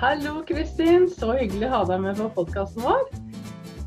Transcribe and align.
Hallo, 0.00 0.38
Kristin. 0.48 1.02
Så 1.12 1.34
hyggelig 1.36 1.66
å 1.66 1.74
ha 1.74 1.78
deg 1.90 1.98
med 2.00 2.16
på 2.16 2.30
podkasten 2.32 2.86
vår. 2.86 3.02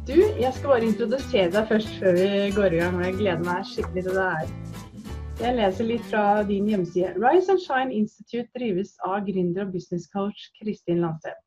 Du, 0.06 0.14
jeg 0.14 0.52
skal 0.54 0.70
bare 0.70 0.86
introdusere 0.86 1.50
deg 1.50 1.64
først 1.72 1.96
før 1.98 2.20
vi 2.20 2.28
går 2.54 2.76
i 2.76 2.82
gang. 2.84 3.00
og 3.00 3.06
Jeg 3.08 3.16
gleder 3.18 3.40
meg 3.48 3.64
skikkelig 3.66 4.04
til 4.06 4.20
det 4.20 4.26
her. 4.36 4.52
Jeg 5.40 5.58
leser 5.58 5.88
litt 5.90 6.04
fra 6.12 6.26
din 6.46 6.68
hjemmeside. 6.70 7.16
Rise 7.18 7.56
and 7.56 7.64
Shine 7.64 7.98
Institute 7.98 8.46
drives 8.54 8.92
av 9.08 9.26
gründer 9.26 9.66
og 9.66 9.72
business 9.74 10.06
coach 10.14 10.44
Kristin 10.60 11.02
Landstedt. 11.02 11.42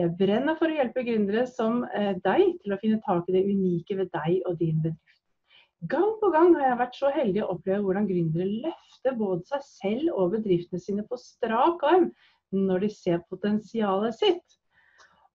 Jeg 0.00 0.10
brenner 0.18 0.58
for 0.58 0.66
å 0.66 0.80
hjelpe 0.80 1.06
gründere 1.06 1.46
som 1.46 1.84
eh, 1.94 2.10
deg 2.26 2.58
til 2.64 2.74
å 2.74 2.80
finne 2.82 2.98
tak 3.06 3.30
i 3.30 3.36
det 3.36 3.44
unike 3.46 4.00
ved 4.00 4.10
deg 4.16 4.42
og 4.50 4.58
din 4.58 4.82
bedrift. 4.82 5.22
Gang 5.94 6.18
på 6.18 6.32
gang 6.34 6.50
har 6.58 6.72
jeg 6.72 6.80
vært 6.82 6.98
så 6.98 7.14
heldig 7.14 7.46
å 7.46 7.54
oppleve 7.54 7.86
hvordan 7.86 8.10
gründere 8.10 8.50
løfter 8.66 9.14
både 9.22 9.46
seg 9.54 9.64
selv 9.68 10.18
og 10.18 10.34
bedriftene 10.34 10.82
sine 10.82 11.06
på 11.06 11.22
strak 11.22 11.86
arm 11.94 12.10
når 12.56 12.86
de 12.86 12.90
ser 12.94 13.22
potensialet 13.30 14.16
sitt. 14.18 14.56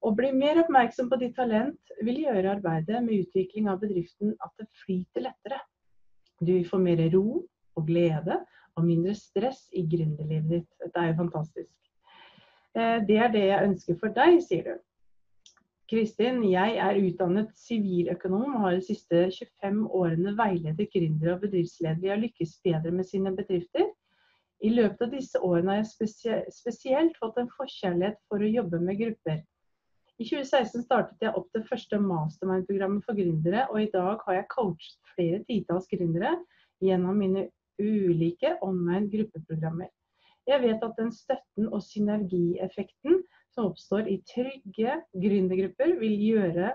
Å 0.06 0.12
bli 0.14 0.32
mer 0.36 0.60
oppmerksom 0.62 1.08
på 1.10 1.20
ditt 1.22 1.36
talent 1.38 1.96
vil 2.06 2.20
gjøre 2.26 2.58
arbeidet 2.58 3.02
med 3.06 3.26
utvikling 3.26 3.70
av 3.72 3.80
bedriften 3.82 4.36
at 4.46 4.54
det 4.60 4.68
flyter 4.84 5.26
lettere. 5.26 5.62
Du 6.42 6.52
vil 6.52 6.68
få 6.68 6.78
mer 6.84 7.02
ro 7.14 7.42
og 7.76 7.88
glede 7.88 8.42
og 8.76 8.86
mindre 8.86 9.16
stress 9.18 9.66
i 9.73 9.86
gründerlivet 9.88 10.52
ditt. 10.52 10.70
Dette 10.84 11.02
er 11.02 11.14
jo 11.14 11.22
fantastisk. 11.23 11.72
Eh, 12.76 13.00
det 13.08 13.18
er 13.18 13.32
det 13.32 13.45
jeg 13.48 13.70
ønsker 13.70 13.98
for 14.02 14.16
deg, 14.16 14.42
sier 14.44 14.68
du. 14.68 14.86
Kristin, 15.90 16.42
jeg 16.50 16.80
er 16.82 16.98
utdannet 16.98 17.52
siviløkonom 17.62 18.56
og 18.56 18.64
har 18.64 18.78
de 18.78 18.86
siste 18.88 19.28
25 19.62 19.84
årene 19.94 20.34
veiledet 20.38 20.90
gründere 20.94 21.36
og 21.36 21.44
bedriftsledere 21.45 22.09
i 22.09 22.14
å 22.16 22.22
lykkes 22.23 22.56
bedre 22.66 22.94
med 22.95 23.06
sine 23.06 23.34
bedrifter. 23.38 23.86
I 24.64 24.72
løpet 24.72 25.02
av 25.04 25.12
disse 25.12 25.40
årene 25.44 25.76
har 25.76 25.82
jeg 25.84 26.45
spesielt 26.54 27.17
fått 27.20 27.42
en 27.42 27.52
forkjærlighet 27.58 28.22
for 28.30 28.42
å 28.44 28.53
jobbe 28.53 28.80
med 28.81 29.00
grupper. 29.02 29.42
I 30.16 30.23
2016 30.30 30.86
startet 30.86 31.25
jeg 31.25 31.36
opp 31.36 31.50
det 31.53 31.66
første 31.67 32.00
mastermind-programmet 32.00 33.03
for 33.03 33.20
gründere, 33.20 33.66
og 33.67 33.81
i 33.83 33.89
dag 33.92 34.22
har 34.23 34.38
jeg 34.38 34.52
coachet 34.53 35.11
flere 35.11 35.42
titalls 35.50 35.89
gründere 35.92 36.38
gjennom 36.83 37.20
mine 37.20 37.50
ulike 37.81 38.53
online 38.64 39.09
gruppeprogrammer. 39.11 39.92
Jeg 40.48 40.61
vet 40.61 40.83
at 40.86 40.95
den 41.00 41.11
støtten 41.11 41.67
og 41.73 41.83
synergieffekten 41.83 43.23
som 43.56 43.72
oppstår 43.72 44.08
i 44.11 44.20
trygge 44.30 45.00
gründergrupper, 45.16 45.95
vil 46.00 46.16
gjøre 46.22 46.72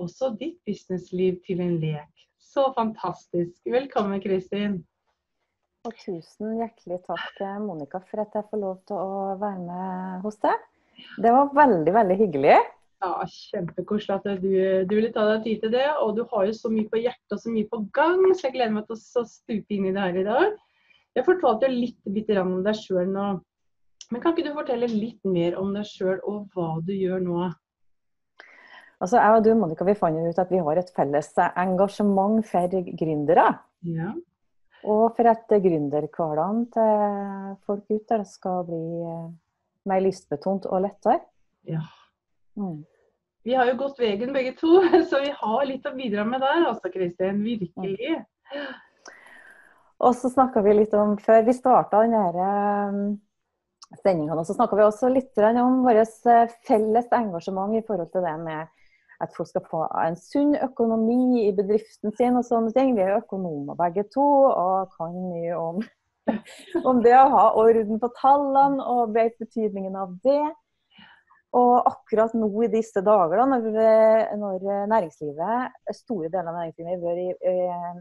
også 0.00 0.34
ditt 0.40 0.58
businessliv 0.66 1.38
til 1.46 1.62
en 1.62 1.78
lek. 1.82 2.26
Så 2.40 2.70
fantastisk. 2.74 3.58
Velkommen, 3.66 4.22
Kristin. 4.22 4.80
Og 5.88 5.96
tusen 5.96 6.58
hjertelig 6.60 7.00
takk, 7.06 7.40
Monica, 7.64 8.02
for 8.10 8.22
at 8.24 8.36
jeg 8.36 8.46
får 8.50 8.60
lov 8.60 8.76
til 8.88 9.00
å 9.00 9.36
være 9.40 9.62
med 9.64 10.26
hos 10.26 10.36
deg. 10.42 10.66
Det 11.24 11.32
var 11.32 11.54
veldig, 11.56 11.94
veldig 11.96 12.16
hyggelig. 12.20 12.56
Ja, 13.00 13.12
Kjempekoselig 13.24 14.18
at 14.18 14.42
du, 14.42 14.50
du 14.84 14.92
ville 14.92 15.12
ta 15.14 15.24
deg 15.30 15.46
tid 15.46 15.62
til 15.64 15.72
det. 15.72 15.86
Og 16.04 16.18
du 16.18 16.26
har 16.32 16.48
jo 16.50 16.56
så 16.56 16.72
mye 16.72 16.88
på 16.90 17.00
hjertet 17.00 17.36
og 17.36 17.40
så 17.40 17.52
mye 17.52 17.68
på 17.70 17.84
gang, 17.96 18.26
så 18.34 18.48
jeg 18.48 18.58
gleder 18.58 18.76
meg 18.76 18.90
til 18.90 18.98
å 19.00 19.28
stupe 19.28 19.76
inn 19.76 19.88
i 19.88 19.94
det 19.96 20.04
her 20.04 20.20
i 20.20 20.26
dag. 20.28 20.58
Jeg 21.16 21.26
fortalte 21.26 21.70
jo 21.70 21.78
litt, 21.80 22.02
litt 22.12 22.34
om 22.38 22.58
deg 22.66 22.76
sjøl 22.76 23.08
nå 23.10 23.30
men 24.10 24.22
kan 24.22 24.34
ikke 24.34 24.48
du 24.48 24.54
fortelle 24.56 24.88
litt 24.90 25.26
mer 25.28 25.56
om 25.60 25.70
deg 25.74 25.86
sjøl 25.86 26.18
og 26.26 26.50
hva 26.54 26.80
du 26.82 26.90
gjør 26.96 27.22
nå? 27.22 27.50
Altså, 29.00 29.16
jeg 29.16 29.36
og 29.36 29.44
du, 29.46 29.52
Monica, 29.56 29.86
vi 29.86 29.94
fant 29.96 30.18
ut 30.18 30.40
at 30.42 30.50
vi 30.52 30.60
har 30.60 30.80
et 30.80 30.90
felles 30.96 31.30
engasjement 31.48 32.42
for 32.44 32.74
gründere. 33.00 33.46
Ja. 33.86 34.10
Og 34.88 35.16
for 35.16 35.28
at 35.28 35.50
gründerhverdagen 35.50 36.64
til 36.72 37.56
folk 37.66 37.84
ute 37.90 38.14
der 38.14 38.24
skal 38.28 38.64
bli 38.68 38.84
eh, 39.04 39.26
mer 39.90 40.04
lystbetont 40.04 40.68
og 40.70 40.84
lettere. 40.86 41.20
Ja. 41.68 41.82
Mm. 42.56 42.80
Vi 43.44 43.56
har 43.56 43.68
jo 43.70 43.78
gått 43.80 44.00
veien 44.00 44.32
begge 44.36 44.54
to, 44.58 44.80
så 45.10 45.22
vi 45.24 45.32
har 45.36 45.66
litt 45.68 45.88
å 45.88 45.96
bidra 45.96 46.24
med 46.28 46.42
der, 46.44 46.66
altså, 46.70 46.92
Kristin. 46.92 47.42
Virkelig. 47.44 48.16
Mm. 48.54 48.70
Og 50.00 50.16
så 50.16 50.30
snakka 50.32 50.62
vi 50.64 50.78
litt 50.78 50.94
om, 50.96 51.16
før 51.20 51.44
vi 51.44 51.56
starta 51.56 52.00
denne 52.04 52.24
sendinga, 54.00 54.36
eh. 54.36 54.44
Så 54.48 54.56
snakka 54.56 54.78
vi 54.78 54.86
også 54.86 55.12
litt 55.12 55.40
om 55.60 55.82
vårt 55.84 56.28
eh, 56.28 56.52
felles 56.68 57.12
engasjement 57.12 57.76
i 57.76 57.84
forhold 57.84 58.12
til 58.14 58.24
det 58.24 58.36
med 58.40 58.79
at 59.20 59.34
folk 59.36 59.50
skal 59.50 59.64
få 59.68 59.82
en 60.00 60.16
sunn 60.16 60.54
økonomi 60.56 61.44
i 61.46 61.52
bedriften 61.56 62.14
sin 62.16 62.38
og 62.38 62.46
sånne 62.48 62.72
ting. 62.76 62.94
Vi 62.96 63.04
er 63.04 63.14
jo 63.14 63.22
økonomer 63.24 63.78
begge 63.78 64.06
to 64.14 64.26
og 64.48 64.94
kan 64.96 65.12
mye 65.14 65.58
om, 65.58 65.82
om 66.88 67.02
det 67.04 67.16
å 67.18 67.28
ha 67.34 67.44
orden 67.60 68.00
på 68.00 68.10
tallene 68.20 68.86
og 68.88 69.14
vet 69.16 69.36
betydningen 69.42 69.98
av 70.00 70.16
det. 70.24 70.42
Og 71.58 71.74
akkurat 71.82 72.32
nå 72.38 72.48
i 72.62 72.70
disse 72.70 73.02
dager, 73.02 73.40
da, 73.40 73.58
når, 73.58 74.36
når 74.38 74.66
næringslivet, 74.92 75.80
store 75.98 76.30
deler 76.30 76.52
av 76.52 76.60
næringslivet 76.60 76.92
har 76.92 77.00
vært 77.02 77.24
i 77.24 77.50
eh, 77.50 77.96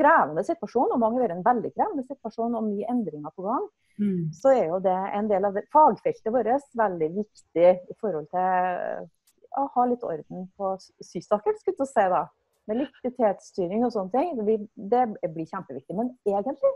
krevende 0.00 0.44
situasjon, 0.46 0.94
og 0.94 1.02
mange 1.02 1.18
har 1.18 1.26
vært 1.26 1.34
i 1.34 1.38
en 1.38 1.46
veldig 1.46 1.72
krevende 1.74 2.06
situasjon 2.08 2.56
og 2.56 2.66
mye 2.70 2.88
endringer 2.88 3.34
på 3.36 3.44
gang, 3.44 3.68
mm. 4.00 4.22
så 4.40 4.54
er 4.56 4.64
jo 4.72 4.80
det 4.82 4.96
en 5.18 5.28
del 5.28 5.48
av 5.50 5.60
fagfeltet 5.76 6.32
vårt 6.32 6.76
veldig 6.80 7.10
viktig 7.20 7.68
i 7.68 7.98
forhold 8.00 8.30
til 8.32 9.10
å 9.58 9.66
ha 9.74 9.86
litt 9.90 10.04
orden 10.06 10.46
på 10.58 10.74
systakken, 11.02 11.56
skulle 11.58 11.86
jeg 11.86 11.92
si 11.92 12.06
da. 12.12 12.24
Med 12.68 12.82
likviditetsstyring 12.82 13.84
og 13.86 13.94
sånne 13.94 14.12
ting. 14.14 14.66
Det 14.90 15.04
blir 15.34 15.48
kjempeviktig. 15.48 15.96
Men 15.96 16.12
egentlig 16.28 16.74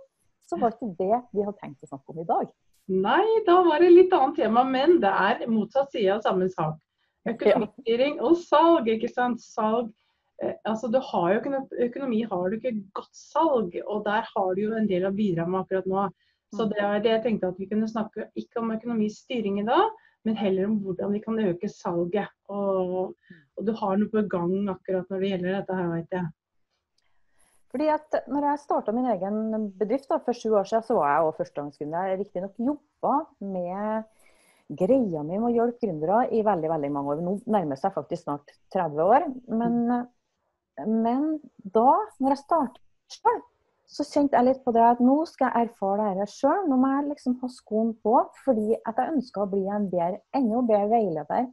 så 0.48 0.58
var 0.60 0.74
ikke 0.74 0.94
det 0.98 1.20
vi 1.32 1.44
hadde 1.44 1.58
tenkt 1.60 1.84
å 1.84 1.90
snakke 1.92 2.14
om 2.14 2.22
i 2.22 2.28
dag. 2.28 2.48
Nei, 2.90 3.24
da 3.46 3.60
var 3.64 3.80
det 3.80 3.92
litt 3.92 4.12
annet 4.16 4.40
tema. 4.40 4.64
Men 4.66 4.98
det 5.04 5.12
er 5.12 5.44
motsatt 5.48 5.94
side 5.94 6.16
av 6.16 6.24
samme 6.26 6.48
sak. 6.52 6.80
Økonomistyring 7.30 8.18
og 8.24 8.34
salg. 8.42 8.90
ikke 8.90 9.12
sant? 9.12 9.44
Salg 9.44 9.92
Eh, 10.42 10.54
altså 10.64 10.88
du 10.90 10.98
har 11.12 11.34
jo 11.34 11.62
Økonomi 11.86 12.22
har 12.30 12.48
du 12.50 12.56
ikke 12.56 12.74
godt 12.94 13.16
salg, 13.16 13.74
og 13.86 14.04
der 14.06 14.26
har 14.30 14.54
du 14.54 14.62
jo 14.64 14.72
en 14.74 14.88
del 14.90 15.06
å 15.06 15.14
bidra 15.14 15.46
med 15.46 15.62
akkurat 15.62 15.86
nå. 15.86 16.08
Så 16.54 16.66
mm. 16.66 16.72
det 16.72 16.82
er 16.86 17.04
det 17.04 17.12
jeg 17.12 17.22
tenkte 17.26 17.52
at 17.52 17.60
vi 17.60 17.68
kunne 17.70 17.90
snakke 17.90 18.28
ikke 18.38 18.62
om 18.62 18.72
økonomistyring 18.74 19.60
i 19.62 19.68
dag, 19.68 20.02
men 20.24 20.38
heller 20.40 20.70
om 20.70 20.78
hvordan 20.84 21.12
vi 21.12 21.20
kan 21.24 21.40
øke 21.42 21.68
salget. 21.68 22.32
Og, 22.52 23.12
og 23.56 23.66
du 23.66 23.74
har 23.80 24.00
noe 24.00 24.12
på 24.12 24.24
gang 24.30 24.70
akkurat 24.72 25.10
når 25.10 25.22
det 25.22 25.30
gjelder 25.34 25.56
dette 25.58 25.76
her, 25.78 25.92
vet 25.92 26.16
jeg. 26.18 26.30
Fordi 27.74 27.86
at 27.90 28.18
når 28.30 28.48
jeg 28.48 28.62
starta 28.62 28.94
min 28.94 29.10
egen 29.10 29.68
bedrift 29.78 30.08
da, 30.08 30.20
for 30.22 30.36
sju 30.36 30.52
år 30.54 30.68
siden, 30.70 30.84
så 30.86 30.96
var 30.96 31.10
jeg 31.10 31.28
også 31.28 31.38
førstegangskunde. 31.42 32.02
Jeg 32.08 32.20
riktignok 32.20 32.60
jobba 32.70 33.14
med 33.42 34.10
greia 34.78 35.24
mi 35.26 35.36
med 35.36 35.48
å 35.48 35.54
hjelpe 35.54 35.82
gründere 35.82 36.20
i 36.32 36.44
veldig 36.46 36.70
veldig 36.70 36.92
mange 36.94 37.14
år. 37.14 37.24
Nå 37.26 37.38
nærmer 37.50 37.80
seg 37.80 37.96
faktisk 37.96 38.24
snart 38.24 38.54
30 38.72 39.02
år. 39.04 39.26
Men 39.50 40.06
men 40.82 41.26
da, 41.74 41.90
når 42.18 42.34
jeg 42.34 42.42
startet 42.42 42.80
sjøl, 43.14 43.42
så 43.86 44.04
kjente 44.08 44.38
jeg 44.38 44.48
litt 44.48 44.62
på 44.64 44.72
det 44.74 44.84
at 44.84 45.00
nå 45.04 45.16
skal 45.28 45.50
jeg 45.52 45.68
erfare 45.68 46.12
dette 46.16 46.32
sjøl. 46.32 46.64
Nå 46.70 46.78
må 46.80 46.90
jeg 46.94 47.08
liksom 47.10 47.36
ha 47.42 47.50
skoen 47.52 47.92
på, 48.04 48.16
fordi 48.44 48.78
at 48.80 49.00
jeg 49.00 49.16
ønsker 49.16 49.44
å 49.44 49.50
bli 49.50 49.64
en 49.68 49.88
bedre, 49.92 50.22
enda 50.34 50.62
bedre 50.66 50.90
veileder 50.92 51.50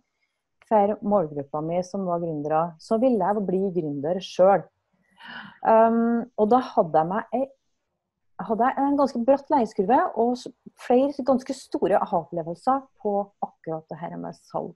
for 0.72 0.94
målgruppa 1.04 1.62
mi 1.66 1.82
som 1.84 2.06
var 2.08 2.22
gründere. 2.24 2.62
Så 2.80 2.98
ville 3.02 3.20
jeg 3.20 3.48
bli 3.48 3.64
gründer 3.76 4.22
sjøl. 4.24 4.64
Um, 5.62 6.24
og 6.40 6.48
da 6.50 6.62
hadde 6.72 7.04
jeg 7.04 7.12
meg 7.12 7.50
hadde 8.42 8.68
jeg 8.68 8.82
en 8.82 8.96
ganske 8.98 9.20
bratt 9.26 9.52
læringskurve 9.54 9.98
og 10.18 10.32
flere 10.82 11.26
ganske 11.28 11.54
store 11.54 12.00
aha-opplevelser 12.02 12.80
på 13.04 13.12
akkurat 13.46 13.86
det 13.92 14.00
her 14.02 14.16
med 14.18 14.38
salg. 14.50 14.74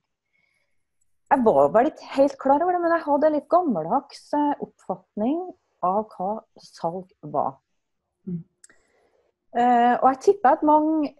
Jeg 1.26 1.42
var 1.42 1.72
vel 1.74 1.88
ikke 1.90 2.12
helt 2.14 2.36
klar 2.38 2.62
over 2.62 2.76
det, 2.76 2.80
men 2.84 2.94
jeg 2.94 3.06
hadde 3.08 3.26
en 3.26 3.34
litt 3.34 3.48
gammeldags 3.50 4.20
eh, 4.38 4.52
oppfatning 4.62 5.40
av 5.86 6.10
hva 6.12 6.32
salg 6.62 7.08
var. 7.22 7.56
Mm. 8.26 8.42
Uh, 9.56 9.94
og 10.02 10.10
jeg 10.10 10.20
tipper 10.26 10.56
at 10.56 10.64
mange, 10.66 11.14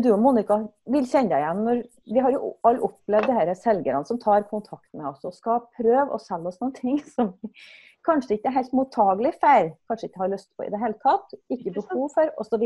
du 0.00 0.08
og 0.14 0.20
Monica, 0.24 0.58
vil 0.88 1.08
kjenne 1.08 1.34
deg 1.34 1.42
igjen. 1.42 1.64
når 1.66 1.80
Vi 2.14 2.24
har 2.24 2.32
jo 2.32 2.54
alle 2.64 2.84
opplevd 2.88 3.28
det 3.28 3.38
her 3.38 3.54
selgerne 3.58 4.04
som 4.08 4.20
tar 4.22 4.46
kontakt 4.50 4.88
med 4.96 5.10
oss 5.10 5.24
og 5.28 5.34
skal 5.36 5.66
prøve 5.76 6.08
å 6.14 6.20
selge 6.22 6.52
oss 6.52 6.60
noen 6.62 6.76
ting 6.78 7.02
som 7.04 7.34
kanskje 8.06 8.38
ikke 8.38 8.50
er 8.50 8.58
helt 8.60 8.72
mottagelig 8.76 9.34
for, 9.42 9.74
kanskje 9.90 10.08
ikke 10.08 10.24
har 10.24 10.32
lyst 10.32 10.50
på 10.56 10.66
i 10.66 10.70
det 10.72 10.80
hele 10.80 10.98
tatt, 11.04 11.36
ikke 11.52 11.76
behov 11.76 12.08
for, 12.14 12.32
osv. 12.40 12.64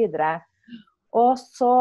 Og 1.16 1.32
så 1.40 1.74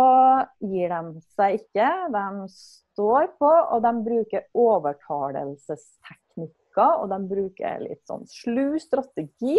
gir 0.63 0.92
de 0.92 1.21
seg 1.36 1.60
ikke. 1.60 1.88
De 2.13 2.25
står 2.51 3.31
på, 3.39 3.51
og 3.51 3.83
de 3.83 3.94
bruker 4.06 4.45
overtalelsesteknikker. 6.75 7.01
Og 7.01 7.10
de 7.10 7.19
bruker 7.31 7.83
litt 7.83 8.04
sånn 8.07 8.25
slu 8.30 8.80
strategi. 8.80 9.57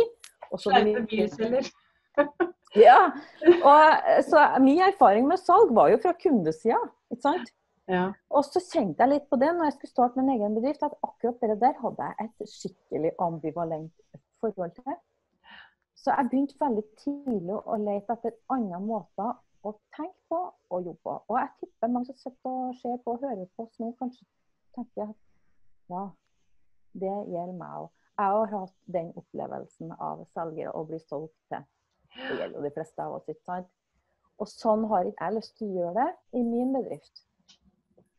ja. 2.86 3.00
Og, 3.56 4.08
så 4.28 4.44
min 4.62 4.82
erfaring 4.86 5.26
med 5.28 5.40
salg 5.40 5.72
var 5.74 5.90
jo 5.92 6.00
fra 6.02 6.14
kundesida. 6.14 6.80
ikke 7.10 7.22
sant? 7.22 7.52
Ja. 7.86 8.12
Og 8.34 8.44
så 8.44 8.60
kjente 8.60 9.04
jeg 9.04 9.12
litt 9.12 9.26
på 9.30 9.38
det 9.38 9.52
når 9.54 9.68
jeg 9.68 9.76
skulle 9.76 9.94
starte 9.94 10.20
min 10.20 10.32
egen 10.34 10.56
bedrift, 10.58 10.82
at 10.82 10.96
akkurat 11.06 11.42
det 11.42 11.60
der 11.62 11.76
hadde 11.82 12.08
jeg 12.08 12.26
et 12.26 12.50
skikkelig 12.50 13.12
ambivalent 13.22 13.92
forhold 14.40 14.74
til. 14.74 14.96
Så 15.96 16.12
jeg 16.12 16.28
begynte 16.30 16.58
veldig 16.60 16.84
tidlig 17.00 17.56
å 17.56 17.78
lete 17.80 18.16
etter 18.18 18.34
andre 18.52 18.80
måter 18.82 19.32
å 19.66 19.72
tenke 19.96 20.18
på 20.30 20.40
og 20.46 20.84
jobbe 20.86 21.00
på. 21.02 21.14
Og 21.30 21.38
jeg 21.40 21.52
tipper 21.62 21.90
mange 21.90 22.10
som 22.10 22.18
sitter 22.20 22.50
og 22.50 22.76
ser 22.82 23.00
på 23.02 23.14
og 23.14 23.24
hører 23.24 23.48
på 23.56 23.66
oss 23.66 23.80
nå, 23.82 23.92
kanskje 24.00 24.26
tenker 24.76 25.08
at 25.08 25.16
ja, 25.90 26.04
det 27.00 27.14
gjelder 27.32 27.54
meg 27.56 27.78
òg. 27.82 27.88
Jeg 28.16 28.32
har 28.32 28.52
hatt 28.52 28.76
den 28.96 29.08
opplevelsen 29.20 29.92
av 30.00 30.22
selgere 30.32 30.72
å 30.72 30.84
bli 30.88 30.98
solgt 31.02 31.36
til. 31.52 31.64
Det 32.16 32.38
gjelder 32.38 32.56
jo 32.56 32.64
de 32.64 32.72
fleste 32.72 33.04
av 33.04 33.18
oss, 33.18 33.26
ikke 33.28 33.44
sant. 33.44 33.68
Og 34.40 34.48
sånn 34.48 34.84
har 34.90 35.08
ikke 35.08 35.28
jeg 35.28 35.36
lyst 35.36 35.56
til 35.58 35.68
å 35.68 35.76
gjøre 35.80 35.96
det 36.04 36.40
i 36.40 36.44
min 36.44 36.72
bedrift. 36.76 37.24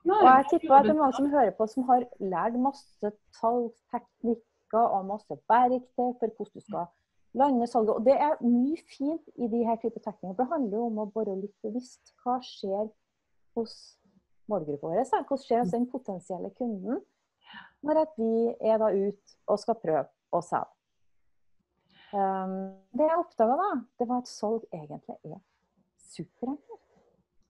Nei, 0.07 0.19
Og 0.21 0.27
jeg 0.29 0.45
tipper 0.51 0.75
at 0.77 0.85
det 0.87 0.93
er 0.93 0.99
mange 1.01 1.17
som 1.17 1.31
hører 1.33 1.55
på, 1.57 1.67
som 1.67 1.87
har 1.89 2.05
lært 2.21 2.59
masse 2.61 3.11
tallteknikker 3.39 4.85
og 4.85 5.09
masse 5.09 5.39
verktøy 5.49 6.13
for 6.19 6.29
hvordan 6.37 6.53
du 6.53 6.63
skal 6.63 6.87
lande 7.37 7.67
salget. 7.67 7.93
Og 7.97 8.05
det 8.05 8.15
er 8.27 8.37
mye 8.45 8.79
fint 8.97 9.33
i 9.35 9.49
de 9.51 9.65
her 9.67 9.77
typer 9.81 10.03
teknikker. 10.05 10.37
Det 10.37 10.49
handler 10.53 10.77
jo 10.77 10.85
om 10.87 11.01
å 11.03 11.09
bare 11.17 11.35
litt 11.41 11.55
bevisst 11.65 12.13
hva 12.23 12.37
skjer 12.45 12.87
hos 13.57 13.75
målgruppa 14.51 14.93
vår. 14.93 15.03
så 15.09 15.21
Hva 15.27 15.37
skjer 15.41 15.63
hos 15.63 15.75
den 15.75 15.89
potensielle 15.91 16.53
kunden 16.57 17.01
når 17.85 18.01
at 18.05 18.17
vi 18.17 18.31
er 18.61 18.79
da 18.81 18.89
ute 18.93 19.37
og 19.47 19.59
skal 19.61 19.77
prøve 19.81 20.07
å 20.33 20.41
selge. 20.45 20.73
Um, 22.15 22.71
det 22.95 23.03
jeg 23.03 23.19
oppdaga 23.19 23.57
da, 23.59 23.69
det 23.99 24.07
var 24.07 24.21
at 24.23 24.29
salg 24.31 24.63
egentlig 24.71 25.17
er 25.27 25.41
superenkelt. 26.07 26.83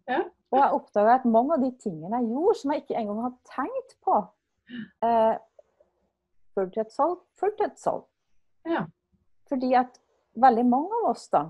Ja. 0.08 0.24
Og 0.52 0.58
jeg 0.58 0.78
oppdaga 0.80 1.18
at 1.20 1.28
mange 1.30 1.58
av 1.58 1.62
de 1.62 1.70
tingene 1.84 2.22
jeg 2.22 2.32
gjorde 2.32 2.58
som 2.62 2.74
jeg 2.74 2.84
ikke 2.84 2.98
engang 3.02 3.22
hadde 3.26 3.52
tenkt 3.52 3.96
på, 4.08 4.18
eh, 5.04 5.36
førte 6.56 6.74
til 6.74 6.84
et 6.86 6.96
salg, 6.96 7.20
førte 7.40 7.58
til 7.60 7.68
et 7.68 7.82
salg. 7.82 8.06
Ja. 8.68 8.86
Fordi 9.52 9.74
at 9.80 10.00
veldig 10.40 10.66
mange 10.68 11.02
av 11.04 11.12
oss 11.12 11.28
da, 11.34 11.44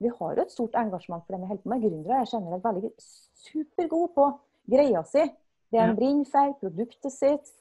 vi 0.00 0.10
har 0.14 0.34
jo 0.34 0.42
et 0.42 0.54
stort 0.54 0.76
engasjement 0.78 1.24
for 1.26 1.34
det 1.34 1.42
vi 1.42 1.50
holder 1.50 1.62
på 1.62 1.72
med. 1.72 1.84
Gründere 1.84 2.20
er 2.22 2.32
generelt 2.32 2.64
veldig 2.64 2.90
supergode 3.44 4.10
på 4.14 4.26
greia 4.70 5.02
si. 5.06 5.24
Det 5.70 5.80
en 5.80 5.90
Ja. 5.90 5.94
brenner 5.94 6.24
for, 6.24 6.52
produktet 6.62 7.12
sitt, 7.12 7.52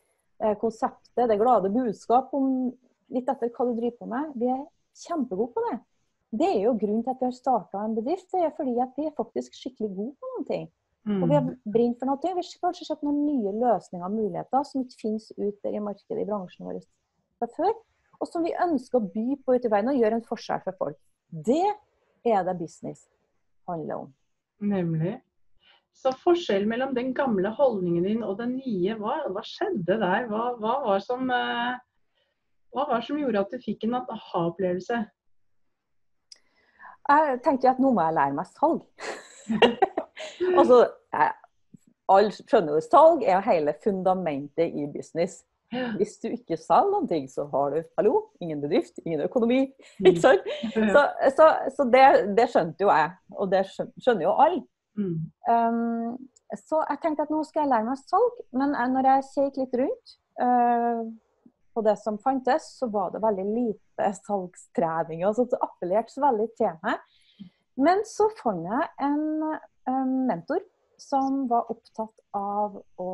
konseptet, 0.61 1.27
det 1.29 1.39
glade 1.39 1.69
budskap 1.73 2.33
om 2.33 2.73
litt 3.09 3.29
etter 3.29 3.49
hva 3.49 3.65
du 3.65 3.75
driver 3.79 3.97
på 3.97 4.07
med. 4.11 4.33
Vi 4.35 4.49
er 4.53 4.65
kjempegode 5.07 5.53
på 5.53 5.63
det. 5.69 5.77
Det 6.37 6.47
er 6.47 6.59
jo 6.65 6.73
grunnen 6.77 7.03
til 7.03 7.13
at 7.13 7.21
vi 7.21 7.25
har 7.29 7.37
starta 7.37 7.83
en 7.85 7.95
bedrift. 7.95 8.27
Det 8.31 8.43
er 8.43 8.51
fordi 8.57 8.75
at 8.83 8.93
vi 8.97 9.05
er 9.07 9.15
faktisk 9.15 9.55
skikkelig 9.55 9.89
gode 9.95 10.15
på 10.19 10.31
noen 10.33 10.47
ting. 10.47 10.67
Og 11.07 11.29
vi 11.29 11.35
har 11.35 11.41
Mm. 11.43 11.55
brent 11.71 11.99
for 11.99 12.05
noe. 12.05 12.17
Vi 12.21 12.27
har 12.27 12.35
kanskje 12.35 12.85
sett 12.85 13.01
noen 13.03 13.25
nye 13.25 13.51
løsninger 13.55 14.05
og 14.05 14.11
muligheter 14.11 14.63
som 14.65 14.81
ikke 14.83 14.99
finnes 15.01 15.31
ute 15.37 15.71
i 15.71 15.79
markedet 15.79 16.19
i 16.21 16.25
bransjen 16.25 16.65
vår 16.67 16.81
fra 17.39 17.47
før. 17.47 17.73
Og 18.19 18.27
som 18.27 18.43
vi 18.43 18.51
ønsker 18.51 18.99
å 18.99 19.13
by 19.13 19.35
på 19.45 19.55
ute 19.55 19.67
i 19.67 19.71
verden 19.71 19.89
og 19.89 19.95
gjøre 20.01 20.13
en 20.19 20.25
forskjell 20.27 20.63
for 20.65 20.73
folk. 20.77 20.97
Det 21.31 21.63
er 22.25 22.43
det 22.43 22.57
business 22.59 23.07
handler 23.67 23.95
om. 23.95 24.13
Nemlig. 24.59 25.21
Så 25.97 26.13
forskjellen 26.21 26.69
mellom 26.69 26.93
den 26.93 27.13
gamle 27.17 27.49
holdningen 27.57 28.05
din 28.05 28.23
og 28.25 28.37
den 28.37 28.57
nye, 28.59 28.95
hva, 28.99 29.17
hva 29.33 29.41
skjedde 29.45 29.97
der? 29.97 30.27
Hva, 30.29 30.51
hva, 30.61 30.75
var 30.85 31.01
som, 31.01 31.25
eh, 31.33 31.79
hva 32.75 32.85
var 32.91 33.01
som 33.05 33.17
gjorde 33.17 33.41
at 33.41 33.53
du 33.53 33.63
fikk 33.63 33.87
en 33.87 33.97
aha-opplevelse? 34.03 35.01
Jeg 37.07 37.41
tenkte 37.43 37.71
at 37.71 37.81
nå 37.81 37.93
må 37.95 38.03
jeg 38.03 38.17
lære 38.19 38.37
meg 38.37 38.49
salg. 38.51 38.85
altså, 40.59 40.79
alle 42.11 42.33
skjønner 42.35 42.75
jo 42.75 42.83
salg 42.83 43.23
er 43.25 43.45
hele 43.47 43.73
fundamentet 43.83 44.75
i 44.75 44.87
business. 44.93 45.41
Hvis 45.97 46.15
du 46.21 46.29
ikke 46.29 46.55
selger 46.59 46.93
noen 46.93 47.09
ting, 47.09 47.25
så 47.31 47.43
har 47.51 47.73
du 47.73 47.81
hallo, 47.97 48.21
ingen 48.43 48.61
bedrift, 48.61 49.01
ingen 49.03 49.25
økonomi. 49.25 49.65
ikke 50.05 50.21
sant? 50.23 50.47
Så, 50.75 51.03
så, 51.35 51.47
så 51.75 51.87
det, 51.91 52.05
det 52.37 52.47
skjønte 52.53 52.85
jo 52.85 52.91
jeg, 52.93 53.15
og 53.35 53.51
det 53.51 53.65
skjønner 53.73 54.27
jo 54.29 54.35
alle. 54.45 54.63
Mm. 54.97 55.29
Um, 55.49 56.17
så 56.57 56.81
jeg 56.87 57.01
tenkte 57.03 57.27
at 57.27 57.31
nå 57.33 57.43
skal 57.45 57.65
jeg 57.65 57.71
lære 57.73 57.87
meg 57.89 58.01
salg, 58.01 58.41
men 58.57 58.75
når 58.93 59.09
jeg 59.11 59.27
kjekk 59.33 59.59
litt 59.61 59.77
rundt 59.81 60.13
uh, 60.41 61.01
på 61.77 61.83
det 61.85 61.97
som 62.01 62.17
fantes, 62.21 62.71
så 62.79 62.89
var 62.89 63.11
det 63.13 63.21
veldig 63.21 63.45
lite 63.51 64.09
salgstrening. 64.23 65.21
Altså 65.27 65.45
det 65.51 65.61
appellerte 65.61 66.15
så 66.15 66.23
veldig 66.25 66.49
til 66.57 66.79
meg. 66.85 67.03
Men 67.77 68.01
så 68.09 68.25
fant 68.39 68.65
jeg 68.65 68.87
en 69.05 69.25
um, 69.45 70.15
mentor 70.29 70.63
som 70.97 71.43
var 71.51 71.69
opptatt 71.69 72.15
av 72.37 72.79
å 72.97 73.11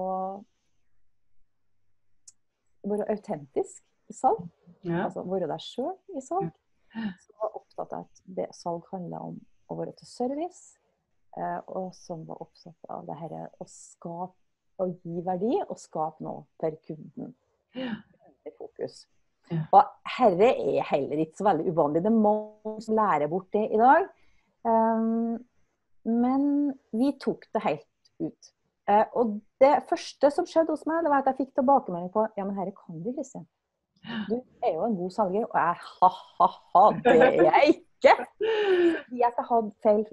være 2.88 3.09
autentisk 3.12 3.83
i 4.07 4.15
salg. 4.15 4.45
Ja. 4.83 5.06
Altså 5.07 5.25
være 5.27 5.50
deg 5.51 5.63
sjøl 5.63 5.95
i 6.15 6.24
salg. 6.24 6.53
Som 6.94 7.41
var 7.41 7.59
opptatt 7.59 7.97
av 7.97 8.06
at 8.06 8.24
det 8.39 8.47
salg 8.56 8.88
handla 8.94 9.19
om 9.31 9.38
å 9.71 9.77
være 9.80 9.95
til 10.00 10.07
service. 10.07 10.77
Eh, 11.38 11.59
Og 11.68 11.94
som 11.97 12.25
var 12.27 12.41
opptatt 12.45 12.89
av 12.94 13.06
det 13.07 13.18
her 13.19 13.35
å 13.59 13.68
skape 13.69 14.38
å 14.81 14.88
gi 14.89 15.21
verdi 15.25 15.57
og 15.63 15.77
skape 15.80 16.24
noe 16.25 16.45
for 16.62 16.77
kunden. 16.88 17.33
Ja. 17.77 17.95
Fokus. 18.57 19.06
Ja. 19.51 19.62
Og 19.75 20.09
herre 20.18 20.50
er 20.51 20.85
heller 20.88 21.21
ikke 21.24 21.39
så 21.39 21.47
veldig 21.47 21.71
uvanlig. 21.71 22.03
Det 22.03 22.12
er 22.12 22.24
mange 22.25 22.74
som 22.83 22.97
lærer 22.97 23.31
bort 23.31 23.50
det 23.56 23.68
i 23.71 23.80
dag. 23.80 24.07
Um, 24.68 25.38
men 26.03 26.45
vi 26.95 27.12
tok 27.21 27.45
det 27.56 27.63
helt 27.63 28.12
ut. 28.24 28.51
Uh, 28.89 29.06
og 29.19 29.38
det 29.63 29.74
første 29.88 30.31
som 30.35 30.47
skjedde 30.47 30.75
hos 30.75 30.85
meg, 30.89 31.03
det 31.03 31.12
var 31.12 31.24
at 31.24 31.31
jeg 31.31 31.44
fikk 31.44 31.53
tilbakemelding 31.59 32.12
på 32.12 32.25
ja, 32.35 32.44
men 32.44 32.56
herre 32.57 32.75
kan 32.75 33.00
du, 33.03 33.12
Kristin. 33.15 33.45
Du 34.27 34.35
er 34.63 34.74
jo 34.75 34.83
en 34.88 34.97
god 35.00 35.15
salger. 35.15 35.47
Og 35.47 35.59
jeg 35.59 35.80
ha-ha-ha, 36.01 36.85
det 37.06 37.15
er 37.15 37.38
jeg 37.47 37.75
ikke! 37.77 38.15
Fordi 39.06 39.24
at 39.24 39.38
jeg 39.39 39.47
hadde 39.51 39.75
feil 39.85 40.03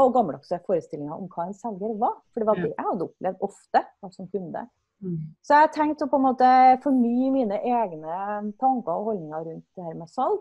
og 0.00 0.14
gammeldagse 0.14 0.60
forestillinger 0.66 1.16
om 1.16 1.26
hva 1.32 1.48
en 1.48 1.56
selger 1.56 1.98
var. 2.00 2.14
For 2.32 2.42
det 2.42 2.48
var 2.48 2.60
det 2.60 2.70
jeg 2.70 2.86
hadde 2.86 3.08
opplevd 3.08 3.44
ofte 3.48 3.82
som 4.14 4.30
kunde. 4.32 4.64
Mm. 5.02 5.18
Så 5.42 5.58
jeg 5.58 5.72
tenkte 5.74 6.06
å 6.06 6.12
på 6.12 6.20
en 6.20 6.26
måte 6.28 6.48
fornye 6.84 7.32
mine 7.34 7.58
egne 7.58 8.16
tanker 8.62 8.94
og 8.94 9.10
holdninger 9.10 9.46
rundt 9.48 9.66
det 9.76 9.86
her 9.86 9.98
med 9.98 10.10
salg. 10.12 10.40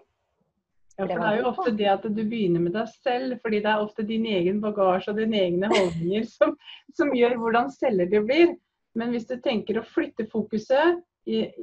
Ja, 0.99 1.05
for 1.07 1.11
det 1.11 1.27
er 1.27 1.37
jo 1.39 1.49
ofte 1.49 1.71
det 1.79 1.87
at 1.89 2.03
du 2.03 2.19
begynner 2.19 2.61
med 2.61 2.75
deg 2.75 2.89
selv, 3.01 3.37
fordi 3.41 3.61
det 3.63 3.71
er 3.71 3.83
ofte 3.83 4.05
din 4.05 4.25
egen 4.29 4.59
bagasje 4.61 5.13
og 5.13 5.21
dine 5.21 5.39
egne 5.47 5.69
holdninger 5.71 6.27
som, 6.35 6.53
som 6.97 7.13
gjør 7.15 7.37
hvordan 7.41 7.71
selger 7.73 8.11
du 8.11 8.19
blir. 8.27 8.53
Men 8.99 9.15
hvis 9.15 9.29
du 9.29 9.37
tenker 9.41 9.79
å 9.79 9.87
flytte 9.87 10.27
fokuset 10.27 10.99
eh, 11.31 11.53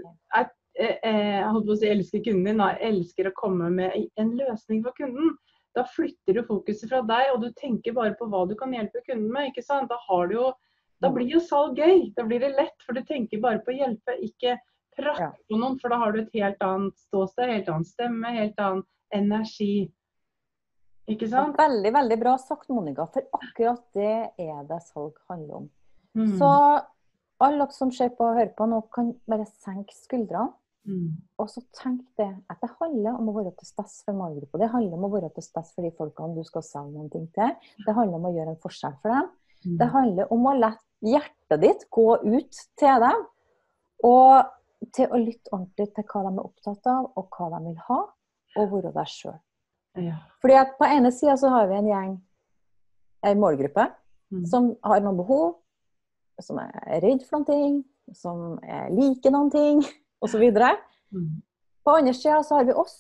eh, 0.40 0.96
Jeg 1.04 1.50
holdt 1.52 1.66
på 1.68 1.74
å 1.74 1.78
si 1.78 1.90
elsker 1.92 2.24
kunden 2.24 2.48
din, 2.48 2.62
da, 2.62 2.72
elsker 2.88 3.28
å 3.28 3.36
komme 3.36 3.68
med 3.74 4.08
en 4.16 4.32
løsning 4.38 4.80
for 4.86 4.96
kunden. 4.96 5.36
Da 5.78 5.84
flytter 5.86 6.34
du 6.34 6.42
fokuset 6.46 6.90
fra 6.90 7.04
deg, 7.06 7.32
og 7.34 7.44
du 7.44 7.52
tenker 7.58 7.94
bare 7.94 8.16
på 8.18 8.26
hva 8.30 8.44
du 8.50 8.56
kan 8.58 8.72
hjelpe 8.74 9.04
kunden 9.06 9.30
med. 9.34 9.52
ikke 9.52 9.62
sant? 9.62 9.90
Da, 9.92 9.98
har 10.08 10.26
du 10.30 10.34
jo, 10.34 10.48
da 11.04 11.12
blir 11.14 11.30
jo 11.30 11.42
salg 11.44 11.78
gøy. 11.78 12.08
Da 12.16 12.26
blir 12.26 12.42
det 12.42 12.56
lett, 12.56 12.74
for 12.86 12.98
du 12.98 13.04
tenker 13.06 13.42
bare 13.44 13.62
på 13.62 13.70
å 13.74 13.78
hjelpe, 13.78 14.16
ikke 14.26 14.56
prakke 14.98 15.30
på 15.46 15.60
noen. 15.60 15.78
For 15.78 15.94
da 15.94 16.00
har 16.02 16.14
du 16.14 16.24
et 16.24 16.34
helt 16.40 16.66
annet 16.66 16.98
ståsted, 17.06 17.54
helt 17.54 17.70
annen 17.70 17.86
stemme, 17.86 18.34
helt 18.40 18.58
annen 18.62 18.84
energi. 19.14 19.88
Ikke 21.08 21.30
sant? 21.30 21.56
Veldig, 21.56 21.92
veldig 21.94 22.18
bra 22.20 22.34
sagt, 22.42 22.68
Monica. 22.74 23.06
For 23.14 23.24
akkurat 23.38 23.84
det 23.96 24.14
er 24.44 24.62
det 24.68 24.82
salg 24.90 25.14
handler 25.30 25.62
om. 25.62 25.68
Mm. 26.18 26.34
Så 26.40 26.50
alle 27.38 27.62
dere 27.62 27.76
som 27.76 27.92
ser 27.94 28.10
på 28.18 28.26
og 28.26 28.36
hører 28.36 28.54
på 28.58 28.66
nå, 28.68 28.82
kan 28.94 29.14
bare 29.30 29.46
senke 29.62 29.94
skuldrene. 29.96 30.50
Mm. 30.86 31.16
Og 31.38 31.48
så 31.50 31.60
tenk 31.76 32.02
det 32.16 32.28
at 32.48 32.60
det 32.62 32.70
handler 32.78 33.16
om 33.18 33.28
å 33.28 33.34
være 33.36 33.52
til 33.58 33.66
stede 33.68 34.04
for 34.06 34.16
målgruppa. 34.16 34.60
Det 34.62 34.70
handler 34.72 34.94
om 34.96 35.06
å 35.08 35.10
være 35.12 35.30
til 35.34 35.44
stede 35.44 35.72
for 35.74 35.84
de 35.84 35.90
folkene 35.98 36.36
du 36.36 36.44
skal 36.46 36.64
selge 36.64 36.92
noen 36.94 37.10
ting 37.12 37.26
til. 37.34 37.50
Det 37.86 37.94
handler 37.96 38.20
om 38.20 38.28
å 38.28 38.34
gjøre 38.36 38.54
en 38.54 38.62
forskjell 38.62 38.94
for 39.02 39.14
dem. 39.14 39.32
Mm. 39.64 39.74
Det 39.80 39.88
handler 39.96 40.32
om 40.32 40.46
å 40.46 40.54
la 40.58 40.70
hjertet 41.04 41.60
ditt 41.64 41.84
gå 41.90 42.06
ut 42.24 42.62
til 42.78 43.04
dem. 43.04 43.26
Og 44.06 44.54
til 44.94 45.10
å 45.10 45.18
lytte 45.18 45.52
ordentlig 45.52 45.88
til 45.94 46.06
hva 46.06 46.24
de 46.24 46.32
er 46.32 46.44
opptatt 46.46 46.86
av, 46.86 47.10
og 47.18 47.34
hva 47.34 47.50
de 47.56 47.64
vil 47.66 47.78
ha. 47.88 48.00
Og 48.58 48.72
være 48.72 48.94
deg 48.94 49.10
sjøl. 49.12 49.38
Ja. 49.98 50.20
Fordi 50.40 50.54
at 50.54 50.76
på 50.78 50.86
ene 50.86 51.10
sida 51.12 51.34
så 51.36 51.50
har 51.52 51.66
vi 51.68 51.74
en 51.80 51.88
gjeng, 51.90 52.12
en 53.26 53.40
målgruppe, 53.42 53.88
Mm. 54.28 54.42
som 54.44 54.76
har 54.84 55.00
noen 55.00 55.16
behov, 55.16 55.54
som 56.40 56.58
er 56.60 57.00
redd 57.00 57.22
for 57.24 57.38
noen 57.38 57.46
ting, 57.46 57.76
som 58.12 58.58
er 58.62 58.90
liker 58.92 59.32
noen 59.32 59.48
ting, 59.50 59.80
osv. 60.24 60.44
Mm. 61.14 61.28
På 61.84 61.96
andre 61.98 62.14
sida 62.14 62.42
så 62.44 62.58
har 62.58 62.68
vi 62.68 62.76
oss, 62.76 62.96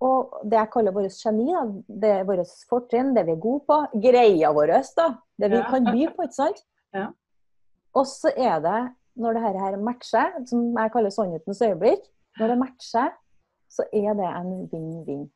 og 0.00 0.40
det 0.48 0.56
jeg 0.56 0.72
kaller 0.72 0.96
vårt 0.96 1.16
geni, 1.16 1.48
da, 1.52 1.64
det 2.02 2.12
er 2.18 2.28
vårt 2.28 2.52
fortrinn, 2.68 3.14
det 3.16 3.26
vi 3.28 3.36
er 3.36 3.42
gode 3.42 3.64
på, 3.68 3.80
greia 4.02 4.52
vår, 4.56 4.74
da, 4.96 5.10
det 5.40 5.50
vi 5.52 5.62
kan 5.68 5.88
by 5.88 6.08
på, 6.14 6.28
ikke 6.28 6.38
sant? 6.42 6.66
Ja. 6.90 7.04
Og 7.94 8.02
så 8.10 8.32
er 8.34 8.56
det, 8.64 8.78
når 9.14 9.36
det 9.36 9.42
her 9.44 9.76
matcher, 9.78 10.32
som 10.50 10.72
jeg 10.74 10.90
kaller 10.90 11.12
sannhetens 11.14 11.60
øyeblikk, 11.62 12.02
når 12.40 12.50
det 12.50 12.56
matcher, 12.58 13.12
så 13.70 13.86
er 13.94 14.16
det 14.18 14.26
en 14.26 14.50
vinn-vinn. 14.72 15.28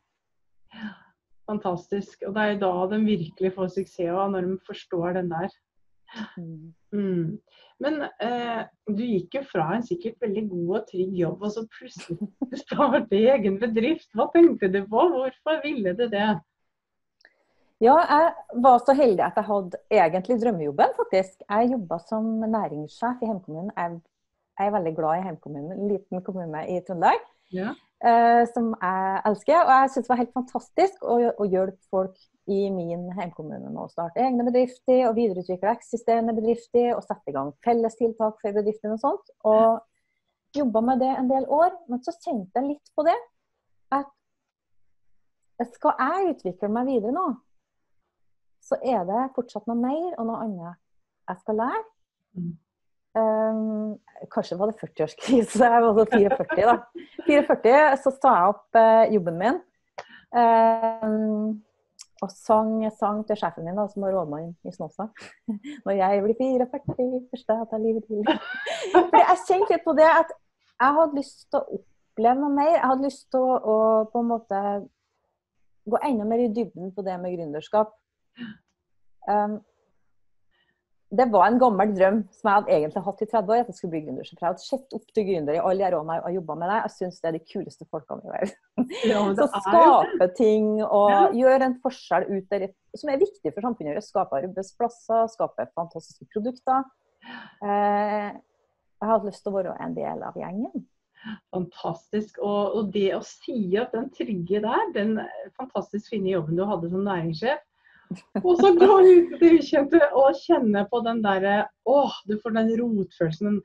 Fantastisk. 1.47 2.25
Og 2.26 2.35
det 2.35 2.47
er 2.49 2.59
da 2.59 2.73
de 2.90 2.99
virkelig 3.04 3.52
får 3.54 3.71
suksess 3.76 4.33
når 4.33 4.49
de 4.49 4.56
forstår 4.66 5.14
den 5.21 5.30
der. 5.30 5.54
Mm. 6.38 6.73
Mm. 6.94 7.28
Men 7.83 8.00
eh, 8.23 8.62
du 8.87 9.02
gikk 9.02 9.38
jo 9.38 9.42
fra 9.49 9.66
en 9.75 9.85
sikkert 9.87 10.21
veldig 10.23 10.44
god 10.50 10.73
og 10.78 10.88
trygg 10.90 11.14
jobb, 11.18 11.42
og 11.42 11.52
så 11.54 11.64
plutselig 11.75 12.28
starte 12.64 13.21
egen 13.35 13.59
bedrift. 13.62 14.11
Hva 14.14 14.28
tenkte 14.35 14.71
du 14.73 14.80
på? 14.87 15.06
Hvorfor 15.14 15.62
ville 15.64 15.94
du 15.99 16.04
det? 16.12 16.33
Ja, 17.83 17.97
jeg 17.99 18.61
var 18.64 18.78
så 18.87 18.94
heldig 18.97 19.25
at 19.26 19.38
jeg 19.40 19.49
hadde 19.49 19.80
egentlig 19.92 20.38
drømmejobben, 20.40 20.92
faktisk. 20.97 21.42
Jeg 21.42 21.73
jobba 21.73 21.99
som 22.06 22.28
næringssjef 22.44 23.23
i 23.23 23.28
hjemkommunen. 23.28 23.73
Jeg, 23.76 23.99
jeg 24.61 24.68
er 24.71 24.76
veldig 24.76 24.94
glad 24.97 25.18
i 25.18 25.26
hjemkommunen, 25.26 25.73
en 25.75 25.90
liten 25.90 26.23
kommune 26.25 26.62
i 26.71 26.78
Trøndelag. 26.87 27.26
Ja. 27.52 27.75
eh, 28.04 28.44
som 28.54 28.73
jeg 28.83 29.21
elsker. 29.28 29.59
Og 29.61 29.73
jeg 29.75 29.90
syns 29.92 30.06
det 30.06 30.12
var 30.14 30.23
helt 30.23 30.38
fantastisk 30.38 31.04
å, 31.04 31.18
å 31.38 31.49
hjelpe 31.50 31.90
folk 31.92 32.16
i 32.51 32.69
min 32.71 33.07
hjemkommune 33.17 33.71
med 33.71 33.81
å 33.81 33.89
starte 33.89 34.21
egne 34.21 34.45
bedrifter 34.45 35.07
og 35.09 35.17
videreutvikle 35.17 35.73
eksisterende 35.73 36.35
bedrifter 36.37 36.93
og 36.93 37.05
sette 37.07 37.33
i 37.33 37.37
gang 37.37 37.55
fellestiltak 37.65 38.41
for 38.43 38.57
bedriftene 38.57 38.99
og 38.99 39.01
sånt. 39.01 39.33
Og 39.49 40.59
jobba 40.59 40.83
med 40.85 41.01
det 41.03 41.13
en 41.15 41.31
del 41.31 41.47
år. 41.49 41.73
Men 41.89 42.03
så 42.05 42.15
kjente 42.19 42.61
jeg 42.61 42.75
litt 42.75 42.93
på 42.97 43.07
det 43.07 43.17
at 43.95 44.11
skal 45.73 45.97
jeg 46.01 46.35
utvikle 46.35 46.71
meg 46.73 46.89
videre 46.91 47.15
nå, 47.15 47.29
så 48.65 48.79
er 48.83 49.05
det 49.09 49.29
fortsatt 49.37 49.69
noe 49.71 49.79
mer 49.79 50.17
og 50.19 50.29
noe 50.29 50.41
annet 50.45 50.81
jeg 51.31 51.41
skal 51.41 51.61
lære. 51.61 51.85
Mm. 52.35 52.55
Um, 53.15 53.93
kanskje 54.33 54.57
var 54.59 54.73
det 54.73 54.81
40-årskrise, 54.81 55.61
jeg 55.63 55.83
var 55.85 56.01
så 56.01 56.05
44 56.11 56.65
da. 56.67 57.05
44 57.29 57.83
så 58.03 58.13
sa 58.17 58.33
jeg 58.35 58.55
opp 58.55 58.81
uh, 58.81 59.05
jobben 59.15 59.39
min. 59.39 59.61
Um, 60.35 61.63
og 62.25 62.33
sang, 62.33 62.76
sang 62.99 63.23
til 63.28 63.38
sjefen 63.38 63.66
min, 63.66 63.76
da, 63.78 63.87
som 63.90 64.04
var 64.04 64.14
rådmann 64.16 64.52
i 64.64 64.73
Snåsa. 64.75 65.09
Når 65.85 65.99
jeg 65.99 66.23
blir 66.25 66.38
44, 66.40 66.69
første 67.31 67.59
jeg 67.59 67.69
tar 67.71 67.83
livet 67.83 68.09
til. 68.09 68.25
Fordi 68.95 69.23
jeg 69.23 69.43
kjente 69.49 69.75
litt 69.75 69.85
på 69.85 69.97
det 69.99 70.09
at 70.11 70.33
jeg 70.75 70.99
hadde 70.99 71.21
lyst 71.21 71.47
til 71.49 71.61
å 71.61 71.78
oppleve 71.78 72.40
noe 72.40 72.57
mer. 72.57 72.73
Jeg 72.76 72.88
hadde 72.88 73.07
lyst 73.07 73.28
til 73.35 73.52
å 73.75 73.76
på 74.11 74.25
en 74.25 74.31
måte 74.33 74.64
gå 75.85 76.00
enda 76.09 76.26
mer 76.28 76.43
i 76.45 76.50
dybden 76.57 76.93
på 76.97 77.04
det 77.07 77.16
med 77.21 77.37
gründerskap. 77.37 77.93
Um, 79.28 79.61
det 81.16 81.26
var 81.33 81.47
en 81.47 81.59
gammel 81.61 81.92
drøm 81.97 82.18
som 82.35 82.49
jeg 82.49 82.54
hadde 82.59 82.73
egentlig 82.75 83.02
hatt 83.06 83.23
i 83.23 83.26
30 83.30 83.52
år. 83.54 83.61
at 83.64 83.68
jeg 83.71 83.76
skulle 83.78 83.90
bli 83.94 84.00
gründer. 84.06 84.28
Jeg 84.30 84.40
hadde 84.42 84.62
sett 84.64 84.94
opp 84.99 85.04
til 85.14 85.26
gründere 85.28 85.56
i 85.59 85.62
alle 85.62 85.90
de 85.90 85.97
årene 85.99 86.16
jeg 86.18 86.25
har 86.26 86.35
jobba 86.37 86.54
med 86.61 86.68
deg. 86.73 86.78
Jeg 86.87 86.94
syns 86.97 87.21
det 87.21 87.28
er 87.30 87.37
de 87.38 87.42
kuleste 87.52 87.87
folkene 87.90 88.25
i 88.25 88.33
verden. 88.35 88.56
Ja, 89.11 89.21
Så 89.38 89.47
skape 89.68 90.28
ting 90.38 90.66
og 90.85 91.11
Ja. 91.11 91.21
gjøre 91.42 91.68
en 91.71 91.76
forskjell 91.85 92.26
ut 92.30 92.49
der 92.50 92.66
som 92.97 93.11
er 93.11 93.18
viktig 93.23 93.52
for 93.54 93.61
samfunnet. 93.66 93.94
vårt. 93.97 94.09
Skape 94.09 94.40
arbeidsplasser, 94.42 95.28
skape 95.35 95.68
fantastiske 95.75 96.26
produkter. 96.33 96.83
Eh, 97.62 98.33
jeg 98.35 99.09
hadde 99.11 99.26
lyst 99.28 99.42
til 99.44 99.52
å 99.52 99.56
være 99.59 99.76
en 99.85 99.94
del 99.97 100.23
av 100.23 100.35
gjengen. 100.37 100.87
fantastisk. 101.54 102.38
Og, 102.44 102.75
og 102.78 102.90
det 102.92 103.11
å 103.16 103.23
si 103.25 103.56
opp 103.80 103.92
den 103.97 104.11
trygge 104.12 104.61
der, 104.64 104.90
den 104.94 105.14
fantastisk 105.56 106.11
fine 106.12 106.35
jobben 106.35 106.56
du 106.59 106.64
hadde 106.68 106.90
som 106.92 107.04
næringssjef, 107.06 107.62
og 108.46 108.61
så 108.61 108.70
gå 108.76 108.96
ut 109.06 109.34
det 109.40 109.50
ukjente 109.58 110.00
og 110.12 110.38
kjenne 110.38 110.84
på 110.90 111.00
den 111.06 111.23
derre 111.25 111.56
Åh, 111.88 112.16
du 112.28 112.37
får 112.42 112.56
den 112.56 112.73
rotfølelsen. 112.80 113.61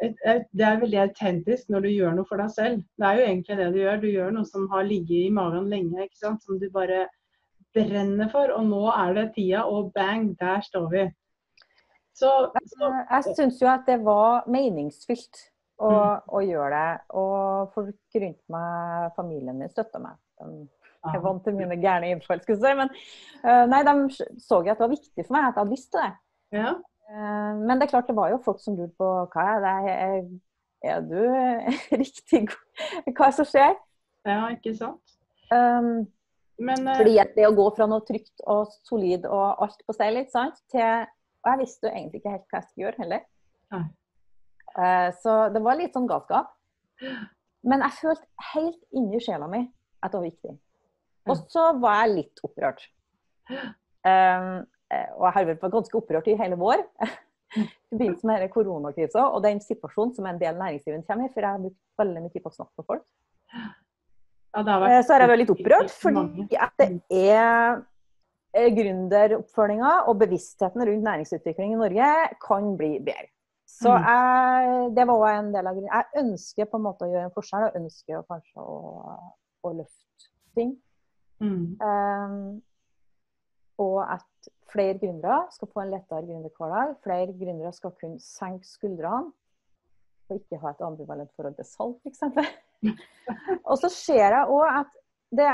Det 0.00 0.64
er 0.64 0.80
veldig 0.80 0.98
autentisk 1.02 1.70
når 1.72 1.86
du 1.86 1.90
gjør 1.92 2.16
noe 2.16 2.28
for 2.28 2.40
deg 2.40 2.52
selv. 2.52 2.80
Det 2.96 3.08
er 3.08 3.18
jo 3.18 3.26
egentlig 3.26 3.58
det 3.58 3.68
du 3.74 3.78
gjør. 3.80 4.00
Du 4.02 4.08
gjør 4.08 4.34
noe 4.36 4.48
som 4.48 4.66
har 4.72 4.88
ligget 4.88 5.26
i 5.26 5.34
magen 5.34 5.68
lenge, 5.72 6.04
ikke 6.04 6.20
sant. 6.20 6.44
Som 6.44 6.60
du 6.60 6.68
bare 6.72 7.06
brenner 7.76 8.30
for. 8.32 8.52
Og 8.56 8.64
nå 8.68 8.82
er 8.92 9.16
det 9.18 9.30
tida, 9.36 9.64
og 9.68 9.92
bang, 9.96 10.30
der 10.40 10.64
står 10.64 10.88
vi. 10.92 11.04
Så, 12.16 12.30
så 12.72 12.88
Eh, 12.92 13.02
Jeg 13.10 13.36
syns 13.36 13.60
jo 13.62 13.68
at 13.68 13.84
det 13.88 13.98
var 14.04 14.46
meningsfylt 14.48 15.42
å, 15.84 15.90
å 16.28 16.42
gjøre 16.44 16.70
det. 16.72 17.04
Og 17.20 17.74
folk 17.74 18.20
rundt 18.22 18.42
meg, 18.52 19.10
familien 19.18 19.58
min, 19.58 19.72
støtta 19.72 20.00
meg. 20.02 20.16
De, 20.40 20.66
jeg 21.14 21.22
vant 21.24 21.44
til 21.44 21.56
mine 21.56 21.76
gærne 21.80 22.10
innfall, 22.14 22.40
skulle 22.42 22.58
jeg 22.58 22.64
si. 22.64 22.78
Men 22.80 22.90
uh, 23.44 23.64
nei, 23.70 23.80
de 23.86 23.94
så 24.42 24.60
jo 24.60 24.72
at 24.72 24.78
det 24.78 24.84
var 24.84 24.92
viktig 24.94 25.24
for 25.26 25.36
meg 25.36 25.46
at 25.46 25.52
jeg 25.52 25.60
hadde 25.60 25.74
lyst 25.76 25.90
til 25.92 26.02
det. 26.02 26.12
ja. 26.58 26.74
Uh, 27.06 27.54
Men 27.62 27.78
det 27.78 27.86
er 27.86 27.90
klart 27.92 28.08
det 28.10 28.16
var 28.18 28.32
jo 28.32 28.40
folk 28.42 28.58
som 28.58 28.74
lurte 28.74 28.96
på 28.98 29.08
hva 29.30 29.42
er 29.52 29.60
det 29.62 29.74
er, 29.92 30.24
er 30.90 31.04
du 31.06 31.20
riktig 32.02 32.40
god 32.50 33.12
Hva 33.12 33.28
er 33.28 33.30
det 33.30 33.36
som 33.36 33.46
skjer? 33.46 33.76
ja, 34.26 34.40
ikke 34.50 34.72
sant. 34.74 35.14
Um, 35.54 36.08
Men 36.58 36.88
eh, 36.88 36.96
fordi 36.98 37.14
det 37.36 37.44
å 37.46 37.52
gå 37.54 37.68
fra 37.76 37.86
noe 37.86 38.02
trygt 38.08 38.42
og 38.50 38.72
solid 38.88 39.28
og 39.30 39.62
alt 39.62 39.84
på 39.86 39.94
stell, 39.94 40.18
ikke 40.18 40.34
sant, 40.34 40.58
til 40.72 40.82
Og 40.82 41.52
jeg 41.52 41.60
visste 41.62 41.86
jo 41.86 41.92
egentlig 41.92 42.18
ikke 42.18 42.34
helt 42.34 42.48
hva 42.50 42.58
jeg 42.58 42.66
skulle 42.66 42.86
gjøre 42.88 43.02
heller. 43.04 43.22
Nei. 43.76 43.84
Så 45.22 45.34
det 45.54 45.62
var 45.62 45.78
litt 45.78 45.94
sånn 45.94 46.10
galskap. 46.10 46.50
Men 47.70 47.86
jeg 47.86 47.98
følte 48.00 48.50
helt 48.50 48.82
inni 48.98 49.22
sjela 49.22 49.46
mi 49.50 49.62
at 50.02 50.10
det 50.10 50.18
var 50.18 50.26
viktig. 50.26 50.56
Og 51.30 51.44
så 51.50 51.68
var 51.82 52.02
jeg 52.04 52.14
litt 52.16 52.42
opprørt. 52.46 52.82
Um, 54.06 54.66
og 55.18 55.24
jeg 55.26 55.34
har 55.34 55.48
vært 55.48 55.64
ganske 55.72 55.98
opprørt 55.98 56.28
i 56.30 56.36
hele 56.38 56.58
vår. 56.60 56.84
I 57.56 57.64
forbindelse 57.94 58.26
med 58.28 58.48
koronakrisa 58.52 59.24
og 59.30 59.42
den 59.44 59.60
situasjonen 59.62 60.14
som 60.16 60.26
en 60.28 60.38
del 60.40 60.56
næringslivet 60.58 61.06
kommer 61.06 61.26
i. 61.28 61.32
For 61.34 61.42
jeg 61.46 61.50
har 61.56 61.62
brukt 61.62 62.00
veldig 62.02 62.22
mye 62.24 62.32
tid 62.34 62.44
på 62.44 62.50
å 62.52 62.56
snakke 62.56 62.82
med 62.82 62.88
folk. 62.90 63.04
ja, 64.54 64.62
det 64.62 64.72
har 64.72 64.86
Eh, 64.90 65.02
Så 65.06 65.12
har 65.14 65.20
jeg 65.24 65.30
vært 65.32 65.42
litt 65.44 65.54
opprørt 65.54 65.94
fordi 65.94 66.58
at 66.66 66.74
det 66.80 66.90
er 67.30 67.82
eh, 68.56 68.68
gründeroppfølginga 68.76 69.92
og 70.10 70.18
bevisstheten 70.22 70.86
rundt 70.88 71.06
næringsutvikling 71.06 71.74
i 71.74 71.80
Norge 71.80 72.10
kan 72.42 72.76
bli 72.78 72.98
bedre. 72.98 73.30
Så 73.66 73.90
Mm. 73.90 74.04
jeg, 74.06 74.94
det 74.96 75.06
var 75.06 75.14
også 75.16 75.38
en 75.38 75.52
del 75.52 75.66
av 75.66 75.74
grunnen. 75.74 75.90
Jeg 75.92 76.22
ønsker 76.24 76.64
på 76.70 76.76
en 76.78 76.82
måte 76.86 77.04
å 77.04 77.10
gjøre 77.10 77.24
en 77.26 77.34
forskjell, 77.34 77.64
og 77.66 77.78
ønsker 77.80 78.22
kanskje 78.30 78.62
å, 78.62 78.76
å 79.66 79.72
løfte 79.74 80.28
ting. 80.54 80.76
Mm. 81.40 81.76
Um, 81.80 82.62
og 83.78 83.98
at 84.12 84.50
flere 84.72 84.96
gründere 84.98 85.46
skal 85.52 85.68
få 85.72 85.82
en 85.82 85.90
lettere 85.92 86.24
gründerhverdag. 86.24 86.94
Flere 87.04 87.32
gründere 87.40 87.72
skal 87.76 87.92
kunne 88.00 88.20
senke 88.20 88.66
skuldrene 88.68 89.32
og 90.28 90.40
ikke 90.40 90.58
ha 90.58 90.72
et 90.72 90.82
ambivalent 90.82 91.30
forhold 91.36 91.54
til 91.54 91.68
salg, 91.68 91.98
f.eks. 92.02 92.22
og 93.70 93.76
så 93.78 93.90
ser 93.92 94.24
jeg 94.24 94.46
òg 94.50 94.80
at 94.82 95.00
det 95.36 95.50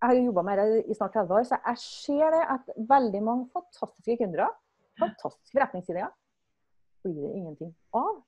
Jeg 0.00 0.08
har 0.08 0.16
jo 0.16 0.24
jobba 0.30 0.42
med 0.42 0.56
det 0.56 0.84
i 0.88 0.94
snart 0.96 1.12
30 1.12 1.34
år, 1.36 1.42
så 1.44 1.56
jeg 1.66 1.78
ser 1.78 2.30
det 2.32 2.44
at 2.54 2.70
veldig 2.88 3.20
mange 3.22 3.50
fantastiske 3.52 4.14
gründere, 4.16 4.46
fantastiske 4.96 5.52
forretningsideer, 5.52 6.08
blir 7.02 7.18
det 7.20 7.32
ingenting 7.36 7.74
av. 7.92 8.22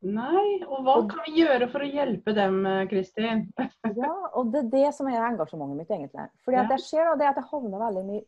Nei, 0.00 0.62
og 0.64 0.78
hva 0.86 0.94
kan 1.10 1.26
vi 1.26 1.42
gjøre 1.42 1.66
for 1.68 1.84
å 1.84 1.88
hjelpe 1.92 2.32
dem, 2.32 2.62
eh, 2.66 2.86
Kristin? 2.88 3.42
Ja, 4.00 4.12
og 4.32 4.52
det 4.52 4.62
er 4.62 4.70
det 4.72 4.94
som 4.96 5.08
er 5.10 5.20
engasjementet 5.26 5.76
mitt, 5.76 5.90
egentlig. 5.92 6.28
Fordi 6.44 6.56
at 6.56 6.70
Ja. 6.70 6.76
jeg 6.76 6.86
ser 6.86 7.10
og 7.10 7.18
det 7.20 7.28
at 7.28 7.36
det 7.36 7.44
havner 7.50 7.82
veldig 7.82 8.04
mye 8.06 8.24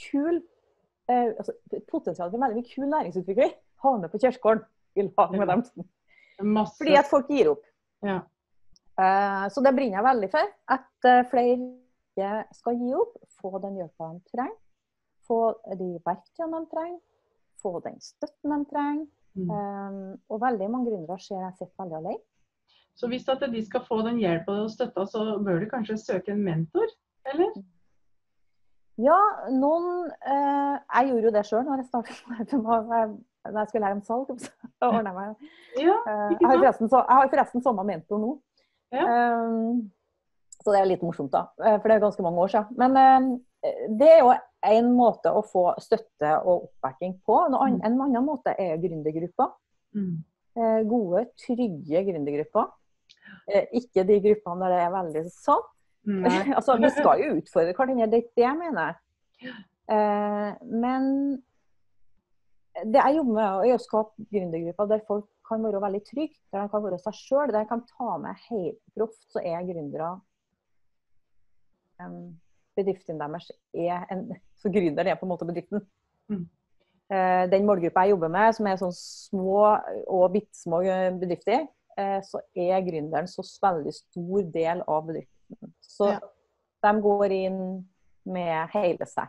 kul 0.00 0.40
eh, 1.08 1.30
altså, 1.38 1.54
Potensialet 1.90 2.32
for 2.32 2.42
veldig 2.42 2.58
mye 2.58 2.70
kul 2.70 2.88
næringsutvikling 2.90 3.54
havner 3.84 4.10
på 4.10 4.18
kirkegården 4.18 4.64
i 4.96 5.06
lag 5.06 5.36
med 5.38 5.46
dem. 5.48 5.62
Masse. 6.42 6.76
Fordi 6.80 6.96
at 6.98 7.06
folk 7.10 7.28
gir 7.30 7.52
opp. 7.52 7.62
Ja. 8.02 8.20
Eh, 8.98 9.46
så 9.52 9.62
det 9.64 9.74
brenner 9.76 10.00
jeg 10.00 10.08
veldig 10.08 10.30
for. 10.32 10.50
At 10.76 11.08
eh, 11.08 11.22
flere 11.30 12.42
skal 12.56 12.80
gi 12.80 12.90
opp. 12.96 13.14
Få 13.40 13.54
den 13.62 13.78
hjelpa 13.80 14.10
de 14.16 14.34
trenger. 14.34 14.58
Få 15.28 15.40
de 15.78 15.92
verktøyene 16.04 16.64
de 16.64 16.70
trenger. 16.74 17.00
Få 17.62 17.78
den 17.84 18.00
støtten 18.02 18.56
de 18.56 18.70
trenger. 18.72 19.06
Mm. 19.38 19.50
Um, 19.50 19.98
og 20.28 20.40
veldig 20.42 20.66
mange 20.70 20.90
gründere 20.90 21.18
ser 21.22 21.38
jeg 21.38 21.54
sitter 21.58 21.82
veldig 21.84 21.98
alene. 22.00 22.22
Så 22.98 23.08
hvis 23.08 23.28
at 23.32 23.44
de 23.52 23.60
skal 23.64 23.84
få 23.86 24.00
den 24.04 24.18
hjelpa 24.20 24.56
og 24.64 24.70
støtta, 24.72 25.06
så 25.08 25.38
bør 25.44 25.60
de 25.62 25.68
kanskje 25.70 25.96
søke 26.02 26.34
en 26.34 26.42
mentor? 26.44 26.90
Eller? 27.30 27.54
Ja, 29.00 29.16
noen 29.54 30.10
eh, 30.10 30.74
Jeg 30.76 31.08
gjorde 31.08 31.28
jo 31.28 31.32
det 31.32 31.44
sjøl 31.48 31.62
når 31.64 31.80
jeg 31.80 31.86
startet 31.88 32.52
når 33.48 33.62
jeg 33.62 33.70
skulle 33.70 33.86
lære 33.86 33.96
om 33.96 34.02
salg. 34.04 34.34
Så 34.80 34.90
ordna 34.90 35.14
meg. 35.16 35.48
Ja, 35.80 35.94
Eh, 36.10 36.34
jeg, 36.34 36.44
har 36.44 36.58
forresten, 36.58 36.90
så, 36.92 37.00
jeg 37.06 37.16
har 37.16 37.30
forresten 37.32 37.62
samme 37.64 37.84
mentor 37.88 38.20
nå. 38.20 38.34
Ja. 38.92 39.06
Um, 39.46 39.86
så 40.60 40.74
det 40.74 40.80
er 40.82 40.88
litt 40.90 41.02
morsomt, 41.06 41.32
da. 41.32 41.46
eh, 41.62 41.78
For 41.80 41.88
det 41.88 41.96
er 41.96 42.02
ganske 42.04 42.24
mange 42.26 42.42
år 42.42 42.52
siden. 42.52 42.76
Men 42.76 42.98
eh, 43.64 43.86
det 44.00 44.10
er 44.10 44.20
jo 44.20 44.34
en 44.66 44.90
måte 44.96 45.32
å 45.32 45.42
få 45.46 45.70
støtte 45.80 46.34
og 46.44 46.66
oppbacking 46.68 47.16
på. 47.26 47.36
Noe 47.52 47.70
En 47.70 47.96
annen 47.96 48.24
måte 48.26 48.54
er 48.58 48.80
gründergrupper. 48.82 49.54
Mm. 49.96 50.14
Eh, 50.56 50.80
Gode, 50.88 51.26
trygge 51.40 52.04
gründergrupper. 52.08 52.70
Eh, 53.48 53.68
Ikke 53.80 54.04
de 54.08 54.20
gruppene 54.24 54.66
der 54.66 54.76
det 54.76 54.80
er 54.86 54.96
veldig 54.96 55.26
sånn. 55.34 55.68
Altså, 56.56 56.78
vi 56.80 56.88
skal 56.94 57.20
jo 57.20 57.36
utfordre 57.36 57.74
hverandre, 57.76 58.08
det 58.08 58.22
er 58.22 58.28
det 58.38 58.44
jeg 58.46 58.56
mener. 58.56 59.00
Eh, 59.90 60.52
men 60.64 61.10
det 62.80 63.02
jeg 63.02 63.18
jobber 63.18 63.36
med, 63.36 63.66
er 63.68 63.76
å 63.76 63.82
skape 63.82 64.28
gründergrupper 64.30 64.88
der 64.94 65.04
folk 65.08 65.28
kan 65.50 65.64
være 65.66 65.82
veldig 65.82 66.00
trygge, 66.06 66.38
der 66.52 66.64
de 66.64 66.72
kan 66.72 66.84
være 66.84 66.98
seg 67.02 67.16
sjøl, 67.18 67.50
der 67.50 67.64
de 67.64 67.68
kan 67.68 67.82
ta 67.88 68.16
med 68.22 68.44
helt 68.48 68.80
proft, 68.94 69.24
så 69.32 69.42
er 69.42 69.66
gründere 69.66 70.12
um, 71.98 72.38
Bedriften 72.80 73.20
deres 73.20 73.50
er 73.76 74.06
en 74.10 74.26
Så 74.60 74.72
gründer 74.72 75.06
er 75.08 75.16
på 75.16 75.26
en 75.26 75.32
måte 75.32 75.48
bedriften. 75.48 75.84
Mm. 76.28 76.46
Eh, 77.10 77.44
den 77.50 77.66
målgruppa 77.66 78.04
jeg 78.06 78.12
jobber 78.14 78.30
med, 78.30 78.54
som 78.54 78.68
er 78.70 78.76
sånn 78.78 78.94
små 78.94 79.62
og 80.06 80.26
bitte 80.34 80.54
små 80.54 80.82
bedrifter, 81.18 81.64
eh, 81.98 82.18
så 82.22 82.42
er 82.54 82.84
gründeren 82.86 83.26
så 83.30 83.42
veldig 83.64 83.94
stor 83.96 84.46
del 84.54 84.84
av 84.86 85.08
bedriften. 85.08 85.72
Så 85.82 86.12
Ja. 86.12 86.20
de 86.84 87.00
går 87.02 87.32
inn 87.32 87.88
med 88.24 88.68
hele 88.74 89.06
seg. 89.06 89.28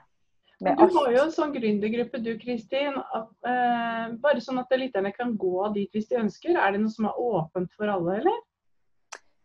Med 0.62 0.78
du 0.78 0.94
har 0.94 1.12
jo 1.12 1.24
en 1.24 1.32
sånn 1.34 1.54
gründergruppe 1.56 2.22
du, 2.22 2.38
Kristin. 2.38 2.94
Eh, 2.94 4.12
bare 4.22 4.44
sånn 4.44 4.60
at 4.60 4.70
lytterne 4.78 5.12
kan 5.16 5.36
gå 5.36 5.74
dit 5.74 5.90
hvis 5.92 6.08
de 6.10 6.20
ønsker. 6.22 6.54
Er 6.56 6.72
det 6.74 6.82
noe 6.82 6.94
som 6.94 7.06
er 7.06 7.18
åpent 7.18 7.72
for 7.74 7.90
alle, 7.90 8.20
eller? 8.20 8.40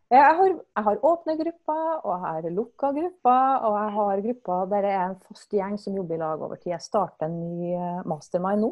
Jeg 0.07 0.35
har, 0.39 0.51
jeg 0.55 0.85
har 0.87 1.01
åpne 1.03 1.35
grupper, 1.35 1.87
og 2.07 2.13
jeg 2.13 2.21
har 2.23 2.51
lukka 2.55 2.91
grupper. 2.95 3.55
Og 3.67 3.73
jeg 3.75 3.95
har 3.97 4.21
grupper 4.27 4.69
der 4.71 4.85
det 4.87 4.93
er 4.95 5.07
en 5.07 5.17
fast 5.27 5.57
gjeng 5.57 5.79
som 5.83 5.97
jobber 5.99 6.15
i 6.15 6.21
lag 6.21 6.43
over 6.47 6.61
tid. 6.61 6.73
Jeg 6.77 6.85
starter 6.85 7.27
en 7.27 7.41
ny 7.41 7.73
eh, 7.75 8.05
mastermind 8.07 8.63
nå, 8.63 8.71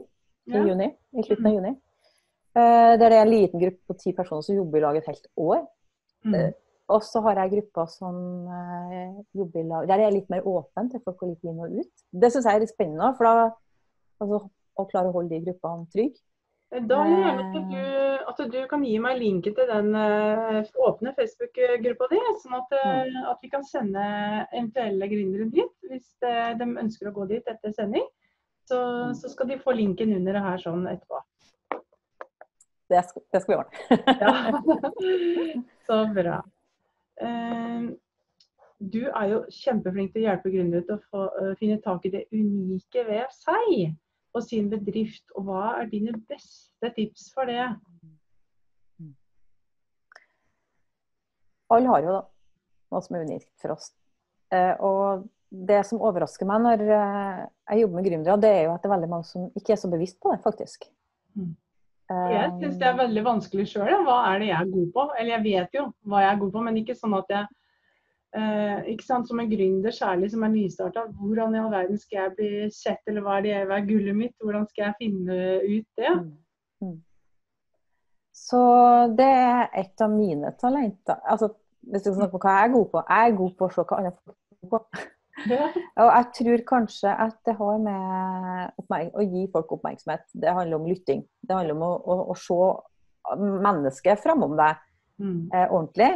i 0.53 0.55
ja. 0.55 0.63
juni, 0.69 0.91
i 0.95 1.25
slutten 1.27 1.49
av 1.49 1.51
mm. 1.51 1.57
juni. 1.59 1.73
Uh, 2.55 2.93
der 3.01 3.09
det 3.11 3.17
er 3.17 3.25
en 3.25 3.33
liten 3.33 3.59
gruppe 3.59 3.91
på 3.91 3.97
ti 3.99 4.13
personer 4.15 4.45
som 4.47 4.55
jobber 4.55 4.79
i 4.79 4.85
lag 4.85 4.99
et 5.01 5.09
helt 5.11 5.27
år. 5.43 5.65
Mm. 6.23 6.37
Uh, 6.37 6.53
og 6.95 7.03
så 7.03 7.23
har 7.25 7.41
jeg 7.41 7.55
grupper 7.57 7.89
som 7.91 8.17
jobber 9.35 9.63
i 9.63 9.67
lag 9.67 9.87
Der 9.89 9.97
er 9.97 10.03
jeg 10.05 10.19
litt 10.19 10.31
mer 10.31 10.47
åpent 10.47 10.93
til 10.93 11.01
folk 11.03 11.23
å 11.25 11.31
litt 11.33 11.49
inn 11.49 11.59
og 11.65 11.75
ut. 11.81 12.05
Det 12.13 12.31
syns 12.31 12.47
jeg 12.47 12.61
er 12.61 12.63
litt 12.63 12.75
spennende, 12.75 13.09
for 13.19 13.27
da 13.27 13.49
altså, 14.23 14.41
å 14.79 14.87
klare 14.91 15.11
å 15.11 15.17
holde 15.17 15.33
de 15.33 15.47
gruppene 15.49 15.89
trygge. 15.91 16.21
Da 16.75 16.97
vil 17.07 17.13
jeg 17.13 17.23
gjerne 17.23 17.43
at 17.45 17.69
du, 17.71 17.83
at 18.31 18.41
du 18.51 18.57
kan 18.71 18.83
gi 18.83 18.97
meg 18.99 19.21
linken 19.21 19.55
til 19.55 19.69
den 19.71 19.95
åpne 19.95 21.13
Facebook-gruppa 21.15 22.09
di, 22.11 22.19
sånn 22.43 22.57
at, 22.59 22.75
mm. 22.75 23.19
at, 23.31 23.39
vi 23.45 23.51
kan 23.53 23.63
sende 23.69 24.07
eventuelle 24.49 25.07
gründere 25.13 25.47
dit. 25.53 25.71
Hvis 25.87 26.09
de 26.19 26.67
ønsker 26.83 27.11
å 27.11 27.15
gå 27.15 27.29
dit 27.31 27.53
etter 27.53 27.77
sending, 27.77 28.09
så, 28.67 28.81
mm. 28.81 29.15
så 29.21 29.31
skal 29.31 29.53
de 29.53 29.61
få 29.63 29.77
linken 29.79 30.17
under 30.17 30.35
det 30.35 30.45
her 30.49 30.65
sånn 30.65 30.89
etterpå. 30.91 31.23
Det 32.91 33.05
skal, 33.07 33.25
det 33.33 33.43
skal 33.45 33.55
vi 33.55 33.61
ordne. 33.63 33.75
ja. 34.25 34.33
Så 35.87 35.99
bra. 36.17 36.39
Eh, 37.21 37.87
du 38.79 39.03
er 39.07 39.29
jo 39.31 39.43
kjempeflink 39.53 40.13
til 40.13 40.25
å 40.25 40.29
hjelpe 40.29 40.53
gründere 40.53 40.85
til 40.89 40.97
å 40.97 41.05
få, 41.11 41.53
finne 41.61 41.79
tak 41.85 42.05
i 42.09 42.13
det 42.13 42.25
unike 42.35 43.05
ved 43.09 43.31
seg 43.37 43.95
og 44.35 44.45
sin 44.47 44.71
bedrift. 44.73 45.25
Og 45.39 45.49
hva 45.49 45.65
er 45.81 45.91
dine 45.91 46.15
beste 46.29 46.91
tips 46.97 47.31
for 47.35 47.51
det? 47.51 47.67
Alle 51.75 51.91
har 51.91 52.05
jo 52.05 52.17
noe 52.93 53.03
som 53.03 53.17
er 53.17 53.27
unikt 53.27 53.51
for 53.63 53.75
oss. 53.75 53.91
Uh, 54.53 54.75
og 54.85 55.25
det 55.51 55.81
som 55.89 56.03
overrasker 56.03 56.47
meg 56.47 56.63
når 56.63 56.83
uh, 56.87 57.43
jeg 57.71 57.85
jobber 57.85 57.99
med 57.99 58.09
gründere, 58.09 58.41
det 58.43 58.53
er 58.53 58.63
jo 58.67 58.75
at 58.75 58.83
det 58.83 58.91
er 58.91 58.95
veldig 58.95 59.11
mange 59.11 59.29
som 59.31 59.49
ikke 59.59 59.75
er 59.75 59.81
så 59.81 59.91
bevisst 59.91 60.21
på 60.23 60.35
det, 60.35 60.43
faktisk. 60.45 60.89
Mm. 61.35 61.55
Jeg 62.13 62.49
syns 62.61 62.75
det 62.79 62.87
er 62.87 62.97
veldig 62.99 63.23
vanskelig 63.25 63.65
sjøl. 63.71 63.89
Hva 64.05 64.19
er 64.29 64.43
det 64.43 64.49
jeg 64.51 64.59
er 64.59 64.73
god 64.75 64.89
på? 64.93 65.05
Eller 65.17 65.31
jeg 65.33 65.45
vet 65.47 65.79
jo 65.79 65.85
hva 66.05 66.21
jeg 66.21 66.35
er 66.35 66.41
god 66.43 66.51
på, 66.53 66.65
men 66.67 66.81
ikke 66.83 66.97
sånn 66.99 67.17
at 67.17 67.33
jeg 67.33 67.47
eh, 68.39 68.93
ikke 68.93 69.07
sant, 69.07 69.29
Som 69.29 69.41
en 69.41 69.51
gründer 69.51 69.95
særlig 69.95 70.31
som 70.33 70.43
er 70.43 70.53
nystarta, 70.53 71.07
hvordan 71.19 71.55
i 71.55 71.61
all 71.63 71.73
verden 71.73 71.99
skal 72.01 72.21
jeg 72.21 72.37
bli 72.39 72.53
sett, 72.75 73.03
eller 73.07 73.25
hva 73.25 73.39
er, 73.39 73.47
det, 73.47 73.57
hva 73.71 73.81
er 73.81 73.89
gullet 73.89 74.17
mitt? 74.19 74.37
Hvordan 74.43 74.69
skal 74.71 74.89
jeg 74.89 74.99
finne 75.03 75.41
ut 75.65 75.89
det? 76.01 76.15
Mm. 76.21 76.31
Mm. 76.85 76.97
Så 78.35 78.63
det 79.19 79.31
er 79.31 79.69
et 79.81 80.05
av 80.05 80.11
mine 80.13 80.53
talenter. 80.61 81.21
Altså, 81.23 81.53
hvis 81.91 82.05
du 82.05 82.15
snakker 82.15 82.39
om 82.39 82.45
hva 82.45 82.55
jeg 82.59 82.69
er 82.71 82.77
god 82.77 82.89
på, 82.93 83.03
jeg 83.09 83.29
er 83.29 83.37
god 83.43 83.59
på 83.59 83.67
å 83.67 83.75
se 83.75 83.85
hva 83.85 84.01
andre 84.01 84.17
folk 84.17 84.39
er 84.39 84.57
gode 84.63 84.73
på. 84.75 85.05
Og 86.01 86.09
jeg 86.09 86.27
tror 86.39 86.61
kanskje 86.69 87.13
at 87.25 87.39
det 87.47 87.55
har 87.59 87.81
med 87.83 89.15
å 89.19 89.25
gi 89.27 89.45
folk 89.53 89.73
oppmerksomhet. 89.77 90.27
Det 90.31 90.55
handler 90.57 90.79
om 90.79 90.87
lytting. 90.89 91.25
Det 91.43 91.57
handler 91.57 91.75
om 91.75 91.87
å, 91.87 91.93
å, 91.99 92.17
å 92.33 92.37
se 92.39 92.59
mennesket 93.41 94.23
framom 94.23 94.55
deg 94.59 94.79
mm. 95.23 95.41
eh, 95.55 95.67
ordentlig. 95.67 96.11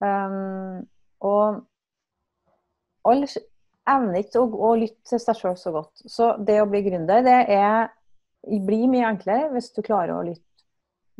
Um, 0.00 0.84
og 1.26 1.60
alle 3.06 3.28
evner 3.86 4.22
ikke 4.22 4.42
å, 4.42 4.48
å, 4.70 4.72
lytte 4.78 5.12
til 5.12 5.22
seg 5.22 5.38
sjøl 5.38 5.56
så 5.60 5.72
godt. 5.74 6.04
Så 6.10 6.32
det 6.46 6.58
å 6.62 6.68
bli 6.70 6.82
gründer, 6.86 7.22
det 7.26 7.38
er, 7.54 7.92
blir 8.66 8.90
mye 8.90 9.12
enklere 9.12 9.52
hvis 9.54 9.72
du 9.76 9.82
klarer 9.86 10.16
å 10.16 10.26
lytte 10.26 10.42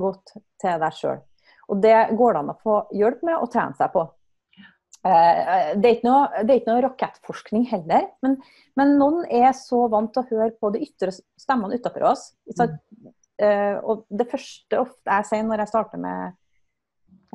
godt 0.00 0.36
til 0.62 0.82
deg 0.82 0.96
sjøl. 0.96 1.22
Og 1.70 1.82
det 1.82 1.96
går 2.18 2.34
det 2.34 2.42
an 2.42 2.52
å 2.52 2.60
få 2.62 2.76
hjelp 2.94 3.24
med 3.26 3.40
å 3.40 3.48
trene 3.50 3.78
seg 3.78 3.90
på. 3.94 4.04
Eh, 5.06 5.74
det 5.78 5.90
er, 5.90 6.00
noe, 6.06 6.42
det 6.42 6.52
er 6.52 6.60
ikke 6.60 6.72
noe, 6.72 6.84
rakettforskning 6.86 7.66
heller, 7.70 8.08
men, 8.24 8.36
men, 8.78 8.96
noen 9.00 9.26
er 9.30 9.52
så 9.54 9.84
vant 9.92 10.12
til 10.14 10.24
å 10.24 10.30
høre 10.32 10.54
på 10.58 10.72
de 10.74 10.82
ytre 10.86 11.12
stemmene 11.14 11.78
utenfor 11.78 12.08
oss. 12.10 12.28
Så, 12.56 12.66
uh, 13.42 13.76
og 13.84 14.06
det 14.08 14.26
første 14.30 14.80
ofte 14.80 15.18
jeg 15.18 15.28
sier 15.28 15.46
når 15.46 15.62
jeg 15.62 15.72
starter 15.74 16.02
med 16.02 16.38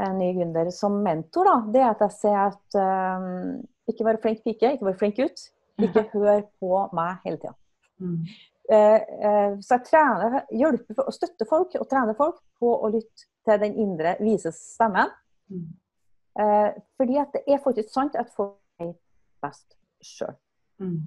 en 0.02 0.20
ny 0.20 0.32
gründer 0.36 0.70
som 0.76 1.00
mentor, 1.06 1.48
da, 1.48 1.58
det 1.74 1.82
er 1.82 1.90
at 1.92 2.06
jeg 2.06 2.18
ser 2.18 2.38
at 2.42 2.78
uh, 2.78 3.26
ikke 3.92 4.08
være 4.08 4.22
flink 4.24 4.46
pike, 4.46 4.76
ikke 4.76 4.88
være 4.88 5.00
flink 5.02 5.20
gutt. 5.20 5.44
Ikke 5.82 6.06
hør 6.14 6.44
på 6.62 6.80
meg 6.94 7.22
hele 7.26 7.40
tida. 7.42 7.54
Mm. 8.02 8.18
Uh, 8.72 9.58
så 9.64 9.78
jeg 9.78 9.86
trener, 9.88 10.42
hjelper 10.54 11.06
og 11.06 11.16
støtter 11.16 11.50
folk 11.50 11.76
og 11.80 11.88
trener 11.90 12.18
folk 12.18 12.42
på 12.62 12.72
å 12.72 12.92
lytte 12.94 13.28
til 13.48 13.62
den 13.64 13.78
indre 13.82 14.16
vise 14.22 14.54
stemmen. 14.56 15.10
Mm. 15.52 15.70
Uh, 16.40 16.70
fordi 17.00 17.18
at 17.22 17.34
det 17.36 17.44
er 17.48 17.64
faktisk 17.64 17.92
sant 17.94 18.16
at 18.20 18.30
folk 18.36 18.60
vet 18.80 19.00
best 19.42 19.76
sjøl. 20.06 20.38
Mm. 20.82 21.02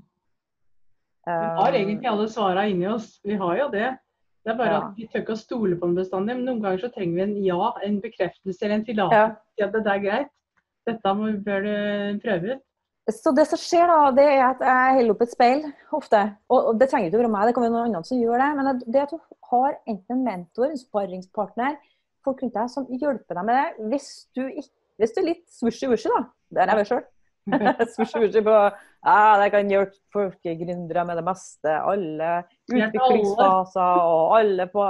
Vi 1.24 1.32
har 1.32 1.72
eh, 1.72 1.80
egentlig 1.80 2.08
alle 2.10 2.26
svara 2.28 2.66
inni 2.68 2.86
oss. 2.90 3.14
Vi 3.24 3.36
har 3.40 3.56
jo 3.56 3.68
det. 3.72 3.86
Det 4.44 4.52
er 4.52 4.58
bare 4.58 4.74
ja. 4.74 4.82
at 4.82 4.98
vi 4.98 5.06
tør 5.08 5.22
ikke 5.22 5.34
å 5.36 5.40
stole 5.40 5.78
på 5.80 5.88
den 5.88 5.96
bestandig. 5.96 6.36
Men 6.36 6.44
noen 6.48 6.60
ganger 6.64 6.84
så 6.84 6.92
trenger 6.92 7.16
vi 7.16 7.24
en 7.24 7.34
ja, 7.46 7.70
en 7.86 7.98
bekreftelse 8.02 8.66
eller 8.66 8.76
en 8.76 8.86
tillatelse 8.86 9.34
til 9.56 9.64
ja. 9.64 9.70
at 9.70 9.76
det 9.78 9.92
er 9.94 10.04
greit. 10.04 10.30
Dette 10.84 11.14
må, 11.16 11.30
bør 11.46 11.64
du 11.64 12.20
prøve 12.24 12.56
ut. 12.56 12.64
Så 13.12 13.32
det 13.36 13.44
som 13.48 13.60
skjer 13.60 13.88
da, 13.88 13.98
det 14.16 14.24
er 14.24 14.42
at 14.46 14.62
jeg 14.64 14.92
holder 14.98 15.14
opp 15.14 15.24
et 15.24 15.32
speil 15.32 15.64
ofte. 15.96 16.20
Og, 16.52 16.70
det 16.80 16.88
trenger 16.88 17.10
ikke 17.10 17.18
å 17.18 17.22
være 17.24 17.32
meg, 17.34 17.48
det 17.48 17.56
kan 17.56 17.64
være 17.66 17.74
noen 17.74 17.88
andre 17.90 18.08
som 18.08 18.20
gjør 18.20 18.40
det. 18.40 18.52
Men 18.60 18.84
det 18.84 19.02
at 19.02 19.12
du 19.12 19.18
har 19.50 19.74
enten 19.82 20.16
en 20.16 20.24
mentor, 20.28 20.70
en 20.70 20.80
sparringspartner, 20.80 21.76
folk 22.24 22.40
rundt 22.40 22.56
deg 22.56 22.72
som 22.72 22.88
hjelper 22.88 23.40
deg 23.40 23.48
med 23.48 23.60
det. 23.60 23.90
Hvis 23.92 24.08
du 24.36 24.44
ikke 24.46 24.72
hvis 25.00 25.14
du 25.14 25.20
er 25.22 25.26
litt 25.26 25.44
swishy-wushy, 25.50 26.10
da. 26.10 26.20
Det 26.54 26.62
er 26.62 26.80
jeg 26.82 26.90
sjøl. 26.92 27.04
Swishy-wushy 27.94 28.42
på 28.44 28.54
ja, 29.04 29.36
det 29.40 29.50
kan 29.52 29.68
hjelpe 29.68 29.98
folkegründere 30.14 31.04
med 31.04 31.18
det 31.20 31.24
meste. 31.26 31.72
Alle 31.76 32.30
utviklingsfaser 32.72 34.04
og 34.04 34.36
alle 34.38 34.66
på 34.72 34.86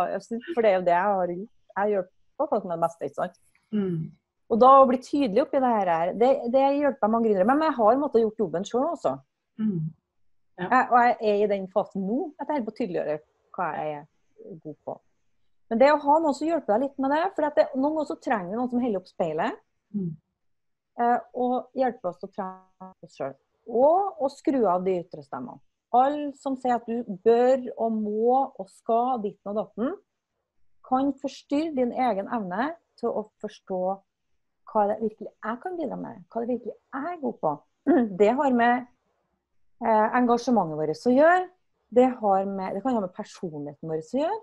For 0.52 0.62
det 0.62 0.70
er 0.70 0.76
jo 0.76 0.84
det 0.86 0.94
jeg 0.94 1.08
har 1.08 1.32
gjort. 1.32 1.50
Jeg 1.74 1.94
hjelper 1.94 2.50
folk 2.52 2.68
med 2.68 2.76
det 2.76 2.84
meste, 2.84 3.08
ikke 3.08 3.18
sant. 3.18 3.40
Mm. 3.74 3.96
Og 4.52 4.60
da 4.60 4.70
å 4.78 4.86
bli 4.86 5.00
tydelig 5.02 5.42
oppi 5.42 5.58
det 5.58 5.72
her, 5.72 6.12
det, 6.20 6.30
det 6.54 6.64
hjelper 6.78 7.10
mange 7.10 7.30
gründere. 7.30 7.48
Men 7.48 7.66
jeg 7.66 7.76
har 7.80 7.98
måttet 7.98 8.22
gjort 8.22 8.44
jobben 8.44 8.68
sjøl 8.68 8.86
også. 8.92 9.16
Mm. 9.58 9.80
Ja. 10.60 10.68
Jeg, 10.68 10.84
og 10.84 10.98
jeg 11.00 11.16
er 11.32 11.40
i 11.42 11.50
den 11.50 11.66
fasen 11.72 12.04
nå 12.06 12.20
at 12.38 12.46
jeg 12.46 12.60
holder 12.60 12.68
på 12.68 12.74
å 12.74 12.78
tydeliggjøre 12.78 13.16
hva 13.56 13.68
jeg 13.74 13.94
er 13.98 14.04
god 14.62 14.76
på. 14.86 14.96
Men 15.72 15.80
det 15.80 15.88
å 15.90 16.02
ha 16.04 16.18
noen 16.20 16.36
som 16.36 16.46
hjelper 16.46 16.74
deg 16.74 16.84
litt 16.84 17.00
med 17.02 17.14
det 17.14 17.22
For 17.34 17.56
det, 17.56 17.64
noen 17.74 17.96
ganger 17.98 18.18
trenger 18.22 18.58
noen 18.58 18.70
som 18.70 18.82
holder 18.84 19.00
opp 19.00 19.10
speilet. 19.10 19.58
Mm. 19.96 20.12
Eh, 20.94 21.20
og 21.34 21.74
hjelpe 21.74 22.10
oss 22.10 22.22
å 22.22 22.30
trene 22.30 22.92
oss 23.02 23.16
sjøl. 23.18 23.34
Og 23.66 24.22
å 24.22 24.30
skru 24.30 24.60
av 24.70 24.84
de 24.86 25.00
ytre 25.00 25.24
stemmene. 25.24 25.58
Alle 25.94 26.32
som 26.38 26.56
sier 26.58 26.76
at 26.76 26.86
du 26.90 27.02
bør 27.24 27.68
og 27.74 27.98
må 27.98 28.38
og 28.60 28.66
skal 28.70 29.20
ditten 29.22 29.52
og 29.52 29.60
datten, 29.60 29.92
kan 30.84 31.12
forstyrre 31.20 31.74
din 31.76 31.94
egen 32.06 32.28
evne 32.34 32.72
til 33.00 33.10
å 33.10 33.24
forstå 33.42 33.82
hva 34.70 34.86
det 34.90 34.98
virkelig 35.00 35.30
jeg 35.30 35.60
kan 35.62 35.78
bidra 35.78 35.98
med. 35.98 36.24
Hva 36.28 36.42
det 36.42 36.50
virkelig 36.54 36.74
jeg 36.74 37.12
er 37.12 37.20
god 37.22 37.38
på. 37.42 37.54
Det 38.20 38.30
har 38.38 38.56
med 38.58 38.74
eh, 39.84 40.08
engasjementet 40.18 40.78
vårt 40.80 41.08
å 41.10 41.14
gjøre. 41.14 41.44
Det, 41.94 42.06
med, 42.48 42.74
det, 42.74 42.82
kan 42.82 42.96
ha 42.96 43.02
med 43.04 43.14
personligheten 43.14 43.90
vår 43.90 44.02
å 44.02 44.22
gjøre. 44.22 44.38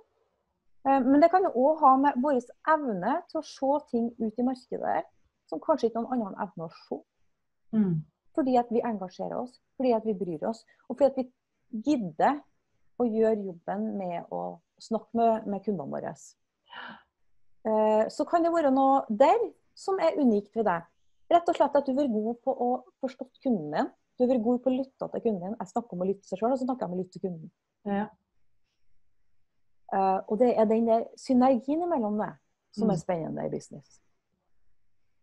Eh, 0.88 1.00
men 1.08 1.24
det 1.24 1.32
kan 1.34 1.48
òg 1.52 1.82
ha 1.82 1.96
med 2.00 2.20
vår 2.24 2.40
evne 2.74 3.18
til 3.32 3.42
å 3.42 3.48
se 3.48 3.72
ting 3.92 4.12
ut 4.22 4.40
i 4.40 4.46
markedet 4.46 5.02
som 5.52 5.62
kanskje 5.64 5.90
ikke 5.90 6.02
noen 6.02 6.24
andre 6.24 6.48
evner 6.48 6.70
å 6.70 6.80
se. 6.86 7.00
Mm. 7.76 7.94
Fordi 8.36 8.56
at 8.60 8.72
vi 8.72 8.84
engasjerer 8.88 9.38
oss, 9.42 9.58
fordi 9.78 9.94
at 9.96 10.08
vi 10.08 10.16
bryr 10.18 10.48
oss, 10.48 10.64
og 10.88 10.96
fordi 10.96 11.10
at 11.12 11.20
vi 11.20 11.84
gidder 11.88 12.40
å 13.02 13.08
gjøre 13.08 13.48
jobben 13.48 13.88
med 14.00 14.32
å 14.32 14.42
snakke 14.82 15.18
med, 15.18 15.48
med 15.52 15.64
kundene 15.66 15.92
våre. 15.92 16.14
Eh, 17.68 18.06
så 18.10 18.26
kan 18.30 18.46
det 18.46 18.54
være 18.54 18.72
noe 18.74 19.04
der 19.10 19.40
som 19.78 20.00
er 20.02 20.18
unikt 20.20 20.56
ved 20.58 20.68
deg. 20.70 20.88
Rett 21.32 21.50
og 21.50 21.58
slett 21.58 21.76
at 21.80 21.88
du 21.88 21.96
er 21.96 22.12
god 22.12 22.40
på 22.44 22.54
å 22.54 22.70
forstå 23.04 23.28
kunden 23.44 23.76
din. 23.76 23.92
Du 24.20 24.26
er 24.28 24.42
god 24.44 24.62
på 24.64 24.72
å 24.72 24.76
lytte 24.76 25.08
til 25.14 25.24
kunden 25.24 25.44
din. 25.46 25.60
Jeg 25.60 25.72
snakker 25.72 25.96
om 25.96 26.04
å 26.04 26.10
lytte 26.10 26.26
til 26.26 26.34
seg 26.34 26.42
sjøl, 26.42 26.54
og 26.54 26.60
så 26.60 26.68
snakker 26.68 26.86
jeg 26.86 26.92
om 26.92 26.98
å 26.98 27.02
lytte 27.02 27.16
til 27.16 27.26
kunden. 27.26 27.52
Ja. 27.88 28.08
Uh, 29.92 30.20
og 30.32 30.38
det 30.40 30.54
er 30.56 30.68
den 30.70 30.88
der 30.88 31.08
synergien 31.20 31.82
imellom 31.84 32.20
det 32.22 32.30
som 32.76 32.88
mm. 32.88 32.94
er 32.94 33.00
spennende 33.00 33.48
i 33.48 33.52
business. 33.52 34.00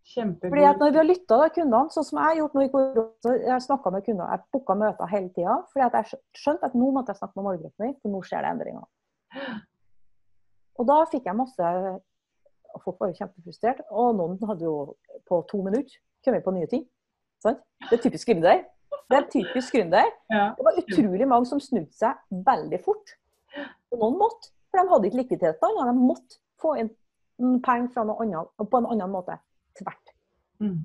Kjempegod. 0.09 0.53
Fordi 0.53 0.65
at 0.65 0.79
Når 0.81 0.91
vi 0.91 0.97
har 0.97 1.07
lytta 1.09 1.39
til 1.43 1.55
kundene, 1.59 1.93
sånn 1.93 2.07
som 2.09 2.19
jeg 2.19 2.27
har 2.29 2.37
gjort 2.39 2.55
nå 2.57 2.65
i 2.65 2.71
korona, 2.73 3.33
jeg 3.45 3.65
snakka 3.65 3.93
med 3.93 4.05
kunder, 4.07 4.31
jeg 4.33 4.45
booka 4.55 4.77
møter 4.83 5.11
hele 5.13 5.33
tida. 5.37 5.57
Fordi 5.73 5.85
at 5.87 5.97
jeg 5.99 6.21
skjønte 6.43 6.71
at 6.71 6.77
nå 6.79 6.91
måtte 6.95 7.13
jeg 7.13 7.21
snakke 7.21 7.37
med 7.37 7.47
målgruppen 7.49 7.85
min, 7.85 7.97
for 8.01 8.15
nå 8.15 8.23
skjer 8.25 8.45
det 8.47 8.53
endringer. 8.55 8.87
Og 10.79 10.89
da 10.89 10.99
fikk 11.11 11.27
jeg 11.29 11.39
masse 11.39 11.73
Folk 12.85 12.99
var 13.01 13.09
jo 13.11 13.17
kjempefrustrert. 13.17 13.81
Og 13.91 14.13
noen 14.15 14.37
hadde 14.47 14.67
jo 14.67 14.75
på 15.27 15.41
to 15.51 15.63
minutter 15.65 15.95
kommet 16.25 16.45
på 16.45 16.53
nye 16.55 16.69
ting. 16.71 16.85
Sant? 17.43 17.63
Det 17.89 17.97
er 17.97 18.03
typisk 18.03 18.29
gründer. 18.29 18.61
Det 19.09 19.17
er 19.17 19.25
typisk 19.33 19.75
gründer. 19.75 20.11
Det 20.29 20.67
var 20.67 20.77
utrolig 20.83 21.27
mange 21.27 21.49
som 21.49 21.63
snudde 21.65 21.97
seg 21.97 22.21
veldig 22.31 22.81
fort. 22.85 23.15
Og 23.91 24.03
noen 24.03 24.19
måtte, 24.21 24.53
for 24.69 24.83
de 24.83 24.93
hadde 24.93 25.09
ikke 25.09 25.21
likviditet. 25.23 25.65
De 25.65 25.97
måtte 25.97 26.39
få 26.61 26.77
inn 26.83 26.93
penger 27.65 27.89
fra 27.97 28.05
noe 28.07 28.21
annet, 28.23 28.53
på 28.61 28.83
en 28.83 28.91
annen 28.93 29.17
måte. 29.17 29.39
Tvert. 29.79 30.15
Mm. 30.63 30.79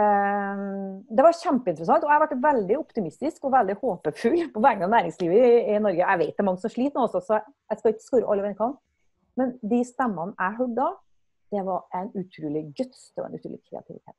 Eh, 0.00 0.62
Det 1.10 1.26
var 1.26 1.34
kjempeinteressant, 1.34 2.06
og 2.06 2.12
jeg 2.12 2.22
ble 2.30 2.40
veldig 2.44 2.78
optimistisk 2.78 3.44
og 3.48 3.54
veldig 3.56 3.76
håpefull 3.82 4.38
på 4.54 4.62
vegne 4.62 4.86
av 4.86 4.94
næringslivet 4.94 5.44
i, 5.50 5.52
i 5.74 5.82
Norge. 5.82 6.04
Jeg 6.04 6.22
vet 6.22 6.34
det 6.34 6.44
er 6.44 6.48
mange 6.48 6.62
som 6.62 6.72
sliter 6.72 6.98
nå 6.98 7.06
også, 7.08 7.22
så 7.26 7.40
jeg 7.42 7.82
skal 7.82 7.94
ikke 7.94 8.06
skåre 8.06 8.26
alle 8.26 8.44
over 8.44 8.50
en 8.52 8.58
kam. 8.62 8.74
Men 9.38 9.54
de 9.62 9.84
stemmene 9.86 10.34
jeg 10.38 10.58
hørte 10.58 10.78
da, 10.80 10.90
det 11.50 11.62
var 11.66 11.86
en 11.98 12.10
utrolig 12.14 12.64
guts, 12.78 13.08
det 13.14 13.22
var 13.22 13.30
en 13.30 13.38
utrolig 13.40 13.62
kreativitet. 13.66 14.18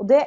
Og 0.00 0.08
det 0.10 0.22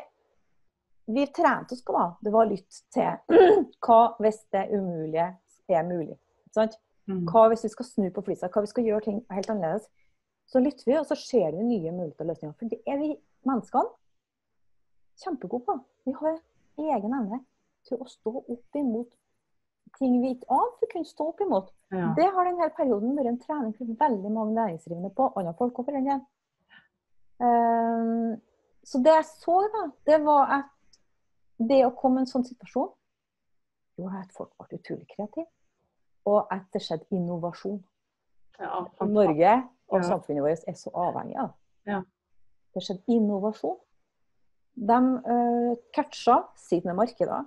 vi 1.05 1.25
trente 1.29 1.75
oss 1.75 1.83
på 1.85 1.93
da, 1.93 2.05
det 2.23 2.31
var 2.33 2.47
å 2.47 2.49
lytte 2.49 2.81
til 2.95 3.65
hva 3.85 3.99
hvis 4.23 4.39
det 4.55 4.63
umulige 4.71 5.27
er 5.69 5.85
mulig. 5.85 6.15
Sant? 6.55 6.79
Mm. 7.05 7.25
Hva 7.29 7.45
hvis 7.51 7.65
vi 7.67 7.73
skal 7.73 7.87
snu 7.89 8.07
på 8.13 8.23
flisa, 8.25 8.49
hva 8.49 8.63
hvis 8.63 8.71
vi 8.71 8.75
skal 8.79 8.87
gjøre 8.89 9.05
ting 9.05 9.19
helt 9.29 9.51
annerledes. 9.51 9.85
Så 10.45 10.61
lytter 10.61 10.85
vi, 10.85 10.97
og 10.99 11.05
så 11.09 11.17
ser 11.17 11.55
vi 11.55 11.63
nye 11.65 11.91
muligheter 11.91 12.25
og 12.25 12.31
løsninger. 12.31 12.55
For 12.59 12.71
det 12.71 12.81
er 12.85 12.99
vi 13.01 13.11
menneskene 13.49 13.93
kjempegode 15.23 15.65
på. 15.65 15.77
Vi 16.05 16.15
har 16.19 16.39
egen 16.95 17.15
evne 17.17 17.41
til 17.87 18.01
å 18.01 18.09
stå 18.09 18.33
opp 18.41 18.77
imot 18.79 19.13
ting 19.99 20.21
vi 20.21 20.33
ikke 20.35 20.51
ante 20.51 20.81
vi 20.81 20.91
kunne 20.91 21.09
stå 21.09 21.27
opp 21.31 21.41
imot. 21.41 21.71
Ja. 21.93 22.11
Det 22.17 22.27
har 22.35 22.49
denne 22.49 22.69
perioden 22.77 23.15
vært 23.17 23.31
en 23.31 23.41
trening 23.41 23.73
for 23.77 23.97
veldig 24.01 24.31
mange 24.33 24.55
næringsdrivende 24.57 25.11
på, 25.15 25.29
andre 25.35 25.55
folk 25.59 25.79
også 25.79 25.87
for 25.87 25.97
den 25.97 26.09
del. 26.09 26.23
Um, 27.45 28.35
så 28.85 29.01
det 29.03 29.15
jeg 29.17 29.27
så, 29.29 29.57
da, 29.73 29.83
det 30.07 30.21
var 30.25 30.53
at 30.59 30.99
det 31.69 31.81
å 31.85 31.93
komme 31.95 32.21
i 32.21 32.25
en 32.25 32.31
sånn 32.31 32.45
situasjon 32.47 32.91
gjorde 33.99 34.21
at 34.25 34.35
folk 34.35 34.51
ble 34.59 34.79
utrolig 34.79 35.07
kreative. 35.13 35.47
Og 36.25 36.49
at 36.51 36.65
det 36.73 36.81
skjedde 36.81 37.05
innovasjon. 37.13 37.79
Ja, 38.59 38.81
Norge 39.05 39.53
og 39.91 40.01
Ja. 40.01 40.07
samfunnet 40.07 40.43
vårt 40.43 40.67
er 40.67 40.73
så 40.73 40.89
avhengig 40.93 41.37
av. 41.37 41.51
Ja. 41.85 42.01
Det 42.73 42.83
skjedde 42.83 43.03
innovasjon. 43.07 43.77
De 44.75 44.97
uh, 45.25 45.75
catcha 45.95 46.39
sine 46.59 46.93
markeder. 46.93 47.45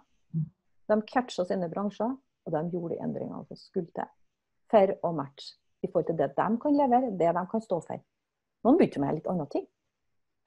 De 0.89 1.03
catcha 1.03 1.45
sine 1.45 1.69
bransjer, 1.69 2.15
og 2.47 2.53
de 2.55 2.63
gjorde 2.73 2.95
de 2.95 3.03
endringene 3.05 3.45
som 3.47 3.57
skulle 3.57 3.91
til 3.95 4.09
for 4.71 4.95
å 5.05 5.13
matche 5.17 5.57
i 5.83 5.87
forhold 5.89 6.07
til 6.07 6.17
det 6.17 6.31
de 6.37 6.47
kan 6.63 6.75
levere, 6.77 7.11
det 7.19 7.29
de 7.35 7.43
kan 7.51 7.61
stå 7.61 7.81
for. 7.85 8.01
Noen 8.65 8.79
begynte 8.79 9.01
med 9.01 9.15
litt 9.19 9.29
andre 9.31 9.47
ting. 9.53 9.67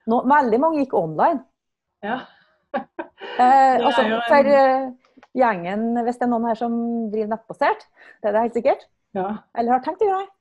Nå, 0.06 0.18
veldig 0.28 0.58
mange 0.60 0.82
gikk 0.82 0.94
online. 0.98 1.44
Ja. 2.02 2.20
Eh, 3.32 3.78
altså, 3.80 4.02
en- 4.02 4.20
For 4.28 4.44
uh, 4.44 4.90
gjengen, 5.34 5.84
hvis 6.04 6.18
det 6.20 6.26
er 6.26 6.30
noen 6.30 6.44
her 6.50 6.58
som 6.58 6.74
driver 7.10 7.30
nettbasert, 7.32 7.86
det 8.20 8.28
er 8.28 8.32
det 8.36 8.42
helt 8.42 8.56
sikkert, 8.58 8.82
ja. 9.16 9.24
eller 9.56 9.72
har 9.72 9.80
tenkt 9.86 10.02
å 10.04 10.08
gjøre 10.10 10.26
det, 10.26 10.31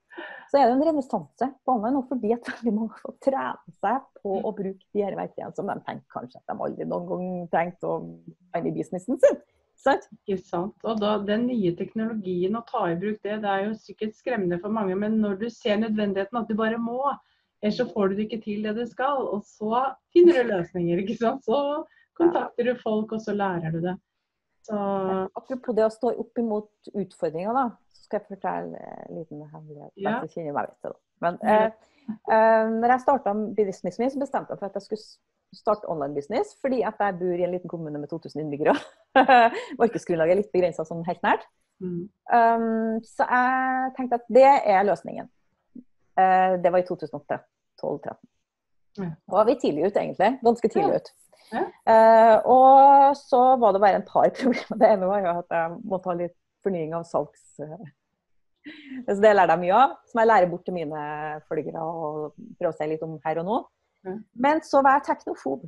så 0.52 0.60
er 0.60 0.68
det 0.68 0.74
en 0.76 0.84
renessanse 0.84 1.48
på 1.64 1.74
online 1.74 1.96
nå 1.96 2.02
fordi 2.10 2.34
at 2.36 2.50
veldig 2.50 2.74
mange 2.76 2.98
får 3.00 3.14
trene 3.24 3.76
seg 3.80 4.02
på 4.20 4.36
å 4.36 4.52
bruke 4.58 4.84
de 4.92 5.04
her 5.06 5.16
verktøyene 5.16 5.56
som 5.56 5.70
de 5.72 5.78
tenker 5.88 6.18
kanskje 6.18 6.42
at 6.42 6.52
de 6.52 6.66
aldri 6.68 6.88
noen 6.90 7.08
gang 7.08 7.30
trengte 7.54 7.88
å 7.88 8.02
være 8.52 8.68
i 8.68 8.74
businessen 8.76 9.20
sin. 9.22 9.40
Sant? 9.82 10.10
Ikke 10.20 10.38
sant. 10.44 10.76
Og 10.86 11.00
da, 11.02 11.16
den 11.26 11.48
nye 11.48 11.72
teknologien, 11.78 12.58
å 12.60 12.66
ta 12.68 12.84
i 12.92 12.98
bruk 13.00 13.22
det, 13.24 13.40
det 13.46 13.50
er 13.50 13.64
jo 13.66 13.78
sikkert 13.80 14.18
skremmende 14.20 14.60
for 14.62 14.74
mange. 14.76 14.98
Men 15.00 15.18
når 15.24 15.40
du 15.42 15.48
ser 15.50 15.80
nødvendigheten, 15.82 16.38
at 16.38 16.52
du 16.52 16.58
bare 16.60 16.78
må, 16.82 17.00
ellers 17.64 17.80
så 17.80 17.88
får 17.90 18.12
du 18.12 18.20
det 18.20 18.28
ikke 18.28 18.44
til 18.44 18.68
det 18.68 18.76
du 18.78 18.84
skal. 18.92 19.24
Og 19.32 19.48
så 19.48 19.88
finner 20.14 20.38
du 20.38 20.52
løsninger, 20.52 21.02
ikke 21.02 21.18
sant. 21.18 21.48
Så 21.48 21.82
kontakter 22.20 22.70
du 22.70 22.76
folk, 22.84 23.16
og 23.16 23.24
så 23.24 23.34
lærer 23.34 23.74
du 23.74 23.82
det. 23.88 23.96
Så 24.68 24.78
Apropos 25.40 25.74
det 25.74 25.88
å 25.88 25.94
stå 25.94 26.14
opp 26.22 26.38
imot 26.38 26.92
utfordringer, 26.94 27.58
da, 27.58 27.66
skal 28.12 28.19
jeg 28.19 28.28
fortelle 28.36 28.84
en 29.08 29.17
liten 29.17 29.41
hemmelighet. 29.47 29.91
Ja. 30.04 30.17
Jeg 30.26 30.36
Kjenner 30.36 30.56
meg 30.60 30.69
det. 30.84 30.91
Men 31.24 31.39
eh, 31.47 31.67
eh, 32.12 32.69
når 32.76 32.95
jeg 32.97 33.04
starta 33.08 33.34
businessen 33.58 34.04
min, 34.04 34.12
så 34.13 34.19
bestemte 34.21 34.52
jeg 34.54 34.60
for 34.60 34.67
at 34.69 34.76
jeg 34.80 34.86
skulle 34.89 35.06
starte 35.56 35.89
online 35.91 36.15
business, 36.15 36.54
fordi 36.63 36.82
at 36.88 37.00
jeg 37.04 37.17
bor 37.19 37.34
i 37.39 37.43
en 37.47 37.52
liten 37.52 37.69
kommune 37.71 38.00
med 38.00 38.08
2000 38.12 38.39
innbyggere. 38.43 38.76
Markedsgrunnlaget 39.82 40.36
er 40.36 40.39
litt 40.43 40.52
begrensa 40.56 40.86
sånn 40.88 41.06
helt 41.08 41.24
nært. 41.28 41.47
mm, 41.84 42.04
Um, 42.32 43.02
så 43.04 43.26
jeg 43.28 43.89
tenkte 43.97 44.15
at 44.21 44.28
det 44.32 44.45
er 44.47 44.86
løsningen. 44.88 45.26
Uh, 46.15 46.56
det 46.63 46.71
var 46.71 46.80
i 46.80 46.86
2012-2013. 46.88 48.21
Ja. 49.02 49.10
Da 49.28 49.36
var 49.36 49.45
vi 49.50 49.56
tidlig 49.60 49.89
ute, 49.89 50.00
egentlig. 50.00 50.30
Ganske 50.45 50.69
tidlig 50.71 50.93
Ja. 50.93 51.02
ut. 51.02 51.12
Ja. 51.52 51.63
Uh, 51.91 52.38
og 52.54 53.17
så 53.19 53.41
var 53.60 53.74
det 53.76 53.82
bare 53.84 54.00
en 54.00 54.08
par 54.08 54.30
problemer. 54.39 54.80
Det 54.80 54.91
ene 54.93 55.10
var 55.12 55.19
jo 55.26 55.34
at 55.41 55.52
jeg 55.58 55.78
måtte 55.84 56.10
ha 56.13 56.15
litt 56.21 56.38
fornying 56.63 56.93
av 56.95 57.04
salgs... 57.10 57.43
Så 59.08 59.17
det 59.21 59.34
lærer 59.34 59.56
jeg 59.56 59.62
mye 59.63 59.78
av, 59.78 59.93
som 60.12 60.21
jeg 60.21 60.30
lærer 60.30 60.50
bort 60.52 60.65
til 60.67 60.76
mine 60.76 61.04
følgere 61.50 61.82
og 61.82 62.34
prøver 62.60 62.71
å 62.71 62.78
si 62.78 62.88
litt 62.91 63.06
om 63.06 63.17
her 63.26 63.41
og 63.41 63.47
nå. 63.47 63.60
Men 64.45 64.62
så 64.65 64.82
var 64.86 65.00
jeg 65.00 65.08
teknofob. 65.10 65.65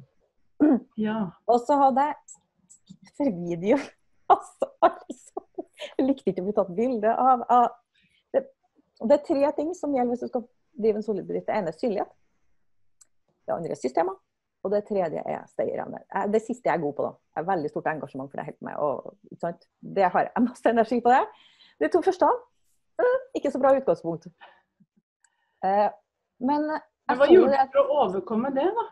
ja. 0.97 1.17
Og 1.49 1.62
så 1.65 1.77
hadde 1.82 2.08
jeg 2.10 3.12
for 3.17 3.36
video. 3.43 3.82
Altså, 4.32 4.65
altså. 4.82 5.41
Jeg 5.99 6.06
likte 6.08 6.32
ikke 6.32 6.41
å 6.41 6.45
bli 6.45 6.53
tatt 6.56 6.69
bilde 6.73 7.12
av. 7.12 7.41
av 7.51 7.65
det, 8.34 8.39
det 9.03 9.17
er 9.17 9.25
tre 9.27 9.49
ting 9.58 9.73
som 9.77 9.91
gjelder 9.93 10.15
hvis 10.15 10.23
du 10.23 10.29
skal 10.32 10.45
drive 10.79 11.01
en 11.01 11.06
solid 11.06 11.27
bedrift. 11.27 11.49
Det 11.49 11.58
ene 11.60 11.73
er 11.73 11.77
synlighet. 11.77 12.13
Det 13.43 13.53
andre 13.53 13.75
er 13.75 13.82
systemer. 13.82 14.15
Og 14.63 14.71
det 14.71 14.79
tredje 14.88 15.21
er 15.27 15.43
stayerevne. 15.51 15.99
Det 16.32 16.41
siste 16.41 16.71
jeg 16.71 16.79
er 16.79 16.82
god 16.86 16.95
på. 16.97 17.06
da. 17.06 17.12
Jeg 17.36 17.41
har 17.41 17.49
veldig 17.51 17.71
stort 17.73 17.91
engasjement 17.91 18.32
for 18.32 18.39
det 18.39 18.47
jeg 18.47 18.58
med. 18.63 18.79
Og, 18.79 19.12
sant? 19.43 19.67
Det 19.99 20.08
har 20.15 20.29
jeg 20.29 20.45
masse 20.47 20.71
energi 20.71 21.01
på 21.03 21.13
det. 21.13 21.21
De 21.84 21.91
to 21.91 22.01
første 22.08 22.32
ikke 23.38 23.51
så 23.53 23.62
bra 23.62 23.73
utgangspunkt. 23.77 24.27
Eh, 25.63 25.89
Men 26.43 26.67
Men 26.67 27.19
hva 27.19 27.27
gjorde 27.29 27.56
du 27.56 27.71
for 27.73 27.84
å 27.84 28.01
overkomme 28.08 28.51
det, 28.56 28.65
da? 28.75 28.86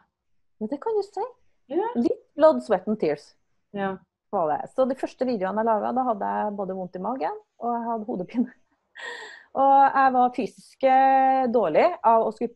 ja, 0.61 0.67
det 0.71 0.79
kan 0.83 0.95
du 0.97 1.03
si. 1.07 1.23
Yeah. 1.71 1.93
Litt 1.95 2.23
blood, 2.35 2.61
sweat 2.63 2.87
and 2.87 2.99
tears. 2.99 3.31
Yeah. 3.75 3.97
Så 4.71 4.85
de 4.87 4.95
første 4.95 5.25
videoene 5.27 5.59
jeg 5.59 5.67
laga, 5.67 5.91
da 5.95 6.03
hadde 6.07 6.27
jeg 6.35 6.55
både 6.55 6.75
vondt 6.77 6.95
i 6.95 7.01
magen 7.03 7.35
og 7.59 7.73
jeg 7.75 7.85
hadde 7.89 8.07
hodepine. 8.07 8.53
Og 9.51 9.71
jeg 9.83 10.11
var 10.15 10.29
fysisk 10.35 10.83
eh, 10.87 11.41
dårlig 11.51 11.83
av 12.07 12.23
å 12.23 12.29
skulle 12.31 12.55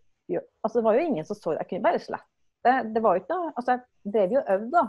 Altså, 0.64 0.78
det 0.80 0.84
var 0.86 0.96
jo 0.96 1.02
ingen 1.04 1.26
som 1.28 1.36
så 1.36 1.52
det. 1.52 1.66
Jeg 1.66 1.70
kunne 1.74 1.84
bare 1.84 2.00
slette. 2.00 2.76
Det 2.96 3.02
var 3.04 3.18
jo 3.18 3.22
ikke 3.22 3.36
noe 3.36 3.50
Altså, 3.52 3.76
jeg 3.76 4.14
drev 4.14 4.32
jo 4.32 4.40
og 4.40 4.52
øvde, 4.56 4.70
da. 4.72 4.84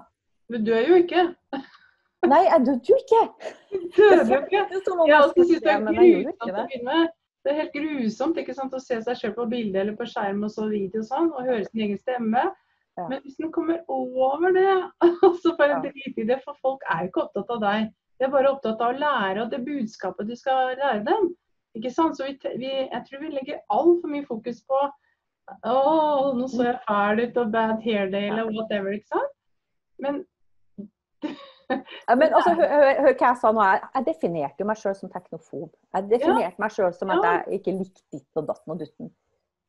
Du 0.46 0.56
dør 0.68 0.86
jo 0.86 1.00
ikke. 1.02 1.24
Nei, 2.32 2.42
jeg 2.46 2.66
døde 2.66 2.90
jo 2.90 2.98
ikke! 3.02 3.22
Du 3.70 3.78
døde 3.96 4.40
ikke. 4.40 4.64
Det 4.72 5.08
Jeg 5.08 5.22
også 5.22 5.46
synes 5.46 5.62
det 5.62 5.72
er 5.72 5.82
men 5.84 5.98
jeg 6.00 6.12
gjorde 6.12 6.34
grusomt 6.34 6.50
å 6.50 6.66
begynne. 6.66 7.00
Det 7.46 7.52
er 7.52 7.58
helt 7.60 7.74
grusomt 7.76 8.38
ikke 8.42 8.54
sant, 8.56 8.74
å 8.74 8.82
se 8.82 8.96
seg 9.06 9.18
selv 9.20 9.36
på 9.38 9.46
bilde 9.50 9.78
eller 9.78 9.94
på 9.98 10.06
skjerm 10.10 10.40
og 10.42 10.50
så 10.50 10.66
video 10.66 11.04
og 11.04 11.06
sånn, 11.06 11.28
og 11.30 11.46
høre 11.46 11.62
sin 11.68 11.84
egen 11.84 12.00
stemme. 12.00 12.42
Ja. 12.96 13.04
Men 13.10 13.20
hvis 13.22 13.38
man 13.38 13.52
kommer 13.54 13.82
over 13.92 14.54
det, 14.56 14.74
så 15.44 15.54
bare 15.58 15.78
drit 15.84 16.18
i 16.18 16.26
det, 16.26 16.40
for 16.42 16.58
folk 16.64 16.82
er 16.90 17.04
jo 17.04 17.12
ikke 17.12 17.24
opptatt 17.28 17.52
av 17.54 17.62
deg. 17.62 17.90
De 18.16 18.26
er 18.26 18.32
bare 18.32 18.50
opptatt 18.50 18.80
av 18.82 18.94
å 18.94 18.98
lære 18.98 19.44
og 19.44 19.52
det 19.52 19.62
budskapet 19.66 20.30
du 20.30 20.34
skal 20.38 20.74
lære 20.80 21.04
dem. 21.06 21.28
Ikke 21.76 21.92
sant? 21.92 22.16
Så 22.16 22.26
vi, 22.26 22.36
vi, 22.56 22.70
jeg 22.88 23.02
tror 23.06 23.22
vi 23.22 23.34
legger 23.34 23.60
altfor 23.70 24.10
mye 24.10 24.26
fokus 24.26 24.62
på 24.66 24.78
å, 25.46 25.74
nå 26.34 26.48
så 26.50 26.70
jeg 26.72 26.78
fæl 26.88 27.20
ut 27.22 27.36
og 27.42 27.52
bad 27.54 27.82
hair 27.84 28.08
day 28.10 28.30
eller 28.32 28.48
whatever, 28.50 28.96
ikke 28.96 29.12
sant? 29.12 29.36
Men 30.02 30.24
Men 31.70 32.34
altså, 32.34 32.52
hør, 32.54 32.68
hør, 32.70 33.00
hør 33.06 33.14
hva 33.18 33.28
jeg 33.30 33.38
sa 33.40 33.50
nå. 33.54 33.64
Jeg, 33.66 34.04
definerte 34.06 34.62
jo 34.62 34.68
meg 34.68 34.78
sjøl 34.80 34.94
som 34.98 35.10
teknofob. 35.12 35.72
Jeg 35.96 36.08
definerte 36.12 36.62
meg 36.62 36.74
sjøl 36.74 36.94
som 36.94 37.10
at 37.14 37.26
jeg 37.26 37.60
ikke 37.60 37.74
likte 37.80 38.04
ditt 38.14 38.40
og 38.40 38.46
datten 38.50 38.74
og 38.74 38.82
dutten. 38.84 39.10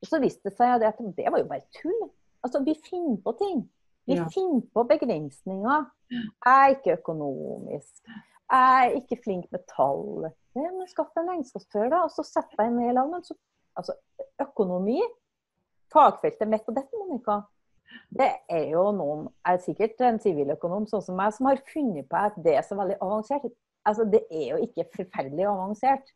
Så 0.06 0.20
viste 0.22 0.50
det 0.50 0.54
seg 0.60 0.76
at 0.78 1.02
det, 1.18 1.26
var 1.26 1.42
jo 1.42 1.50
bare 1.50 1.66
tull. 1.80 2.10
Altså, 2.46 2.62
vi 2.66 2.78
finner 2.86 3.18
på 3.26 3.34
ting. 3.40 3.66
Vi 4.08 4.16
Ja. 4.16 4.28
finner 4.32 4.62
på 4.74 4.84
begrensninger. 4.88 5.86
Jeg 6.12 6.30
er 6.46 6.76
ikke 6.76 6.94
økonomisk. 7.00 8.06
Jeg 8.52 8.86
er 8.86 8.94
ikke 9.02 9.18
flink 9.24 9.52
med 9.52 9.66
tall. 9.68 10.30
Ja, 10.56 10.70
men 10.72 10.88
Skaff 10.88 11.18
en 11.18 11.28
regnskapsfører, 11.30 11.90
da, 11.90 12.04
og 12.06 12.14
så 12.14 12.24
sett 12.24 12.54
deg 12.58 12.72
ned 12.72 12.92
i 12.92 12.94
lag. 12.96 13.18
Så, 13.26 13.36
altså, 13.76 13.98
økonomi, 14.40 15.02
fagfeltet 15.92 16.48
mitt 16.48 16.70
og 16.70 16.78
dette, 16.78 17.02
Monica, 17.02 17.42
det 18.18 18.30
er 18.52 18.66
jo 18.72 18.88
noen, 18.96 19.28
er 19.48 19.60
sikkert 19.64 20.02
en 20.06 20.20
siviløkonom 20.22 20.88
sånn 20.90 21.04
som 21.06 21.18
meg, 21.20 21.34
som 21.36 21.50
har 21.50 21.62
funnet 21.72 22.08
på 22.10 22.20
at 22.20 22.38
det 22.44 22.58
er 22.60 22.66
så 22.66 22.78
veldig 22.80 22.98
avansert. 23.04 23.48
Altså, 23.88 24.08
det 24.10 24.24
er 24.28 24.50
jo 24.54 24.64
ikke 24.66 24.88
forferdelig 24.96 25.48
avansert. 25.48 26.12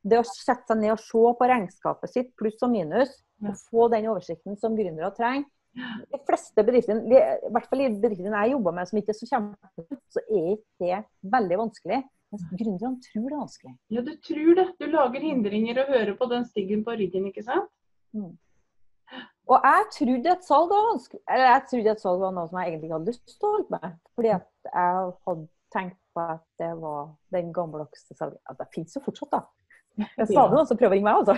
Det 0.00 0.20
å 0.20 0.26
sette 0.26 0.72
seg 0.72 0.80
ned 0.80 0.94
og 0.94 1.02
se 1.04 1.22
på 1.38 1.48
regnskapet 1.48 2.12
sitt, 2.12 2.30
pluss 2.40 2.60
og 2.64 2.72
minus, 2.72 3.12
og 3.40 3.56
få 3.70 3.88
den 3.92 4.08
oversikten 4.12 4.56
som 4.60 4.76
gründere 4.76 5.12
trenger. 5.16 5.48
De 6.10 6.18
fleste 6.26 6.64
bedriftene, 6.66 7.04
i 7.06 7.50
hvert 7.54 7.68
fall 7.70 7.84
i 7.84 7.90
bedriftene 7.92 8.40
jeg 8.42 8.56
jobber 8.56 8.74
med 8.74 8.88
som 8.90 8.98
ikke 8.98 9.12
er 9.14 9.18
så 9.20 9.28
kjempe, 9.28 9.98
så 10.10 10.22
er 10.26 10.48
ikke 10.56 10.80
det 10.82 10.98
veldig 11.36 11.60
vanskelig. 11.60 12.00
Mens 12.30 12.46
gründerne 12.54 13.02
tror 13.02 13.24
det 13.24 13.34
er 13.34 13.40
vanskelig. 13.40 13.72
ja, 13.90 14.02
du 14.06 14.12
tror 14.22 14.52
det. 14.58 14.66
Du 14.78 14.86
lager 14.86 15.24
hindringer 15.26 15.80
og 15.82 15.90
hører 15.94 16.14
på 16.18 16.28
den 16.30 16.46
styggen 16.46 16.84
på 16.86 16.94
ryggen, 16.98 17.26
ikke 17.30 17.42
sant? 17.46 17.70
Og 19.50 19.64
jeg 19.66 19.86
trodde 19.96 20.30
et 20.30 20.44
salg 20.46 20.68
var 20.70 20.84
vanskelig, 20.92 21.20
eller 21.26 21.48
jeg 21.48 21.62
trodde 21.70 21.94
et 21.94 22.02
salg 22.02 22.20
var 22.22 22.34
noe 22.36 22.50
som 22.50 22.58
jeg 22.60 22.70
egentlig 22.70 22.86
ikke 22.86 22.98
hadde 22.98 23.10
lyst 23.10 23.24
til 23.32 23.48
å 23.48 23.54
holde 23.56 23.74
med. 23.74 23.96
Fordi 24.14 24.30
at 24.36 24.68
jeg 24.68 25.08
hadde 25.26 25.46
tenkt 25.74 25.96
på 26.14 26.26
at 26.36 26.44
det 26.62 26.70
var 26.78 27.00
den 27.34 27.48
gammeldagse 27.54 28.14
salget. 28.18 28.38
At 28.50 28.60
det 28.60 28.68
finnes 28.74 28.94
jo 28.94 29.02
fortsatt, 29.02 29.34
da. 29.34 29.40
Jeg 30.04 30.28
sa 30.30 30.44
det 30.46 30.54
noen 30.54 30.68
som 30.68 30.78
prøver 30.78 30.94
å 30.94 30.96
ringe 30.98 31.08
meg, 31.08 31.18
altså. 31.22 31.34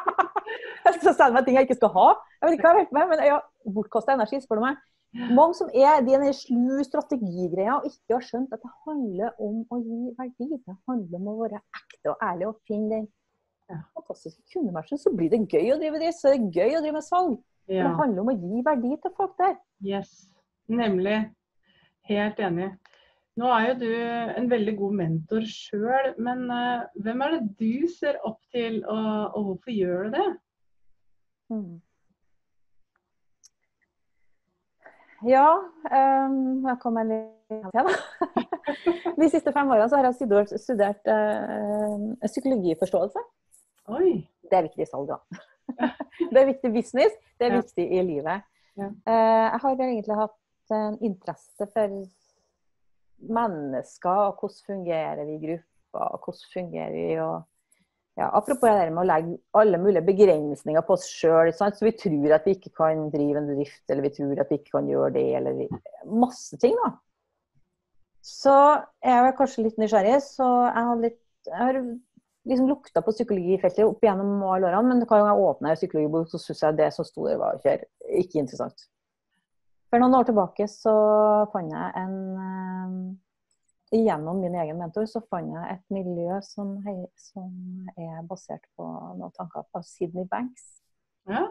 jeg 0.86 0.96
skal 0.96 1.16
selge 1.18 1.34
meg 1.36 1.44
ting 1.46 1.58
jeg 1.60 1.68
ikke 1.68 1.80
skal 1.82 1.92
ha. 1.98 2.06
Jeg 2.38 2.46
vet 2.46 2.56
ikke 2.56 2.66
hva 2.66 2.72
jeg 2.72 2.86
vet 2.86 2.96
med, 2.96 3.12
men 3.12 3.24
ja, 3.28 3.38
bortkasta 3.76 4.16
energi, 4.16 4.40
spør 4.40 4.62
du 4.62 4.66
meg. 4.70 4.80
Mange 5.34 5.56
som 5.58 5.70
er 5.74 6.04
de 6.06 6.18
den 6.22 6.34
slu 6.38 6.80
strategigreia 6.86 7.80
og 7.80 7.86
ikke 7.88 8.14
har 8.14 8.24
skjønt 8.24 8.52
at 8.54 8.62
det 8.62 8.70
handler 8.86 9.32
om 9.42 9.64
å 9.66 9.80
gi 9.82 10.12
verdi. 10.16 10.52
Det 10.54 10.76
handler 10.88 11.18
om 11.18 11.32
å 11.32 11.38
være 11.40 11.58
ekte 11.80 12.12
og 12.12 12.22
ærlig 12.24 12.46
og 12.48 12.60
finne 12.70 12.92
den 12.94 13.08
fantastiske 13.96 14.42
kundematchen. 14.52 15.00
Så 15.00 15.12
blir 15.16 15.32
det 15.32 15.44
gøy 15.46 15.74
å 15.74 15.78
drive 15.80 16.02
disse. 16.02 16.22
så 16.22 16.34
er 16.34 16.46
gøy 16.50 16.76
å 16.78 16.84
drive 16.84 16.98
med 16.98 17.06
salg. 17.06 17.38
Ja. 17.70 17.86
Det 17.86 17.96
handler 18.00 18.22
om 18.24 18.32
å 18.32 18.36
gi 18.36 18.62
verdi 18.66 18.94
til 19.02 19.14
folk 19.16 19.36
der. 19.38 19.58
Yes, 19.86 20.14
nemlig. 20.68 21.18
Helt 22.10 22.40
enig. 22.42 22.72
Nå 23.38 23.50
er 23.54 23.68
jo 23.68 23.76
du 23.80 23.92
en 24.40 24.48
veldig 24.50 24.72
god 24.76 24.96
mentor 24.98 25.44
sjøl, 25.46 26.10
men 26.20 26.42
uh, 26.50 26.88
hvem 27.00 27.22
er 27.24 27.36
det 27.36 27.44
du 27.60 27.86
ser 27.92 28.18
opp 28.26 28.40
til, 28.52 28.80
og, 28.84 29.36
og 29.38 29.46
hvorfor 29.46 29.72
gjør 29.72 30.08
du 30.08 30.16
det? 30.16 30.26
Mm. 31.54 31.78
Ja, 35.28 35.46
um, 35.84 36.64
jeg 36.64 36.76
kommer 36.82 37.04
litt 37.04 37.52
til, 37.52 37.64
da. 37.76 37.84
De 39.20 39.28
siste 39.28 39.52
fem 39.52 39.68
årene 39.68 39.88
har 39.92 40.06
jeg 40.08 40.16
studert, 40.16 40.52
studert 40.60 41.10
uh, 41.12 42.10
psykologiforståelse. 42.24 43.24
Oi. 43.90 44.12
Det 44.50 44.58
er 44.58 44.66
viktig 44.66 44.84
i 44.86 44.88
salg, 44.88 45.10
da. 45.10 45.18
det 46.32 46.40
er 46.40 46.48
viktig 46.50 46.72
business, 46.74 47.18
det 47.38 47.48
er 47.48 47.54
ja. 47.54 47.60
viktig 47.62 47.86
i 47.86 48.02
livet. 48.06 48.46
Ja. 48.78 48.88
Uh, 49.06 49.46
jeg 49.46 49.60
har 49.64 49.84
egentlig 49.86 50.18
hatt 50.18 50.74
en 50.74 50.98
interesse 51.06 51.66
for 51.74 52.00
mennesker, 53.30 54.24
og 54.30 54.40
hvordan 54.40 54.66
fungerer 54.66 55.24
vi 55.26 55.36
i 55.36 55.42
grupper, 55.46 56.18
hvordan 56.24 56.52
fungerer 56.54 56.94
vi 56.96 57.06
og 57.20 57.40
ja, 58.18 58.26
Apropos 58.36 58.68
det 58.68 58.74
der 58.76 58.90
med 58.92 59.04
å 59.04 59.08
legge 59.08 59.36
alle 59.56 59.78
mulige 59.80 60.02
begrensninger 60.04 60.82
på 60.84 60.96
oss 60.96 61.06
sjøl. 61.08 61.52
Så 61.56 61.70
vi 61.80 61.92
tror 61.96 62.34
at 62.36 62.44
vi 62.44 62.56
ikke 62.56 62.72
kan 62.76 63.06
drive 63.12 63.38
en 63.38 63.46
bedrift, 63.48 63.84
eller 63.88 64.04
vi 64.04 64.10
tror 64.16 64.42
at 64.42 64.50
vi 64.50 64.58
ikke 64.58 64.74
kan 64.74 64.90
gjøre 64.90 65.14
det, 65.14 65.22
eller 65.38 65.56
vi, 65.56 65.68
masse 66.10 66.58
ting, 66.60 66.74
da. 66.82 66.90
Så 68.26 68.52
jeg 69.06 69.24
var 69.24 69.36
kanskje 69.38 69.64
litt 69.64 69.78
nysgjerrig, 69.80 70.18
så 70.26 70.48
jeg 70.66 70.86
har, 70.90 71.00
litt, 71.00 71.20
jeg 71.48 71.56
har 71.62 71.78
liksom 72.48 72.68
lukta 72.68 73.02
på 73.04 73.12
psykologifeltet 73.12 73.84
opp 73.84 74.04
gjennom 74.04 74.42
alle 74.48 74.70
årene, 74.70 74.88
men 74.88 75.02
hver 75.04 75.20
gang 75.20 75.28
jeg 75.28 75.48
åpna 75.48 75.72
en 75.72 75.80
psykologibok, 75.80 76.30
så 76.30 76.40
syntes 76.40 76.62
jeg 76.64 76.78
det 76.78 76.90
som 76.96 77.08
sto 77.08 77.26
der, 77.28 77.40
var 77.40 77.60
ikke, 77.60 78.40
interessant. 78.40 78.86
For 79.90 80.00
noen 80.00 80.14
år 80.20 80.28
tilbake 80.28 80.68
så 80.70 80.94
fant 81.52 81.74
jeg 81.74 81.92
en 81.98 83.18
gjennom 83.90 84.38
min 84.38 84.54
egen 84.54 84.78
mentor 84.78 85.06
så 85.10 85.18
fant 85.26 85.50
jeg 85.50 85.74
et 85.74 85.82
miljø 85.90 86.36
som, 86.46 86.76
som 87.18 87.48
er 87.98 88.20
basert 88.28 88.62
på 88.78 88.86
noen 89.18 89.34
tanker 89.34 89.66
av 89.74 89.82
Sydney 89.86 90.28
Banks. 90.30 90.76
Ja. 91.26 91.48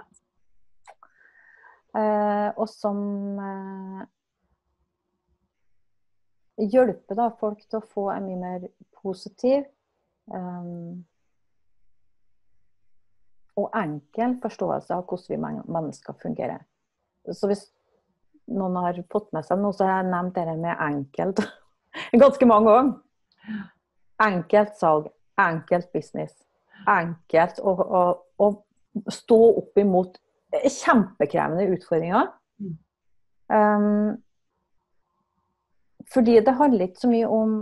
Eh, 2.00 2.48
og 2.56 2.70
som 2.72 3.02
eh, 3.44 4.06
hjelper 6.70 7.18
da 7.18 7.28
folk 7.42 7.66
til 7.66 7.82
å 7.82 7.90
få 7.92 8.08
en 8.14 8.30
mye 8.30 8.40
mer 8.40 8.68
positiv 9.02 9.68
um, 10.34 11.06
og 13.60 13.76
enkel 13.76 14.38
forståelse 14.44 14.96
av 14.96 15.06
hvordan 15.10 15.30
vi 15.34 15.72
mennesker 15.74 16.16
fungerer. 16.22 16.62
Så 17.32 17.50
hvis 17.50 17.66
noen 18.50 18.78
har 18.82 18.98
fått 19.12 19.32
med 19.36 19.46
seg 19.46 19.60
noe, 19.62 19.76
så 19.76 19.86
har 19.86 20.00
jeg 20.00 20.12
nevnt 20.14 20.38
dette 20.38 20.56
med 20.58 20.84
enkelt 20.86 21.44
ganske 22.24 22.50
mange 22.50 22.72
ganger. 22.72 22.96
Enkelt 24.24 24.80
salg, 24.80 25.12
enkelt 25.40 25.92
business. 25.96 26.34
Enkelt 26.90 27.60
å, 27.60 27.76
å, 27.76 28.02
å 28.40 29.12
stå 29.12 29.40
opp 29.62 29.80
imot 29.80 30.18
kjempekrevende 30.50 31.68
utfordringer. 31.76 32.32
Um, 33.50 34.18
fordi 36.14 36.40
det 36.46 36.58
handler 36.58 36.90
ikke 36.90 37.04
så 37.04 37.12
mye 37.12 37.30
om 37.30 37.60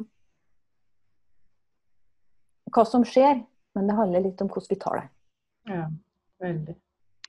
hva 2.73 2.83
som 2.87 3.05
skjer, 3.07 3.39
men 3.77 3.87
det 3.89 3.95
handler 3.97 4.25
litt 4.25 4.41
om 4.43 4.49
hvordan 4.51 4.71
vi 4.71 4.79
tar 4.81 4.99
det. 4.99 5.07
Ja, 5.71 5.85
veldig. 6.43 6.75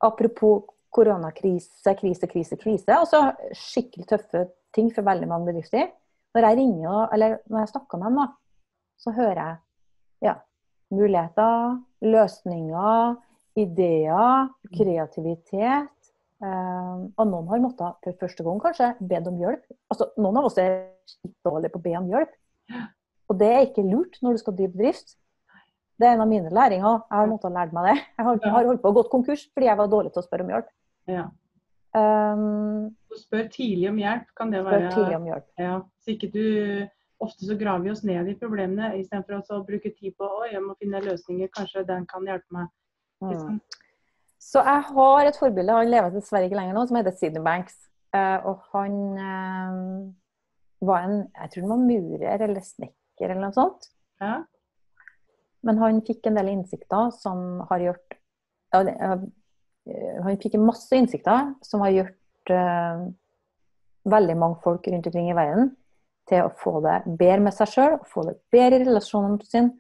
Apropos 0.07 0.75
koronakrise, 0.95 1.95
krise, 1.99 2.29
krise, 2.31 2.57
krise. 2.57 2.95
Altså 2.95 3.33
skikkelig 3.57 4.09
tøffe 4.09 4.47
ting 4.77 4.91
for 4.95 5.07
veldig 5.07 5.29
mange 5.31 5.51
bedrifter. 5.51 5.91
Når 6.35 6.47
jeg 6.47 6.59
ringer, 6.61 7.09
eller 7.15 7.39
når 7.49 7.65
jeg 7.65 7.73
snakker 7.73 8.01
med 8.01 8.11
dem, 8.11 8.21
da, 8.21 8.27
så 8.99 9.15
hører 9.17 9.41
jeg 9.41 10.29
ja, 10.29 10.35
muligheter, 10.95 11.79
løsninger, 12.05 13.17
ideer, 13.59 14.51
kreativitet. 14.75 15.95
Um, 16.39 17.09
og 17.19 17.25
noen 17.27 17.49
har 17.51 17.63
måttet 17.63 18.05
for 18.05 18.21
første 18.21 18.45
gang 18.47 18.61
kanskje 18.63 18.93
be 19.11 19.19
om 19.27 19.41
hjelp. 19.43 19.65
Altså, 19.91 20.13
noen 20.23 20.39
av 20.39 20.47
oss 20.47 20.61
er 20.63 20.77
dårlige 21.47 21.73
på 21.75 21.81
å 21.81 21.87
be 21.89 21.97
om 21.99 22.13
hjelp. 22.13 22.37
Og 23.29 23.41
det 23.41 23.49
er 23.53 23.65
ikke 23.67 23.87
lurt 23.87 24.21
når 24.23 24.37
du 24.37 24.43
skal 24.45 24.55
drive 24.57 24.77
bedrift. 24.77 25.17
Det 25.99 26.07
er 26.07 26.15
en 26.15 26.23
av 26.23 26.31
mine 26.31 26.53
læringer. 26.55 27.01
Jeg 27.11 27.19
har 27.19 27.31
måttet 27.31 27.55
lære 27.55 27.75
meg 27.75 27.89
det. 27.89 27.97
Jeg 27.99 28.27
har, 28.29 28.41
har 28.55 28.69
holdt 28.71 28.83
på 28.85 28.93
å 28.93 28.97
gå 29.01 29.03
konkurs 29.11 29.49
fordi 29.51 29.67
jeg 29.67 29.81
var 29.81 29.91
dårlig 29.91 30.13
til 30.15 30.23
å 30.23 30.27
spørre 30.27 30.47
om 30.47 30.53
hjelp. 30.55 30.69
Ja. 31.11 31.25
Um, 31.99 32.85
spør 33.19 33.49
tidlig 33.51 33.89
om 33.91 33.99
hjelp, 33.99 34.29
kan 34.39 34.53
det 34.53 34.63
være. 34.67 34.93
Spør 34.93 35.01
tidlig 35.01 35.17
om 35.17 35.27
hjelp. 35.31 35.49
Ja, 35.59 35.75
så 36.05 36.15
ikke 36.15 36.31
du 36.35 36.45
Ofte 37.19 37.49
så 37.49 37.57
graver 37.59 37.83
vi 37.83 37.91
oss 37.91 38.05
ned 38.07 38.29
i 38.31 38.37
problemene 38.39 38.93
istedenfor 39.01 39.57
å 39.57 39.65
bruke 39.67 39.91
tid 39.91 40.15
på 40.15 40.23
å 40.23 40.45
jeg 40.47 40.61
må 40.63 40.77
finne 40.79 41.01
løsninger. 41.03 41.49
Kanskje 41.51 41.83
den 41.89 42.05
kan 42.07 42.23
hjelpe 42.29 42.55
meg. 42.55 42.69
Mm. 43.25 43.57
Så 44.39 44.63
jeg 44.63 44.85
har 44.93 45.27
et 45.27 45.39
forbilde, 45.41 45.75
han 45.75 45.91
lever 45.91 46.15
dessverre 46.15 46.47
ikke 46.47 46.61
lenger 46.61 46.77
nå, 46.77 46.85
som 46.87 46.99
heter 47.01 47.17
Sidney 47.19 47.43
Banks. 47.43 47.75
Uh, 48.15 48.39
og 48.53 48.63
han 48.71 48.95
uh, 49.19 50.87
var 50.87 51.09
en 51.09 51.19
Jeg 51.27 51.51
tror 51.53 51.67
han 51.67 51.73
var 51.75 51.83
murer 51.83 52.47
eller 52.47 52.63
snekker 52.65 53.27
eller 53.27 53.43
noe 53.43 53.57
sånt. 53.57 53.91
Ja. 54.23 54.37
Men 55.67 55.81
han 55.83 56.03
fikk 56.07 56.29
en 56.29 56.39
del 56.39 56.53
innsikter 56.53 57.11
som 57.19 57.63
har 57.71 57.83
gjort 57.83 58.19
uh, 58.77 59.17
Han 60.25 60.41
fikk 60.43 60.59
masse 60.61 60.95
innsikter 60.97 61.55
som 61.65 61.81
har 61.85 61.95
gjort 61.95 62.15
veldig 64.09 64.37
mange 64.41 64.61
folk 64.65 64.87
rundt 64.89 65.07
omkring 65.09 65.31
i 65.31 65.37
verden 65.37 65.71
til 66.29 66.45
å 66.45 66.55
få 66.61 66.79
det 66.85 67.03
bedre 67.19 67.43
med 67.47 67.57
seg 67.57 67.71
sjøl, 67.73 67.99
få 68.09 68.25
det 68.29 68.37
bedre 68.53 68.83
i 68.83 68.87
relasjonene 68.87 69.49
sine 69.49 69.71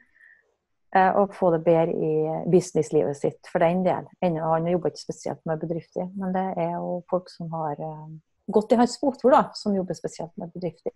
eh, 0.97 1.11
og 1.13 1.35
få 1.37 1.53
det 1.55 1.61
bedre 1.67 1.93
i 1.93 2.13
businesslivet 2.51 3.19
sitt 3.19 3.51
for 3.53 3.65
den 3.65 3.85
del. 3.87 4.09
Han 4.23 4.71
jobber 4.71 4.93
ikke 4.93 5.05
spesielt 5.05 5.43
med 5.49 5.61
bedrifter, 5.63 6.09
men 6.17 6.33
det 6.37 6.47
er 6.57 6.73
jo 6.77 7.03
folk 7.11 7.29
som 7.33 7.53
har 7.53 7.81
uh, 7.83 8.09
gått 8.49 8.73
i 8.73 8.81
hans 8.81 8.97
fotspor, 9.01 9.37
som 9.59 9.77
jobber 9.77 9.99
spesielt 9.99 10.33
med 10.41 10.53
bedrifter. 10.55 10.95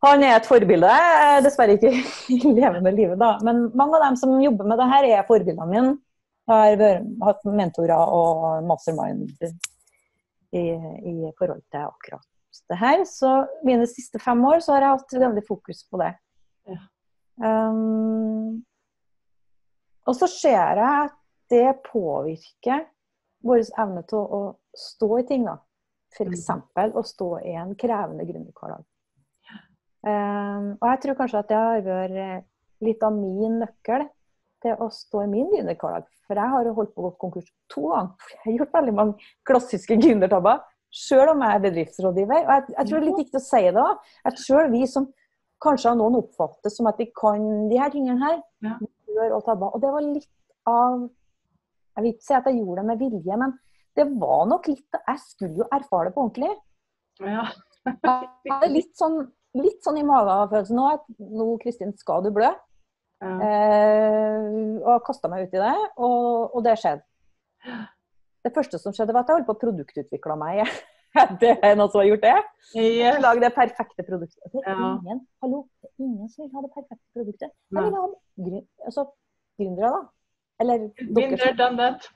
Han 0.00 0.22
er 0.24 0.38
et 0.38 0.48
forbilde, 0.48 0.92
dessverre 1.44 1.76
ikke 1.76 1.90
i 2.36 2.54
levende 2.56 2.92
livet, 2.94 3.18
da. 3.20 3.34
Men 3.44 3.66
mange 3.76 3.98
av 3.98 4.06
dem 4.08 4.16
som 4.20 4.38
jobber 4.40 4.68
med 4.68 4.80
det 4.80 4.88
her, 4.94 5.08
er 5.10 5.28
forbildene 5.28 5.68
mine. 5.68 5.98
Jeg 6.50 6.78
har 6.80 7.02
hatt 7.28 7.44
mentorer 7.46 8.10
og 8.10 8.64
mastermind 8.66 9.28
i, 10.56 10.62
i 10.72 11.14
forhold 11.38 11.60
til 11.70 11.84
akkurat 11.84 12.26
det 12.70 12.78
her. 12.80 13.04
Så 13.06 13.30
mine 13.66 13.86
siste 13.86 14.18
fem 14.18 14.40
år 14.44 14.64
så 14.64 14.74
har 14.74 14.86
jeg 14.86 14.96
hatt 14.96 15.16
veldig 15.24 15.44
fokus 15.46 15.84
på 15.90 16.00
det. 16.02 16.10
Ja. 16.70 16.80
Um, 17.40 18.60
og 20.08 20.16
så 20.16 20.28
ser 20.30 20.80
jeg 20.80 20.86
at 20.86 21.16
det 21.50 21.80
påvirker 21.86 22.86
vår 23.46 23.62
evne 23.80 24.02
til 24.08 24.20
å, 24.20 24.40
å 24.40 24.76
stå 24.76 25.10
i 25.20 25.26
ting. 25.28 25.46
da. 25.48 25.58
F.eks. 26.10 26.48
Mm. 26.50 26.96
å 26.98 27.02
stå 27.06 27.30
i 27.46 27.54
en 27.58 27.76
krevende 27.78 28.26
gründerhverdag. 28.26 28.82
Um, 30.00 30.72
og 30.80 30.86
jeg 30.88 31.00
tror 31.02 31.18
kanskje 31.18 31.42
at 31.42 31.50
det 31.50 31.58
har 31.60 31.84
vært 31.84 32.46
litt 32.84 33.02
av 33.04 33.12
min 33.12 33.58
nøkkel 33.60 34.06
til 34.64 34.80
å 34.80 34.88
stå 34.92 35.24
i 35.24 35.30
min 35.30 35.48
gründerhverdag. 35.52 36.08
For 36.28 36.40
jeg 36.40 36.52
har 36.54 36.68
jo 36.68 36.74
holdt 36.76 36.92
på 36.94 37.02
å 37.02 37.08
gå 37.08 37.12
konkurs 37.20 37.48
to 37.72 37.86
ganger. 37.90 38.28
Jeg 38.34 38.42
har 38.44 38.58
gjort 38.58 38.76
veldig 38.78 38.96
mange 38.96 39.30
klassiske 39.48 39.96
gründertabber. 40.00 40.60
Selv 40.90 41.36
om 41.36 41.42
jeg 41.44 41.54
er 41.54 41.60
bedriftsrådgiver. 41.62 42.40
Og 42.40 42.48
jeg, 42.50 42.62
jeg, 42.74 42.86
tror 42.86 42.96
det 42.96 43.00
er 43.00 43.06
litt 43.06 43.18
viktig 43.20 43.38
å 43.38 43.44
si 43.44 43.60
det 43.62 43.82
òg. 43.82 44.06
At 44.26 44.40
selv 44.42 44.72
vi 44.74 44.80
som 44.90 45.04
kanskje 45.62 45.92
av 45.92 45.98
noen 46.00 46.16
oppfattes 46.18 46.74
som 46.74 46.88
at 46.90 46.98
vi 46.98 47.06
kan 47.14 47.44
de 47.70 47.78
her 47.78 47.92
tingene 47.92 48.18
her, 48.18 48.40
ja. 48.66 48.74
gjør 49.06 49.36
og 49.36 49.44
tabber. 49.46 49.76
Og 49.76 49.84
det 49.84 49.92
var 49.94 50.06
litt 50.06 50.30
av 50.70 51.04
Jeg 51.98 52.04
vil 52.04 52.12
ikke 52.14 52.26
si 52.26 52.34
at 52.38 52.48
jeg 52.48 52.58
gjorde 52.58 52.80
det 52.80 52.88
med 52.88 53.00
vilje, 53.04 53.36
men 53.42 53.54
det 53.98 54.06
var 54.22 54.44
nok 54.48 54.68
litt 54.70 54.98
Jeg 54.98 55.22
skulle 55.22 55.62
jo 55.62 55.68
erfare 55.74 56.08
det 56.08 56.14
på 56.16 56.24
ordentlig. 56.24 56.50
Ja. 57.20 57.46
jeg 57.86 58.50
hadde 58.50 58.72
litt 58.72 58.92
sånn, 58.98 59.18
litt 59.58 59.80
sånn 59.84 59.98
i 60.00 60.04
magefølelsen 60.06 60.76
nå 60.78 60.88
at 60.94 61.06
nå, 61.18 61.46
Kristin, 61.62 61.94
skal 61.98 62.22
du 62.26 62.30
blø? 62.34 62.50
Ja. 63.20 63.32
Eh, 63.44 64.44
og 64.80 65.02
kasta 65.04 65.28
meg 65.28 65.48
ut 65.48 65.56
i 65.56 65.60
det, 65.60 65.74
og, 66.00 66.54
og 66.56 66.62
det 66.64 66.76
skjedde. 66.80 67.04
Det 68.40 68.54
første 68.54 68.78
som 68.80 68.94
skjedde, 68.96 69.12
var 69.12 69.26
at 69.26 69.28
jeg 69.32 69.40
holdt 69.40 69.48
på 69.50 69.56
å 69.58 69.62
produktutvikle 69.66 70.36
meg. 70.40 70.62
Det 71.42 71.56
er 71.58 71.74
noen 71.74 71.90
som 71.90 71.98
har 71.98 72.06
gjort 72.06 72.22
det? 72.22 72.36
Yes. 72.78 73.16
Lage 73.18 73.40
det 73.42 73.48
perfekte 73.56 74.04
produktet. 74.06 74.44
Det 74.52 74.60
er 74.62 74.76
Ja. 74.78 74.90
ingen, 74.94 75.24
hallo, 75.42 75.64
det 75.82 75.88
er 75.90 76.04
ingen 76.06 76.28
som 76.30 76.44
vil 76.44 76.52
ha 76.54 76.62
det 76.62 76.70
perfekte 76.76 77.08
produktet. 77.18 77.50
Jeg 77.74 77.82
vil 77.82 77.96
ha 77.96 78.04
gründere, 78.38 78.62
altså, 78.86 79.06
da. 79.58 79.90
Eller 80.60 80.88
Been 81.16 81.36
there, 81.38 81.54
done 81.56 81.76
that. 81.80 82.08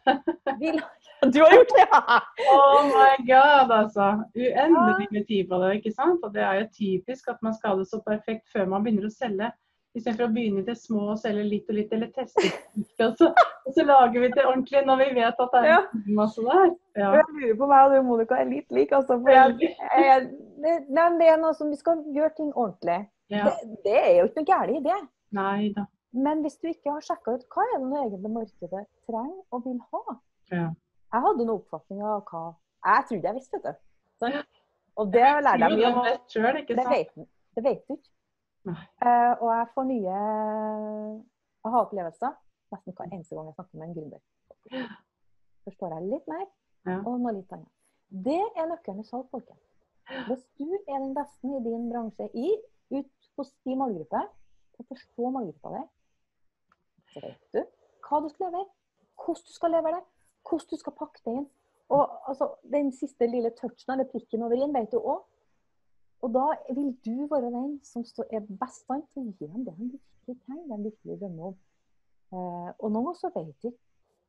Du 1.32 1.40
har 1.40 1.52
gjort 1.56 1.70
det! 1.72 1.86
ja! 1.88 2.20
Oh 2.52 2.84
my 2.90 3.12
god, 3.28 3.70
altså. 3.72 4.06
Uendelig 4.36 5.06
med 5.10 5.26
tid 5.26 5.48
på 5.48 5.58
det, 5.62 5.70
ikke 5.78 5.92
sant? 5.96 6.20
Og 6.26 6.34
det 6.34 6.42
er 6.44 6.58
jo 6.60 6.66
typisk 6.76 7.28
at 7.32 7.38
man 7.42 7.54
skal 7.56 7.70
ha 7.72 7.76
det 7.80 7.86
så 7.88 8.00
perfekt 8.04 8.50
før 8.52 8.66
man 8.68 8.84
begynner 8.84 9.06
å 9.08 9.12
selge. 9.14 9.48
Istedenfor 9.94 10.26
å 10.26 10.34
begynne 10.34 10.60
i 10.60 10.66
det 10.66 10.74
små 10.76 11.04
og 11.14 11.18
selge 11.22 11.44
litt 11.46 11.68
og 11.70 11.76
litt, 11.78 11.92
eller 11.94 12.08
teste 12.10 12.48
og 13.06 13.12
så, 13.20 13.28
og 13.30 13.76
så 13.76 13.84
lager 13.86 14.24
vi 14.24 14.30
det 14.34 14.42
ordentlig 14.44 14.80
når 14.88 15.00
vi 15.04 15.08
vet 15.20 15.40
at 15.44 15.52
det 15.54 15.60
er 15.62 15.68
Ja. 15.70 15.78
masse 16.18 16.42
der. 16.44 16.72
Ja. 16.98 17.10
Jeg 17.14 17.24
lurer 17.38 17.56
på 17.60 17.68
meg 17.70 17.84
og 17.86 17.94
du, 17.94 18.00
Monica, 18.10 18.40
er 18.42 18.50
litt 18.50 18.74
lik. 18.74 18.92
Altså, 18.92 19.20
jeg, 19.30 19.72
jeg, 20.02 20.28
det, 20.66 20.74
det 20.90 21.28
er 21.30 21.38
noe 21.40 21.54
som 21.54 21.70
Vi 21.70 21.78
skal 21.78 22.02
gjøre 22.12 22.34
ting 22.36 22.50
ordentlig. 22.52 23.00
ja. 23.30 23.44
Det, 23.48 23.78
det 23.86 23.96
er 24.02 24.12
jo 24.18 24.26
ikke 24.28 24.42
noe 24.42 24.50
galt 24.52 24.74
i 24.76 24.82
det. 24.90 25.00
Nei 25.40 25.72
da. 25.78 25.86
Men 26.14 26.42
hvis 26.44 26.56
du 26.62 26.68
ikke 26.70 26.92
har 26.94 27.02
sjekka 27.02 27.34
ut 27.34 27.44
hva 27.50 27.64
er 27.74 27.78
det 27.82 27.88
nå 27.90 28.00
egentlig 28.04 28.30
markedet 28.36 28.84
trenger 29.08 29.40
og 29.50 29.64
vil 29.66 29.80
ha 29.90 30.02
Ja. 30.52 30.66
Jeg 31.14 31.22
hadde 31.24 31.44
noen 31.46 31.54
oppfatning 31.60 32.02
av 32.02 32.22
hva 32.30 32.42
Jeg 32.84 33.06
trodde 33.08 33.28
jeg 33.30 33.34
visste, 33.38 33.58
vet 33.64 33.64
du. 33.64 33.84
Sant? 34.20 34.60
Og 34.96 35.10
det 35.12 35.22
lærte 35.24 35.58
jeg 35.64 35.78
mye 35.78 35.90
om. 35.90 36.04
Det 36.68 36.84
vet, 36.90 37.14
det 37.56 37.64
vet 37.64 37.86
du 37.88 37.94
ikke. 37.96 38.10
Eh, 39.04 39.32
og 39.42 39.48
jeg 39.50 39.66
får 39.74 39.84
nye 39.88 40.18
aha-opplevelser 41.64 42.34
nesten 42.74 42.94
hver 42.96 43.10
eneste 43.12 43.36
gang 43.36 43.48
jeg 43.50 43.56
snakker 43.58 43.78
med 43.80 43.88
en 43.88 43.94
gründer. 43.96 44.22
Forstår 45.64 45.94
jeg 45.96 46.08
litt 46.12 46.28
mer, 46.28 46.46
Ja. 46.86 46.98
og 47.06 47.20
noe 47.20 47.32
litt 47.32 47.52
annet. 47.52 47.70
Det 48.10 48.40
er 48.60 48.66
nøkkelen 48.68 49.00
i 49.00 49.08
salg, 49.08 49.26
folkens. 49.30 49.60
Hvis 50.28 50.44
du 50.60 50.66
er 50.88 50.98
den 51.00 51.14
beste 51.16 51.48
i 51.48 51.60
din 51.64 51.86
bransje 51.90 52.28
i, 52.36 52.50
ut 52.92 53.30
hos 53.38 53.52
din 53.64 53.78
målgruppe, 53.80 54.20
og 54.78 54.86
forstå 54.90 55.30
målgruppa 55.32 55.70
di, 55.78 55.82
vet 57.22 57.52
du 57.52 57.64
hva 58.08 58.20
du 58.22 58.28
skal 58.28 58.46
levere, 58.50 58.66
hvordan 59.16 59.44
du 59.48 59.52
skal 59.52 59.70
levere 59.70 59.96
det, 59.96 60.04
hvordan 60.48 60.70
du 60.70 60.76
skal 60.76 60.92
pakke 60.92 61.20
det 61.24 61.32
inn. 61.38 61.46
Og 61.88 62.28
altså, 62.28 62.48
den 62.72 62.92
siste 62.92 63.26
lille 63.26 63.50
touchen 63.50 63.92
eller 63.92 64.04
prikken 64.10 64.42
over 64.42 64.56
i-en 64.56 64.74
vet 64.74 64.90
du 64.92 64.98
òg. 64.98 65.22
Og 66.22 66.32
da 66.32 66.44
vil 66.72 66.92
du 67.04 67.26
være 67.26 67.50
den 67.52 67.80
som 67.84 68.04
står- 68.04 68.28
er 68.32 68.40
best 68.40 68.84
stand 68.84 69.02
til 69.12 69.22
å 69.22 69.32
gi 69.38 69.46
dem 69.46 69.64
det 69.64 69.74
de 69.78 69.90
virkelig 69.92 70.36
trenger, 70.46 70.76
de 70.76 70.82
virkelig 70.90 71.20
drømmer 71.20 71.44
om. 71.46 71.56
Eh, 72.32 72.70
og 72.78 72.92
noen 72.92 73.04
ganger 73.04 73.18
så 73.20 73.30
vet 73.34 73.46
du 73.62 73.68
ikke 73.68 73.78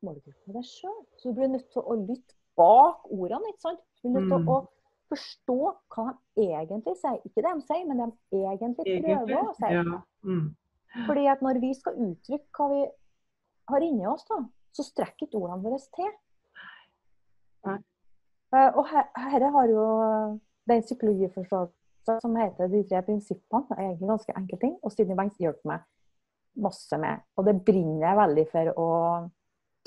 målgruppa 0.04 0.54
deg 0.54 0.64
sjøl, 0.64 1.06
så 1.18 1.30
du 1.30 1.34
blir 1.34 1.48
nødt 1.48 1.70
til 1.72 1.82
å 1.82 1.96
lytte 2.08 2.34
bak 2.58 3.06
ordene. 3.12 3.48
ikke 3.48 3.62
sant? 3.62 3.80
Du 4.04 4.10
blir 4.10 4.20
nødt 4.20 4.30
til 4.30 4.40
Mm. 4.44 4.50
å 4.50 4.68
forstå 5.10 5.76
hva 5.96 6.18
de 6.36 6.42
egentlig 6.52 6.96
sier. 6.98 7.20
Ikke 7.26 7.42
det 7.42 7.54
de 7.56 7.62
sier, 7.62 7.86
men 7.88 7.98
de 7.98 8.38
egentlig 8.38 8.86
prøver 9.04 9.50
å 9.50 9.56
si. 9.56 9.74
Ja. 9.74 10.02
Mm. 10.24 10.56
Fordi 11.08 11.26
at 11.28 11.42
når 11.44 11.60
vi 11.60 11.74
skal 11.76 11.98
uttrykke 12.00 12.56
hva 12.56 12.68
vi 12.72 12.84
har 13.72 13.84
inni 13.84 14.06
oss, 14.08 14.24
da, 14.30 14.38
så 14.76 14.84
strekker 14.86 15.28
ikke 15.28 15.40
ordene 15.42 15.64
våre 15.64 15.80
til. 15.96 16.12
Nei. 17.66 17.80
Eh, 18.56 18.70
og 18.78 18.86
her, 18.92 19.08
her 19.18 19.46
har 19.56 19.68
jo 19.72 19.86
den 20.70 20.82
psykologiforståelsen 20.86 22.22
som 22.22 22.36
heter 22.38 22.70
De 22.72 22.84
tre 22.88 23.02
prinsippene, 23.08 23.66
er 23.76 23.88
egentlig 23.90 24.08
ganske 24.14 24.36
enkle 24.38 24.60
ting, 24.62 24.76
og 24.84 24.92
Sydney 24.94 25.18
Banks 25.18 25.40
hjelper 25.42 25.72
meg 25.74 25.86
masse 26.64 26.98
med. 27.02 27.24
Og 27.36 27.48
det 27.50 27.58
brenner 27.68 28.06
jeg 28.08 28.20
veldig 28.22 28.46
for 28.52 28.72
å 28.80 28.90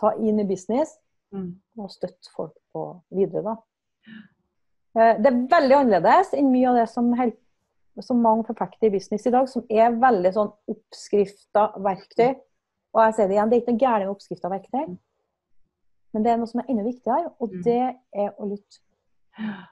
ta 0.00 0.14
inn 0.20 0.40
i 0.40 0.48
business 0.48 0.98
Mm. 1.30 1.58
og 1.76 1.90
støtte 1.92 2.30
folk 2.34 2.54
på 2.72 2.82
videre, 3.12 3.42
da. 3.44 3.56
Eh, 4.96 5.18
Det 5.20 5.26
er 5.28 5.42
veldig 5.52 5.74
annerledes 5.76 6.30
enn 6.32 6.48
mye 6.50 6.70
av 6.70 6.76
det 6.76 6.86
som, 6.88 7.12
hel- 7.12 7.34
som 8.04 8.20
mange 8.22 8.44
forfekter 8.48 8.88
i 8.88 8.90
business 8.94 9.26
i 9.26 9.32
dag, 9.34 9.48
som 9.48 9.64
er 9.70 9.96
veldig 10.00 10.32
sånn 10.36 10.52
oppskrifta 10.72 11.68
verktøy. 11.84 12.34
Og 12.94 13.02
jeg 13.04 13.14
sier 13.14 13.28
det 13.28 13.36
igjen, 13.36 13.50
det 13.50 13.56
er 13.56 13.62
ikke 13.62 13.74
noe 13.74 13.82
gærent 13.84 14.06
med 14.06 14.14
oppskrifta 14.14 14.50
verktøy, 14.52 14.84
men 16.14 16.24
det 16.24 16.30
er 16.32 16.38
noe 16.40 16.48
som 16.50 16.60
er 16.62 16.70
enda 16.72 16.84
viktigere, 16.86 17.32
og 17.38 17.50
Mm. 17.52 17.62
det 17.64 17.80
er 18.24 18.30
å 18.38 18.48
lytte. 18.48 18.78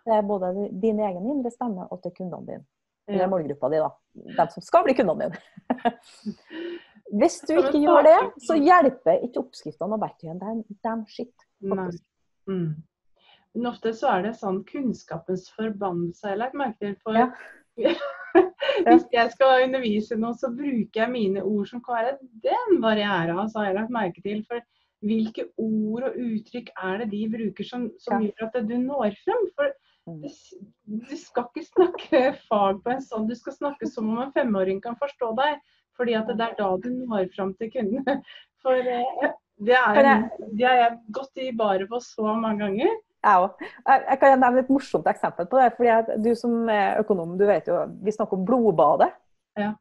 Det 0.07 0.13
er 0.15 0.23
både 0.23 0.51
din 0.81 1.01
egen 1.01 1.27
indre 1.27 1.51
stemme 1.51 1.89
og 1.91 2.03
til 2.03 2.13
kundene 2.13 2.47
dine. 2.47 2.65
Eller 3.09 3.27
målgruppa 3.31 3.71
di, 3.71 3.79
da. 3.79 3.91
De 4.15 4.51
som 4.53 4.63
skal 4.63 4.85
bli 4.85 4.95
kundene 4.95 5.31
dine. 5.31 5.39
Hvis 7.19 7.41
du 7.47 7.55
ikke 7.55 7.79
gjør 7.79 8.03
det, 8.03 8.19
så 8.43 8.57
hjelper 8.59 9.23
ikke 9.27 9.43
oppskriftene 9.45 9.95
og 9.95 10.01
verktøyene. 10.03 10.43
Er. 10.43 10.63
Nei. 11.63 11.77
faktisk. 11.77 12.05
Mm. 12.51 12.83
Men 13.55 13.67
ofte 13.71 13.93
så 13.97 14.11
er 14.13 14.23
det 14.27 14.35
sånn 14.37 14.65
kunnskapens 14.69 15.47
forbannelse 15.57 16.27
jeg 16.27 16.35
har 16.35 16.43
lagt 16.45 16.59
merke 16.59 16.79
til. 16.83 16.97
For 17.03 17.13
Ja. 17.17 17.31
Hvis 17.77 19.07
jeg 19.13 19.33
skal 19.33 19.67
undervise 19.67 20.19
noe, 20.21 20.37
så 20.37 20.51
bruker 20.53 21.03
jeg 21.03 21.13
mine 21.13 21.45
ord 21.45 21.69
som 21.71 21.83
kan 21.85 22.01
være 22.01 22.17
den 22.45 22.81
barrieren, 22.85 23.49
så 23.51 23.63
har 23.63 23.71
jeg 23.71 23.79
lagt 23.81 23.95
merke 23.95 24.25
til. 24.25 24.43
For 24.49 24.63
hvilke 25.07 25.49
ord 25.61 26.09
og 26.09 26.21
uttrykk 26.21 26.73
er 26.77 27.03
det 27.03 27.11
de 27.13 27.25
bruker 27.33 27.69
som, 27.69 27.91
som 28.01 28.25
gjør 28.25 28.49
at 28.49 28.63
du 28.69 28.79
når 28.81 29.17
frem? 29.25 29.51
For 29.57 29.75
Mm. 30.07 30.23
du 30.87 31.17
skal 31.19 31.49
ikke 31.51 31.67
snakke 31.67 32.19
fag 32.47 32.77
på 32.85 32.93
en 32.93 33.01
sånn, 33.03 33.25
du 33.27 33.35
skal 33.35 33.57
snakke 33.57 33.89
som 33.91 34.13
om 34.13 34.21
en 34.23 34.35
femåring 34.37 34.79
kan 34.85 34.95
forstå 35.01 35.33
deg. 35.39 35.57
Fordi 35.97 36.15
at 36.15 36.29
det 36.29 36.45
er 36.45 36.55
da 36.59 36.69
du 36.79 36.91
når 36.93 37.31
frem 37.35 37.55
til 37.59 37.73
kundene. 37.73 38.21
For 38.63 38.77
eh, 38.77 39.33
det 39.67 39.75
er, 39.75 40.29
det 40.53 40.67
har 40.69 40.79
jeg 40.83 40.99
gått 41.17 41.41
i 41.41 41.51
baret 41.57 41.89
på 41.91 42.01
så 42.05 42.37
mange 42.37 42.61
ganger. 42.67 42.93
Jeg 43.25 43.43
òg. 43.43 43.65
Jeg, 43.89 44.19
kan 44.21 44.39
nevne 44.41 44.63
et 44.63 44.71
morsomt 44.71 45.09
eksempel 45.11 45.49
på 45.51 45.59
det. 45.59 45.73
fordi 45.77 46.21
Du 46.25 46.35
som 46.39 46.69
er 46.71 47.01
økonom, 47.01 47.35
du 47.39 47.47
vet 47.49 47.69
jo, 47.69 47.81
vi 48.05 48.15
snakker 48.15 48.39
om 48.39 48.47
blodbadet. 48.47 49.11
Ja. 49.59 49.73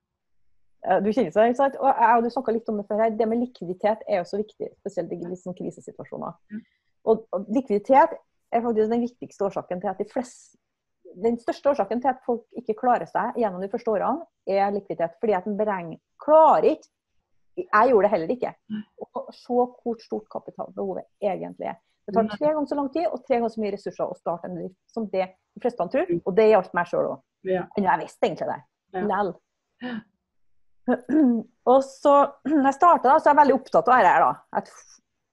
Eh, 0.87 1.01
Du 1.03 1.11
kjenner 1.11 1.31
seg, 1.31 1.51
ikke 1.51 1.61
sant? 1.61 1.77
Og 1.81 1.89
jeg 1.91 2.17
og 2.17 2.23
du 2.23 2.29
snakka 2.33 2.55
litt 2.55 2.69
om 2.69 2.79
det 2.81 2.87
før 2.89 3.03
her. 3.03 3.15
Det 3.19 3.27
med 3.29 3.43
likviditet 3.43 4.05
er 4.07 4.21
jo 4.21 4.29
så 4.29 4.41
viktig, 4.41 4.71
spesielt 4.81 5.13
i 5.13 5.21
liksom 5.23 5.57
krisesituasjoner. 5.57 6.37
Ja. 6.51 6.61
Og, 7.05 7.27
og 7.31 7.49
likviditet 7.53 8.17
er 8.51 8.63
faktisk 8.63 8.93
den 8.93 9.03
viktigste 9.05 9.45
årsaken 9.45 9.81
til 9.81 9.91
at 9.91 9.99
de 10.01 10.09
fleste 10.09 10.57
den 11.23 11.37
største 11.39 11.69
årsaken 11.69 12.01
til 12.01 12.11
at 12.11 12.23
folk 12.25 12.43
ikke 12.59 12.75
klarer 12.79 13.07
seg 13.07 13.37
gjennom 13.39 13.63
de 13.63 13.69
første 13.71 13.91
årene, 13.91 14.25
er 14.47 14.73
likviditet. 14.73 15.15
Fordi 15.21 15.35
at 15.37 15.47
en 15.47 15.57
beregner 15.59 16.01
klarer 16.21 16.73
ikke 16.75 16.91
Jeg 17.55 17.87
gjorde 17.87 18.03
det 18.03 18.11
heller 18.11 18.31
ikke. 18.33 18.49
Å 18.99 19.21
se 19.31 19.55
hvor 19.55 19.99
stort 20.03 20.25
kapitalbehovet 20.27 21.05
egentlig 21.23 21.69
er. 21.71 21.77
Det 22.05 22.13
tar 22.13 22.27
tre 22.37 22.51
ganger 22.51 22.69
så 22.69 22.77
lang 22.77 22.89
tid 22.93 23.07
og 23.09 23.21
tre 23.25 23.39
ganger 23.39 23.53
så 23.53 23.61
mye 23.63 23.73
ressurser 23.73 24.05
å 24.05 24.17
starte 24.17 24.49
en 24.49 24.57
bedrift 24.59 24.93
som 24.93 25.07
det 25.09 25.25
de 25.55 25.63
fleste 25.63 25.87
tror. 25.95 26.11
Og 26.21 26.35
det 26.37 26.49
gjaldt 26.51 26.75
meg 26.77 26.89
sjøl 26.91 27.07
òg. 27.15 27.23
Ja. 27.49 27.63
Men 27.77 27.87
jeg 27.89 28.03
visste 28.03 28.29
egentlig 28.29 28.49
det. 28.51 28.59
Ja. 28.95 29.05
Lell. 29.09 29.31
Og 31.71 31.79
så 31.81 32.15
når 32.45 32.67
jeg 32.69 32.77
starta, 32.77 33.15
så 33.17 33.29
er 33.29 33.33
jeg 33.33 33.41
veldig 33.41 33.57
opptatt 33.57 33.89
av 33.89 34.03
dette 34.05 34.25
da. 34.25 34.33
At 34.61 34.73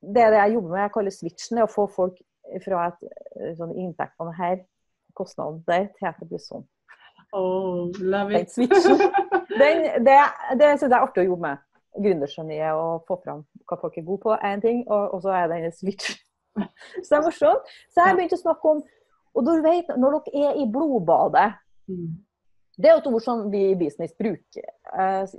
det 0.03 0.23
er 0.23 0.35
det 0.35 0.41
jeg 0.41 0.55
jobber 0.57 0.75
med, 0.75 0.83
jeg 0.83 0.95
kaller 0.97 1.15
switchen, 1.15 1.59
det 1.59 1.67
å 1.67 1.73
få 1.73 1.87
folk 1.93 2.23
fra 2.65 2.87
et 2.89 3.03
sånn 3.05 3.59
sånn 3.61 3.75
inntektene 3.79 4.33
her, 4.37 4.63
kostnaden 5.19 5.61
der, 5.69 5.91
til 5.99 6.09
at 6.09 6.19
det 6.21 6.31
blir 6.31 6.43
sånn. 6.43 6.65
Oh, 7.33 7.93
love 8.01 8.33
Den 8.33 8.43
it. 8.47 8.53
switchen. 8.53 8.99
Den, 9.61 9.85
det 10.05 10.17
det 10.59 10.73
syns 10.81 10.89
jeg 10.89 10.97
er 10.97 11.05
artig 11.05 11.23
å 11.23 11.29
jobbe 11.31 11.47
med. 11.47 11.63
Gründergeniet 12.03 12.73
og 12.81 13.05
få 13.09 13.19
fram 13.21 13.43
hva 13.69 13.77
folk 13.81 13.97
er 14.01 14.07
gode 14.07 14.25
på, 14.25 14.35
er 14.35 14.57
en 14.57 14.65
ting, 14.65 14.83
og, 14.89 15.19
så 15.21 15.35
er 15.37 15.47
det 15.47 15.59
denne 15.59 15.73
switch. 15.77 16.17
Så 17.03 17.09
det 17.09 17.19
er 17.19 17.27
morsomt. 17.27 17.73
Så 17.93 18.07
jeg 18.07 18.19
begynte 18.19 18.38
å 18.38 18.45
snakke 18.45 18.75
om 18.77 18.83
Og 19.33 19.47
du 19.47 19.53
vet, 19.65 19.88
når 19.97 20.19
dere 20.27 20.49
er 20.51 20.59
i 20.61 20.67
blodbadet 20.69 21.51
Mm. 21.91 22.15
Det 22.79 22.88
er 22.88 22.95
jo 22.95 23.01
et 23.03 23.09
ord 23.11 23.23
som 23.25 23.41
vi 23.53 23.62
i 23.73 23.77
business 23.77 24.15
bruker, 24.17 24.69
eh, 24.95 25.33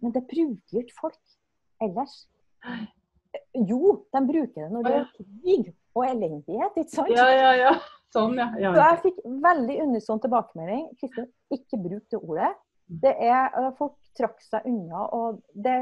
men 0.00 0.14
det 0.14 0.24
bruker 0.26 0.74
jo 0.74 0.80
ikke 0.80 0.96
folk 0.96 1.18
ellers. 1.84 2.14
Jo, 3.54 4.06
de 4.10 4.22
bruker 4.26 4.64
det 4.64 4.70
når 4.72 4.86
det 4.88 4.94
er 4.96 5.04
krig 5.14 5.68
og 5.94 6.06
elendighet, 6.08 6.80
ikke 6.82 6.94
sant? 6.96 7.12
Ja, 7.14 7.28
ja, 7.30 7.52
ja. 7.58 7.74
Sånn, 8.10 8.34
ja. 8.40 8.48
ja. 8.58 8.72
Så 8.74 8.82
jeg 8.88 9.00
fikk 9.04 9.20
veldig 9.44 9.76
unison 9.84 10.22
tilbakemelding. 10.24 10.88
Kristin, 10.98 11.28
ikke 11.54 11.78
bruk 11.78 12.04
det 12.10 12.18
ordet. 12.18 12.50
Det 13.04 13.12
er, 13.22 13.52
eh, 13.54 13.70
folk 13.78 13.94
trakk 14.18 14.40
seg 14.42 14.66
unna. 14.66 15.04
og 15.14 15.38
det 15.54 15.76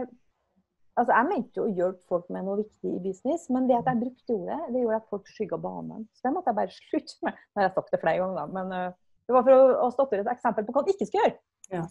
Altså, 0.99 1.12
Jeg 1.14 1.28
mente 1.30 1.61
jo 1.61 1.64
å 1.68 1.74
hjelpe 1.78 2.03
folk 2.11 2.28
med 2.34 2.44
noe 2.49 2.57
viktig 2.59 2.90
i 2.96 3.03
business, 3.05 3.44
men 3.55 3.68
det 3.68 3.76
at 3.78 3.86
jeg 3.92 4.01
brukte 4.01 4.34
ordet, 4.34 4.59
det 4.74 4.80
gjorde 4.82 4.96
at 4.99 5.11
folk 5.12 5.28
skygga 5.30 5.59
banen. 5.62 6.09
Så 6.16 6.26
det 6.26 6.32
måtte 6.34 6.51
jeg 6.51 6.59
bare 6.59 6.74
slutte 6.80 7.16
med. 7.28 7.38
Nå 7.55 7.61
har 7.62 7.68
jeg 7.68 7.74
sagt 7.78 7.94
det 7.94 8.01
flere 8.03 8.24
ganger, 8.24 8.53
men 8.59 8.72
eh, 8.74 8.90
det 9.28 9.36
var 9.36 9.46
for 9.46 9.55
å, 9.55 9.62
å 9.86 9.88
statuere 9.94 10.24
et 10.26 10.32
eksempel 10.34 10.66
på 10.66 10.74
hva 10.74 10.82
man 10.82 10.92
ikke 10.94 11.07
skal 11.11 11.22
gjøre. 11.22 11.86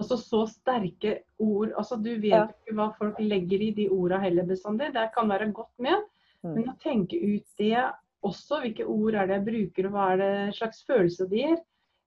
Og 0.00 0.06
så 0.08 0.16
så 0.16 0.38
sterke 0.48 1.14
ord. 1.44 1.72
altså 1.76 1.96
Du 2.00 2.10
vet 2.14 2.30
Ja. 2.32 2.44
ikke 2.48 2.76
hva 2.78 2.86
folk 2.96 3.18
legger 3.20 3.60
i 3.66 3.70
de 3.76 3.88
orda 3.92 4.18
heller 4.22 4.46
bestandig. 4.48 4.92
Det 4.94 5.08
kan 5.16 5.28
være 5.28 5.50
godt 5.52 5.74
med, 5.78 6.06
Mm. 6.42 6.54
men 6.54 6.68
å 6.70 6.76
tenke 6.80 7.18
ut 7.20 7.44
det 7.58 7.76
også. 8.24 8.60
Hvilke 8.62 8.86
ord 8.88 9.14
er 9.14 9.26
det 9.28 9.34
jeg 9.36 9.44
bruker, 9.44 9.86
og 9.86 9.92
hva 9.92 10.06
er 10.14 10.16
det 10.22 10.54
slags 10.56 10.84
følelse 10.88 11.26
det 11.28 11.42
gir. 11.42 11.58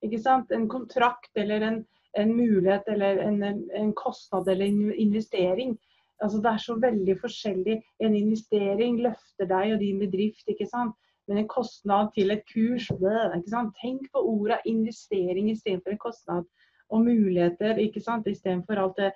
Ikke 0.03 0.19
sant? 0.23 0.51
En 0.51 0.67
kontrakt 0.67 1.29
eller 1.37 1.61
en, 1.61 1.85
en 2.17 2.33
mulighet 2.33 2.87
eller 2.87 3.21
en, 3.27 3.43
en 3.77 3.93
kostnad 3.93 4.47
eller 4.49 4.65
en 4.65 4.91
investering. 4.91 5.77
Altså 6.23 6.37
Det 6.43 6.51
er 6.51 6.61
så 6.63 6.75
veldig 6.79 7.15
forskjellig. 7.21 7.77
En 7.99 8.15
investering 8.15 9.01
løfter 9.03 9.49
deg 9.49 9.73
og 9.75 9.79
din 9.79 9.99
bedrift. 9.99 10.45
ikke 10.47 10.67
sant? 10.69 10.95
Men 11.27 11.37
en 11.37 11.47
kostnad 11.47 12.11
til 12.15 12.31
et 12.31 12.43
kurs 12.53 12.89
ikke 12.91 13.51
sant? 13.51 13.75
Tenk 13.81 14.07
på 14.13 14.23
ordet 14.35 14.59
investering 14.65 15.51
istedenfor 15.51 15.91
en 15.91 16.05
kostnad. 16.07 16.43
Og 16.89 17.05
muligheter 17.05 17.77
ikke 17.77 18.01
sant? 18.01 18.27
istedenfor 18.27 18.79
alt 18.79 18.97
det 18.97 19.11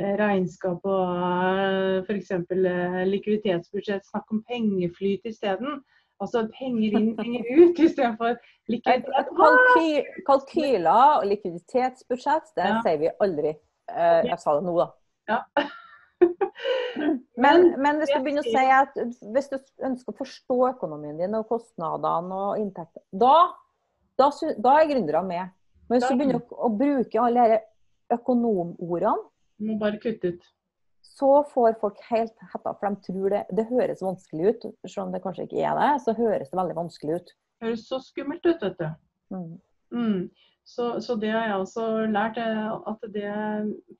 eh, 0.00 0.14
regnskap 0.20 0.84
og 0.84 2.04
f.eks. 2.06 2.32
likviditetsbudsjett. 3.14 4.06
Snakk 4.10 4.32
om 4.32 4.44
pengeflyt 4.48 5.24
isteden. 5.24 5.80
Altså 6.20 6.44
penger 6.58 6.98
inn, 6.98 7.16
penger 7.16 7.44
ut 7.56 7.78
istedenfor 7.80 8.36
likviditet. 8.68 9.28
Kalky, 9.40 9.90
kalkyler 10.28 11.20
og 11.20 11.28
likviditetsbudsjett, 11.32 12.52
det 12.56 12.68
ja. 12.68 12.80
sier 12.84 13.00
vi 13.00 13.12
aldri. 13.24 13.54
Eh, 13.88 14.26
jeg 14.28 14.40
sa 14.42 14.58
det 14.58 14.66
nå, 14.68 14.74
da. 14.82 14.90
Ja. 15.32 15.44
men, 16.96 17.66
men, 17.80 17.98
hvis 18.00 18.12
du 18.12 18.20
begynner 18.20 18.44
å 18.44 18.50
si 18.50 18.66
at 18.76 18.96
hvis 19.34 19.50
du 19.52 19.56
ønsker 19.86 20.12
å 20.12 20.18
forstå 20.20 20.58
økonomien 20.72 21.18
din 21.20 21.36
og 21.38 21.48
kostnadene 21.50 22.44
og 22.50 22.62
inntekter, 22.62 23.02
da, 23.10 23.34
da, 24.20 24.30
da 24.58 24.76
er 24.78 24.90
gründere 24.92 25.24
med. 25.26 25.56
Men 25.88 25.98
hvis 25.98 26.08
du 26.08 26.16
begynner 26.20 26.40
å, 26.40 26.62
å 26.68 26.72
bruke 26.74 27.20
alle 27.22 27.50
disse 27.54 27.66
økonomordene 28.20 29.28
må 29.60 29.76
bare 29.78 30.00
kutte 30.02 30.32
ut 30.32 30.48
så 31.20 31.30
får 31.52 31.74
folk 31.80 31.98
helt 32.08 32.34
hetta, 32.52 32.72
for 32.72 32.86
de 32.86 33.06
tror 33.06 33.32
det, 33.34 33.40
det 33.56 33.66
høres 33.68 34.02
vanskelig 34.04 34.52
ut. 34.52 34.66
Selv 34.86 35.06
om 35.06 35.14
det 35.14 35.22
kanskje 35.24 35.46
ikke 35.46 35.64
er 35.68 35.76
det, 35.76 35.88
så 36.04 36.14
høres 36.16 36.52
det 36.52 36.58
veldig 36.60 36.76
vanskelig 36.78 37.18
ut. 37.18 37.32
Det 37.60 37.68
høres 37.68 37.82
så 37.90 37.98
skummelt 38.04 38.46
ut, 38.46 38.62
vet 38.62 38.78
du. 38.78 38.86
Mm. 39.34 39.50
Mm. 39.90 40.22
Så, 40.70 41.00
så, 41.00 41.16
det 41.18 41.32
har 41.34 41.48
jeg 41.48 41.62
også 41.64 41.86
lært, 42.14 42.36
eh, 42.38 42.74
at 42.92 43.08
det 43.10 43.30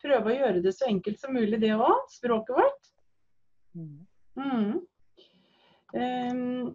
prøve 0.02 0.30
å 0.30 0.36
gjøre 0.36 0.62
det 0.62 0.72
så 0.76 0.86
enkelt 0.86 1.18
som 1.18 1.34
mulig, 1.34 1.58
det 1.62 1.72
òg. 1.74 2.04
Språket 2.12 2.54
vårt. 2.60 2.92
Mm. 3.74 4.78
Um, 5.90 6.70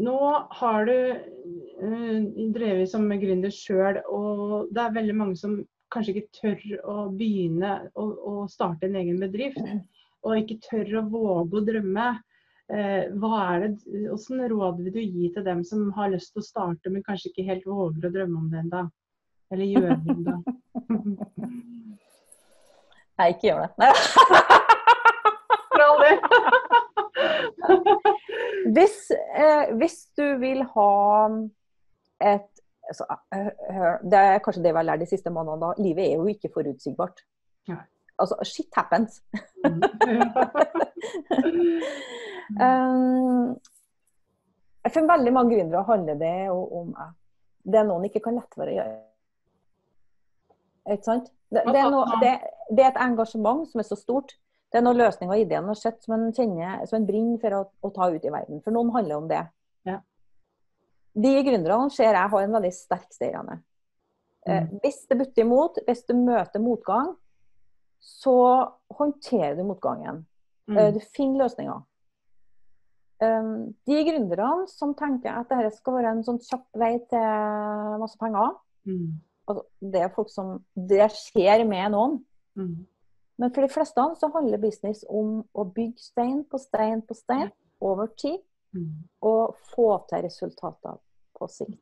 nå 0.00 0.16
har 0.60 0.88
du 0.88 0.96
uh, 1.12 2.16
drevet 2.56 2.88
som 2.88 3.04
gründer 3.20 3.52
sjøl, 3.52 4.00
og 4.08 4.72
det 4.72 4.86
er 4.86 4.96
veldig 4.96 5.18
mange 5.18 5.36
som 5.36 5.60
kanskje 5.92 6.16
ikke 6.16 6.40
tør 6.40 6.88
å 6.88 6.96
begynne 7.12 7.74
å, 7.92 8.06
å 8.32 8.34
starte 8.48 8.88
en 8.88 8.96
egen 9.02 9.20
bedrift, 9.20 9.60
og 10.24 10.38
ikke 10.40 10.62
tør 10.70 11.02
å 11.02 11.08
våge 11.12 11.60
å 11.60 11.66
drømme, 11.68 12.08
hva 12.72 13.38
er 13.52 13.66
det, 13.66 13.72
hvordan 14.08 14.48
råd 14.48 14.78
vil 14.80 14.94
du 14.94 15.00
gi 15.02 15.26
til 15.34 15.44
dem 15.44 15.60
som 15.64 15.92
har 15.96 16.08
lyst 16.12 16.32
til 16.32 16.40
å 16.40 16.44
starte, 16.46 16.90
men 16.92 17.02
kanskje 17.04 17.28
ikke 17.28 17.48
helt 17.50 17.66
våger 17.68 18.06
å 18.08 18.12
drømme 18.14 18.38
om 18.38 18.46
det 18.52 18.58
ennå? 18.62 18.82
Eller 19.52 19.66
gjøre 19.68 19.96
det 20.00 20.08
ennå? 20.14 20.36
Nei, 23.20 23.28
ikke 23.34 23.46
gjør 23.50 23.60
det. 23.60 23.68
For 25.68 25.80
all 25.84 25.98
del. 26.00 26.18
hvis, 28.76 28.96
eh, 29.12 29.64
hvis 29.76 29.98
du 30.16 30.26
vil 30.40 30.60
ha 30.72 30.92
et 32.24 32.50
altså, 32.88 33.04
Det 34.10 34.18
er 34.18 34.42
kanskje 34.44 34.62
det 34.64 34.72
vi 34.72 34.80
har 34.80 34.88
lært 34.88 35.04
de 35.04 35.12
siste 35.12 35.30
månedene. 35.30 35.60
da, 35.60 35.68
Livet 35.82 36.04
er 36.08 36.14
jo 36.16 36.26
ikke 36.32 36.54
forutsigbart. 36.54 37.16
Ja. 37.68 37.76
Altså, 38.18 38.34
shit 38.48 38.72
happens. 38.76 39.12
um, 42.58 43.54
for 44.88 45.08
veldig 45.08 45.32
mange 45.34 45.54
gründere 45.54 45.84
handler 45.86 46.20
det 46.20 46.36
om 46.50 46.94
at 46.98 47.16
det 47.62 47.78
er 47.78 47.86
noen 47.86 48.08
ikke 48.08 48.24
kan 48.24 48.38
lette 48.38 48.58
være 48.58 48.72
å 48.72 48.76
gjøre. 48.80 49.00
Ikke 50.92 51.06
sant? 51.06 51.28
Det, 51.52 51.62
det, 51.68 51.78
er 51.78 51.90
noe, 51.92 52.18
det, 52.18 52.32
det, 52.72 52.82
er 52.82 52.88
et 52.90 53.02
engasjement 53.04 53.62
som 53.70 53.82
er 53.82 53.86
så 53.86 53.98
stort. 53.98 54.34
Det 54.72 54.80
er 54.80 54.86
noen 54.86 54.98
løsninger 54.98 55.36
og 55.36 55.44
ideer 55.44 55.68
og 55.68 55.78
sett 55.78 56.00
som 56.02 56.16
en 56.16 56.32
kjenner, 56.34 56.80
som 56.88 56.98
en 56.98 57.06
brenner 57.06 57.38
for 57.38 57.58
å, 57.58 57.60
å, 57.84 57.92
ta 57.94 58.08
ut 58.10 58.24
i 58.24 58.32
verden. 58.32 58.62
For 58.64 58.74
noen 58.74 58.90
handler 58.96 59.20
om 59.20 59.28
det. 59.30 59.44
Ja 59.86 60.00
de 61.12 61.32
gründerne 61.44 61.92
ser 61.92 62.16
jeg 62.16 62.32
har 62.32 62.44
en 62.44 62.56
veldig 62.56 62.72
sterk 62.74 63.08
stayerande. 63.12 63.58
Eh, 64.46 64.64
mm. 64.64 64.78
Hvis 64.82 65.02
det 65.08 65.18
butter 65.20 65.44
imot, 65.44 65.80
hvis 65.86 66.04
du 66.08 66.14
møter 66.16 66.62
motgang, 66.62 67.14
så 68.02 68.36
håndterer 68.96 69.56
du 69.58 69.64
motgangen. 69.68 70.24
Mm. 70.66 70.78
Eh, 70.78 70.92
du 70.96 71.00
finner 71.14 71.44
løsninger. 71.44 71.82
Um, 73.22 73.74
de 73.86 73.98
gründerne 74.02 74.66
som 74.66 74.96
tenker 74.98 75.30
at 75.30 75.50
dette 75.52 75.76
skal 75.76 75.94
være 75.98 76.14
en 76.16 76.24
sånn 76.26 76.40
kjapp 76.42 76.64
vei 76.80 76.96
til 77.06 77.98
masse 78.02 78.18
penger 78.18 78.56
mm. 78.88 79.04
altså, 79.46 79.62
Det 79.94 80.00
er 80.02 80.10
folk 80.16 80.32
som 80.32 80.56
Det 80.74 81.06
skjer 81.14 81.62
med 81.68 81.92
noen. 81.94 82.16
Mm. 82.58 82.80
Men 83.38 83.52
for 83.54 83.62
de 83.62 83.70
fleste 83.70 84.06
så 84.18 84.30
handler 84.34 84.62
business 84.62 85.04
om 85.06 85.38
å 85.54 85.66
bygge 85.76 86.02
stein 86.02 86.42
på 86.50 86.58
stein 86.62 87.04
på 87.06 87.14
stein 87.14 87.52
over 87.82 88.10
tid. 88.18 88.40
Mm. 88.72 89.04
Og 89.28 89.54
få 89.70 89.88
til 90.10 90.24
resultater 90.26 90.98
på 91.38 91.48
sikt. 91.52 91.78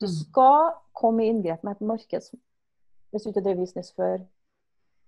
Du 0.00 0.08
mm. 0.08 0.14
skal 0.18 0.74
komme 0.96 1.24
i 1.24 1.30
inngrep 1.32 1.64
med 1.64 1.78
et 1.78 1.88
marked 1.88 2.26
som 2.26 2.42
hvis 3.10 3.22
du 3.22 3.30
ikke 3.30 3.40
har 3.40 3.44
drevet 3.46 3.62
business 3.64 3.92
før, 3.96 4.18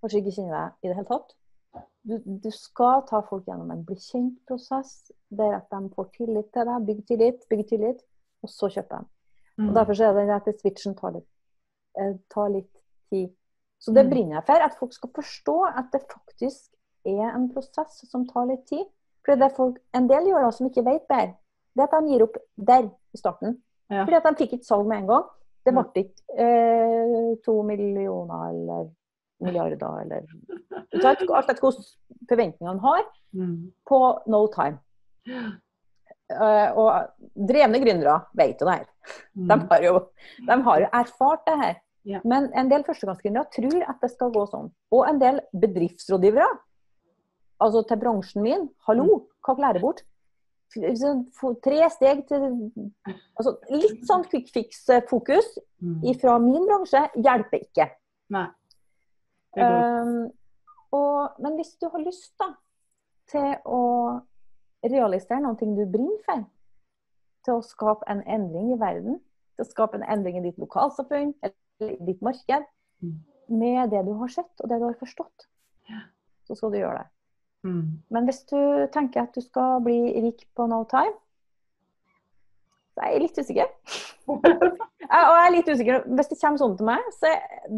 kanskje 0.01 0.23
ikke 0.23 0.33
kjenner 0.39 0.55
deg 0.55 0.87
i 0.87 0.89
det 0.89 0.97
hele 0.97 1.11
tatt. 1.11 1.35
Du, 2.09 2.17
du, 2.25 2.49
skal 2.55 3.03
ta 3.09 3.21
folk 3.27 3.45
gjennom 3.49 3.71
en 3.75 3.83
bli 3.85 3.99
kjent-prosess, 4.01 5.11
der 5.29 5.59
at 5.59 5.67
de 5.75 5.91
får 5.93 6.07
tillit 6.15 6.47
til 6.55 6.65
deg, 6.71 6.87
bygge 6.87 7.05
tillit, 7.11 7.43
bygge 7.51 7.67
tillit, 7.75 7.99
og 8.43 8.53
så 8.53 8.71
kjøper 8.73 9.03
de. 9.03 9.11
Mm. 9.59 9.67
Og 9.69 9.75
Derfor 9.77 10.03
er 10.07 10.17
det 10.17 10.37
at 10.39 10.63
switchen 10.63 10.95
tar 10.97 11.17
litt, 11.19 11.29
eh, 12.01 12.15
tar 12.33 12.49
litt 12.55 12.73
tid. 13.13 13.35
Så 13.79 13.93
det 13.93 14.07
mm. 14.07 14.13
brenner 14.13 14.39
jeg 14.39 14.47
for, 14.49 14.65
at 14.65 14.79
folk 14.81 14.95
skal 14.97 15.13
forstå 15.19 15.57
at 15.69 15.91
det 15.93 16.01
faktisk 16.09 16.73
er 17.09 17.29
en 17.29 17.49
prosess 17.53 18.01
som 18.11 18.25
tar 18.31 18.49
litt 18.49 18.65
tid. 18.71 18.87
For 19.27 19.37
det 19.37 19.51
er 19.51 19.57
folk, 19.57 19.77
En 19.93 20.09
del 20.09 20.31
gjør 20.31 20.47
da 20.47 20.53
som 20.55 20.69
ikke 20.71 20.87
vet 20.87 21.05
bedre. 21.11 21.35
Det 21.77 21.85
er 21.85 21.91
at 21.91 22.05
de 22.05 22.15
gir 22.15 22.25
opp 22.25 22.39
der 22.57 22.89
i 22.89 23.21
starten. 23.21 23.59
Ja. 23.93 24.05
Fordi 24.05 24.17
at 24.17 24.27
de 24.29 24.39
fikk 24.41 24.57
ikke 24.57 24.69
salg 24.69 24.89
med 24.89 25.03
en 25.03 25.11
gang. 25.13 25.27
Det 25.67 25.75
ble 25.77 25.85
ikke 26.01 26.45
eh, 26.45 27.29
to 27.45 27.59
millioner 27.67 28.49
eller 28.49 28.89
milliarder 29.45 30.03
eller 30.03 30.27
Alt 30.99 31.23
etter 31.23 31.63
hvilke 31.63 31.85
forventninger 32.29 32.71
han 32.71 32.83
har, 32.83 33.03
mm. 33.37 33.57
på 33.89 33.99
no 34.31 34.45
time. 34.53 34.79
Uh, 36.29 36.69
og 36.77 36.89
drevne 37.49 37.81
gründere 37.81 38.19
vet 38.37 38.61
jo 38.61 38.69
det 38.69 38.79
her. 38.81 38.89
Mm. 39.35 39.49
De, 39.49 39.59
har 39.71 39.85
jo, 39.85 39.93
de 40.49 40.59
har 40.67 40.83
jo 40.83 40.91
erfart 41.01 41.45
det 41.49 41.59
her. 41.63 41.77
Men 42.25 42.49
en 42.57 42.71
del 42.71 42.85
førstegangsgründere 42.87 43.51
tror 43.53 43.83
at 43.91 44.01
det 44.03 44.11
skal 44.15 44.33
gå 44.33 44.45
sånn. 44.49 44.71
Og 44.97 45.05
en 45.09 45.21
del 45.21 45.43
bedriftsrådgivere 45.53 46.49
altså 47.65 47.83
til 47.89 48.01
bransjen 48.01 48.45
min. 48.45 48.69
Hallo, 48.89 49.09
mm. 49.09 49.27
hva 49.45 49.57
lærer 49.67 49.85
bort? 49.85 50.05
Tre 50.69 51.79
steg 51.95 52.27
til 52.29 52.43
altså 53.41 53.55
Litt 53.73 54.03
sånn 54.05 54.27
quick 54.29 54.51
fix-fokus 54.53 55.55
mm. 55.81 56.03
fra 56.21 56.37
min 56.43 56.67
bransje 56.69 57.07
hjelper 57.17 57.65
ikke. 57.65 57.89
Nei. 58.37 58.47
Um, 59.57 60.29
og, 60.95 61.39
men 61.43 61.57
hvis 61.57 61.75
du 61.81 61.89
har 61.93 62.03
lyst 62.05 62.35
da, 62.41 62.53
til 63.29 63.55
å 63.69 63.83
realisere 64.85 65.41
noe 65.45 65.57
du 65.59 65.85
brenner 65.85 66.21
for, 66.27 66.45
til 67.45 67.59
å 67.59 67.65
skape 67.65 68.09
en 68.13 68.23
endring 68.29 68.73
i 68.75 68.81
verden, 68.81 69.21
til 69.57 69.65
å 69.65 69.69
skape 69.69 69.99
en 69.99 70.07
endring 70.07 70.39
i 70.41 70.45
ditt 70.49 70.59
lokalsamfunn 70.61 71.35
eller 71.43 71.95
i 71.95 72.09
ditt 72.09 72.25
marked, 72.25 72.67
mm. 73.05 73.15
med 73.61 73.95
det 73.95 74.05
du 74.07 74.13
har 74.21 74.33
sett 74.33 74.65
og 74.65 74.71
det 74.71 74.81
du 74.81 74.89
har 74.89 74.99
forstått, 75.01 75.49
så 76.49 76.57
skal 76.57 76.73
du 76.73 76.81
gjøre 76.81 77.03
det. 77.03 77.09
Mm. 77.69 77.87
Men 78.15 78.29
hvis 78.29 78.45
du 78.49 78.59
tenker 78.95 79.25
at 79.25 79.35
du 79.35 79.43
skal 79.45 79.83
bli 79.85 79.99
rik 80.23 80.47
på 80.57 80.69
no 80.71 80.85
time, 80.91 81.17
så 82.95 83.05
er 83.05 83.17
jeg 83.17 83.25
litt 83.27 83.43
usikker. 83.43 83.75
og 85.09 85.35
jeg 85.39 85.47
er 85.47 85.55
litt 85.55 85.69
usikker. 85.73 86.07
Hvis 86.19 86.31
det 86.31 86.39
kommer 86.41 86.61
sånn 86.61 86.77
til 86.79 86.89
meg, 86.89 87.11
så 87.17 87.33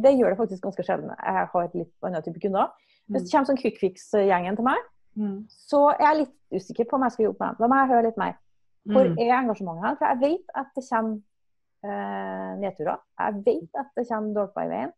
det 0.05 0.15
gjør 0.17 0.33
det 0.33 0.39
faktisk 0.41 0.65
ganske 0.67 0.87
sjelden. 0.87 1.13
Jeg 1.15 1.49
har 1.53 1.67
et 1.67 1.77
litt 1.79 2.07
annen 2.07 2.25
type 2.27 2.43
kunder. 2.43 2.71
Hvis 3.11 3.25
det 3.25 3.29
mm. 3.29 3.33
kommer 3.33 3.51
sånn 3.51 3.61
quick 3.61 3.81
fix-gjengen 3.81 4.59
til 4.59 4.67
meg, 4.67 4.87
mm. 5.19 5.37
så 5.71 5.83
er 5.93 6.05
jeg 6.07 6.21
litt 6.25 6.61
usikker 6.61 6.89
på 6.91 6.99
om 6.99 7.07
jeg 7.07 7.17
skal 7.17 7.29
jobbe 7.29 7.43
med 7.43 7.53
dem. 7.53 7.61
Da 7.63 7.71
må 7.71 7.81
jeg 7.81 7.91
høre 7.93 8.07
litt 8.09 8.21
mer. 8.21 8.39
Hvor 8.91 9.11
mm. 9.11 9.19
er 9.21 9.35
engasjementet 9.37 9.87
her? 9.87 9.99
For 10.01 10.11
jeg 10.11 10.21
vet 10.25 10.57
at 10.63 10.73
det 10.77 10.85
kommer 10.89 11.19
eh, 11.87 12.51
nedturer. 12.65 13.05
Jeg 13.21 13.45
vet 13.47 13.83
at 13.83 13.93
det 13.99 14.07
kommer 14.09 14.35
dårlig 14.39 14.55
på 14.57 14.67
veien. 14.73 14.97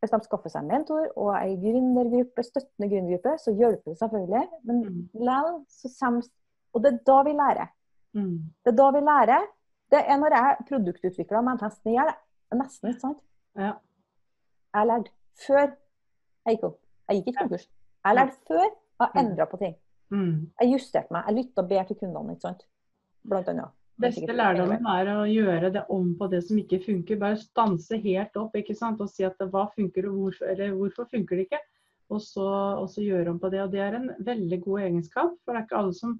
Hvis 0.00 0.14
de 0.14 0.20
skaffer 0.24 0.52
seg 0.52 0.64
en 0.64 0.70
mentor 0.72 1.08
og 1.20 1.34
ei 1.36 1.58
gründergruppe, 1.60 2.42
støttende 2.46 2.88
gründergruppe, 2.88 3.34
så 3.42 3.52
hjelper 3.52 3.92
det 3.92 3.98
selvfølgelig. 4.00 4.44
Men 4.64 4.78
likevel 4.88 5.50
så 5.68 5.92
kommer 5.98 6.30
Og 6.70 6.82
det 6.84 6.92
er 6.92 6.98
da 7.06 7.16
vi 7.26 7.32
lærer. 7.34 7.70
Mm. 8.14 8.36
Det 8.62 8.70
er 8.70 8.76
da 8.78 8.90
vi 8.94 9.00
lærer. 9.02 9.48
Det 9.90 10.00
er 10.06 10.20
når 10.20 10.36
jeg 10.36 10.66
produktutvikla 10.68 11.42
meg 11.46 11.62
nesten 11.64 11.92
i 11.92 11.96
hjel. 11.96 12.12
Nesten, 12.60 12.92
ikke 12.92 13.04
sant? 13.06 13.20
Ja. 13.58 13.72
Jeg 14.76 14.90
lærte 14.90 15.14
før 15.46 15.66
jeg 15.66 16.56
gikk 16.56 16.68
opp. 16.70 16.78
Jeg 17.08 17.20
gikk 17.20 17.32
ikke 17.32 17.42
konkurs. 17.42 17.66
Jeg 18.06 18.18
lærte 18.18 18.38
før 18.46 18.64
jeg 18.66 19.10
mm. 19.10 19.20
endra 19.24 19.48
på 19.50 19.60
ting. 19.64 19.76
Mm. 20.14 20.32
Jeg 20.60 20.72
justerte 20.76 21.14
meg. 21.14 21.26
Jeg 21.26 21.40
lytta 21.40 21.66
bedre 21.74 21.90
til 21.90 22.00
kundene, 22.02 22.36
ikke 22.36 22.48
sant. 22.48 22.66
Blant 23.30 23.52
annet 23.52 23.76
beste 24.00 24.34
lærdommen 24.34 24.86
er 24.88 25.10
å 25.12 25.26
gjøre 25.28 25.70
det 25.74 25.82
om 25.92 26.14
på 26.18 26.28
det 26.32 26.40
som 26.46 26.58
ikke 26.60 26.80
funker. 26.84 27.20
Bare 27.20 27.38
stanse 27.40 27.98
helt 28.00 28.38
opp 28.40 28.56
ikke 28.58 28.76
sant? 28.78 29.00
og 29.02 29.10
si 29.12 29.26
at 29.26 29.40
hva 29.40 29.66
funker 29.74 30.08
og 30.08 30.16
hvorfor, 30.16 30.50
eller 30.52 30.74
hvorfor 30.76 31.08
funker 31.10 31.36
det 31.36 31.48
ikke. 31.48 31.60
Og 32.10 32.22
så, 32.24 32.46
og 32.80 32.88
så, 32.90 33.04
gjøre 33.04 33.34
om 33.34 33.38
på 33.42 33.52
det. 33.52 33.62
Og 33.62 33.72
det 33.72 33.82
er 33.84 33.98
en 33.98 34.08
veldig 34.26 34.60
god 34.64 34.86
egenskap. 34.88 35.36
For 35.44 35.54
det 35.54 35.60
er 35.60 35.68
ikke 35.68 35.82
alle 35.82 35.96
som 35.98 36.16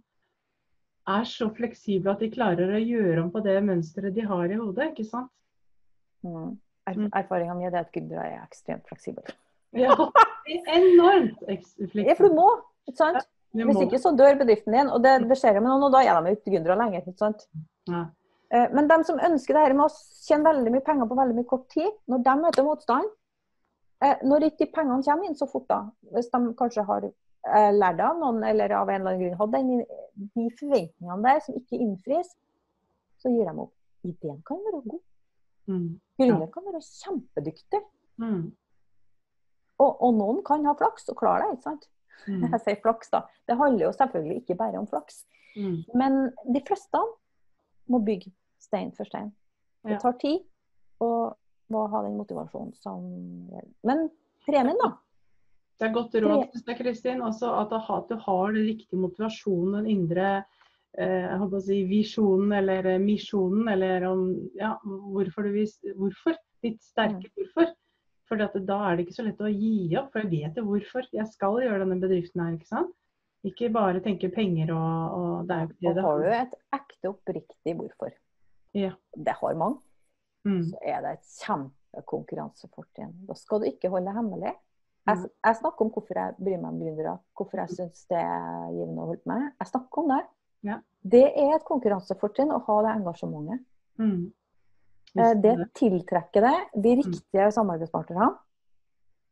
er 1.09 1.25
så 1.29 1.49
fleksible 1.57 2.13
at 2.13 2.21
de 2.23 2.31
klarer 2.33 2.73
å 2.75 2.81
gjøre 2.81 3.23
om 3.23 3.31
på 3.33 3.43
det 3.45 3.57
mønsteret 3.65 4.15
de 4.15 4.27
har 4.27 4.51
i 4.53 4.59
hodet. 4.61 4.91
ikke 4.93 5.09
sant? 5.09 5.31
Mm. 6.27 6.59
Er, 6.89 7.01
Erfaringa 7.23 7.55
mi 7.57 7.69
er 7.69 7.79
at 7.81 7.93
gründere 7.95 8.27
er 8.29 8.43
ekstremt 8.45 8.87
fleksible. 8.89 9.25
Ja, 9.77 9.95
enormt 10.75 11.39
fleksible. 11.45 12.07
Ja, 12.07 12.17
for 12.19 12.29
du 12.29 12.37
må, 12.37 12.49
ikke 12.89 13.01
sant? 13.01 13.29
Vi 13.51 13.67
Hvis 13.67 13.83
ikke 13.83 13.99
så 13.99 14.13
dør 14.15 14.39
bedriften 14.39 14.75
din, 14.77 14.91
og 14.95 15.03
det, 15.03 15.17
det 15.27 15.37
skjer 15.39 15.59
jo 15.59 15.63
med 15.65 15.73
noen, 15.73 15.89
og 15.89 15.95
da 15.95 16.05
er 16.07 16.21
de 16.23 16.37
ikke 16.37 16.53
gründere 16.53 16.77
lenger. 16.79 17.03
ikke 17.03 17.19
sant? 17.19 17.47
Ja. 17.91 18.05
Eh, 18.55 18.69
Men 18.75 18.91
de 18.91 18.99
som 19.07 19.19
ønsker 19.19 19.57
det 19.57 19.65
her 19.65 19.75
med 19.79 19.89
å 19.89 19.95
tjene 20.27 20.47
veldig 20.47 20.75
mye 20.77 20.85
penger 20.87 21.09
på 21.11 21.19
veldig 21.19 21.39
mye 21.39 21.49
kort 21.51 21.67
tid, 21.73 21.91
når 22.11 22.23
de 22.27 22.37
møter 22.45 22.67
motstand 22.67 23.11
eh, 24.05 24.23
Når 24.27 24.47
ikke 24.51 24.67
de 24.67 24.71
pengene 24.75 25.07
kommer 25.07 25.27
inn 25.27 25.39
så 25.39 25.49
fort, 25.51 25.67
da, 25.71 25.81
hvis 26.15 26.31
de 26.31 26.41
kanskje 26.59 26.87
har 26.87 27.09
lært 27.75 28.01
av 28.05 28.19
noen 28.21 28.43
eller 28.45 28.73
av 28.77 28.91
en 28.91 29.01
eller 29.01 29.15
annen 29.15 29.23
grunn 29.23 29.39
hadde 29.41 29.61
den, 29.61 29.85
de 30.37 30.49
forventningene 30.59 31.23
der 31.25 31.45
som 31.45 31.57
ikke 31.57 31.79
innfris, 31.81 32.35
så 33.21 33.33
gir 33.33 33.49
de 33.49 33.55
opp. 33.67 33.75
Ideen 34.07 34.41
kan 34.49 34.61
være 34.65 34.83
god. 34.89 35.01
Mm. 35.69 35.89
Gründeren 36.21 36.53
kan 36.53 36.67
være 36.67 36.83
kjempedyktig. 36.85 37.81
Mm. 38.21 38.45
Og, 39.81 39.91
og 39.91 40.15
noen 40.17 40.41
kan 40.45 40.65
ha 40.69 40.77
flaks 40.77 41.09
og 41.13 41.19
klare 41.21 41.49
det. 41.49 41.59
ikke 41.59 41.69
sant? 41.69 41.89
Mm. 42.27 42.47
Jeg 42.53 42.63
sier 42.65 42.81
flaks, 42.85 43.13
da. 43.13 43.25
Det 43.49 43.59
handler 43.61 43.87
jo 43.87 43.93
selvfølgelig 43.97 44.39
ikke 44.43 44.59
bare 44.61 44.81
om 44.81 44.89
flaks. 44.89 45.25
Mm. 45.57 45.83
Men 46.01 46.19
de 46.49 46.63
fleste 46.67 47.03
må 47.91 48.01
bygge 48.07 48.33
stein 48.63 48.93
for 48.97 49.09
stein. 49.09 49.33
Det 49.87 49.97
tar 50.03 50.17
tid, 50.21 50.43
og 51.01 51.37
må 51.73 51.87
ha 51.89 52.03
den 52.05 52.19
motivasjonen 52.21 52.75
som. 52.77 53.05
Men 53.87 54.11
premien, 54.45 54.77
da? 54.81 54.93
Det 55.81 55.89
er 55.89 55.93
godt 55.95 56.15
råd 56.21 56.43
synes 56.53 56.67
jeg, 56.69 56.77
Kristin, 56.77 57.23
også 57.25 57.51
at, 57.57 57.71
du 57.71 58.17
har- 58.21 58.53
den 58.53 58.67
riktige 58.67 59.01
motivasjonen, 59.01 59.79
den 59.79 59.87
indre 59.89 60.45
eh, 60.99 61.25
jeg 61.31 61.39
håper 61.39 61.57
å 61.57 61.63
si, 61.65 61.79
visjonen 61.89 62.53
eller 62.53 62.85
eh, 62.87 62.99
misjonen, 63.01 63.69
eller 63.73 64.05
om 64.11 64.27
ja, 64.59 64.75
hvorfor 64.85 65.43
du 65.49 65.53
vis, 65.53 65.79
Hvorfor? 65.97 66.37
Ditt 66.63 66.83
sterke 66.85 67.31
hvorfor. 67.33 67.71
For 68.29 68.37
da 68.37 68.47
er 68.91 68.97
det 68.97 69.07
ikke 69.07 69.17
så 69.17 69.25
lett 69.25 69.41
å 69.41 69.49
gi 69.49 69.97
opp, 69.97 70.13
for 70.13 70.21
jeg 70.21 70.31
vet 70.31 70.59
jo 70.61 70.67
hvorfor 70.69 71.07
jeg 71.17 71.27
skal 71.33 71.57
gjøre 71.65 71.81
denne 71.87 71.97
bedriften 72.03 72.43
her. 72.45 72.53
ikke 72.59 72.69
sant? 72.69 72.93
Ikke 73.43 73.71
bare 73.73 74.03
tenke 74.05 74.29
penger 74.31 74.71
og, 74.77 75.15
og 75.17 75.49
det 75.49 75.57
er 75.57 75.63
jo 75.65 75.71
ikke 75.73 75.95
det 75.97 76.05
Og 76.05 76.11
har 76.11 76.19
du 76.21 76.27
et 76.37 76.55
ekte, 76.77 77.09
oppriktig 77.15 77.77
hvorfor, 77.79 78.13
Ja. 78.75 78.93
det 79.17 79.35
har 79.41 79.55
mange, 79.55 79.81
Mm. 80.45 80.63
så 80.71 80.77
er 80.85 81.01
det 81.03 81.11
et 81.19 81.27
kjempekonkurransefortrinn. 81.45 83.13
Da 83.29 83.35
skal 83.35 83.61
du 83.61 83.67
ikke 83.69 83.91
holde 83.93 84.13
hemmelig. 84.15 84.55
Jeg, 85.09 85.17
Mm. 85.17 85.31
jeg 85.45 85.57
snakker 85.57 85.81
om 85.87 85.91
hvorfor 85.91 86.15
jeg 86.15 86.35
bryr 86.37 86.59
meg 86.61 86.69
om 86.71 86.81
gründere, 86.81 87.19
hvorfor 87.37 87.57
jeg 87.63 87.69
syns 87.69 88.07
det 88.11 88.19
er 88.19 88.69
givende 88.75 89.01
å 89.03 89.07
holde 89.07 89.23
på 89.25 89.31
med. 89.33 89.53
Jeg 89.61 89.67
snakker 89.71 89.99
om 90.03 90.09
det. 90.09 90.21
Ja. 90.63 90.77
Det 91.03 91.23
er 91.37 91.55
et 91.57 91.65
konkurransefortrinn 91.65 92.53
å 92.53 92.61
ha 92.67 92.77
det 92.83 92.93
engasjementet. 93.01 93.65
Mm. 93.99 94.33
Eh, 95.19 95.35
Det 95.35 95.55
tiltrekker 95.75 96.41
det 96.45 96.83
de 96.83 96.97
riktige 97.01 97.49
samarbeidspartnerne. 97.53 98.37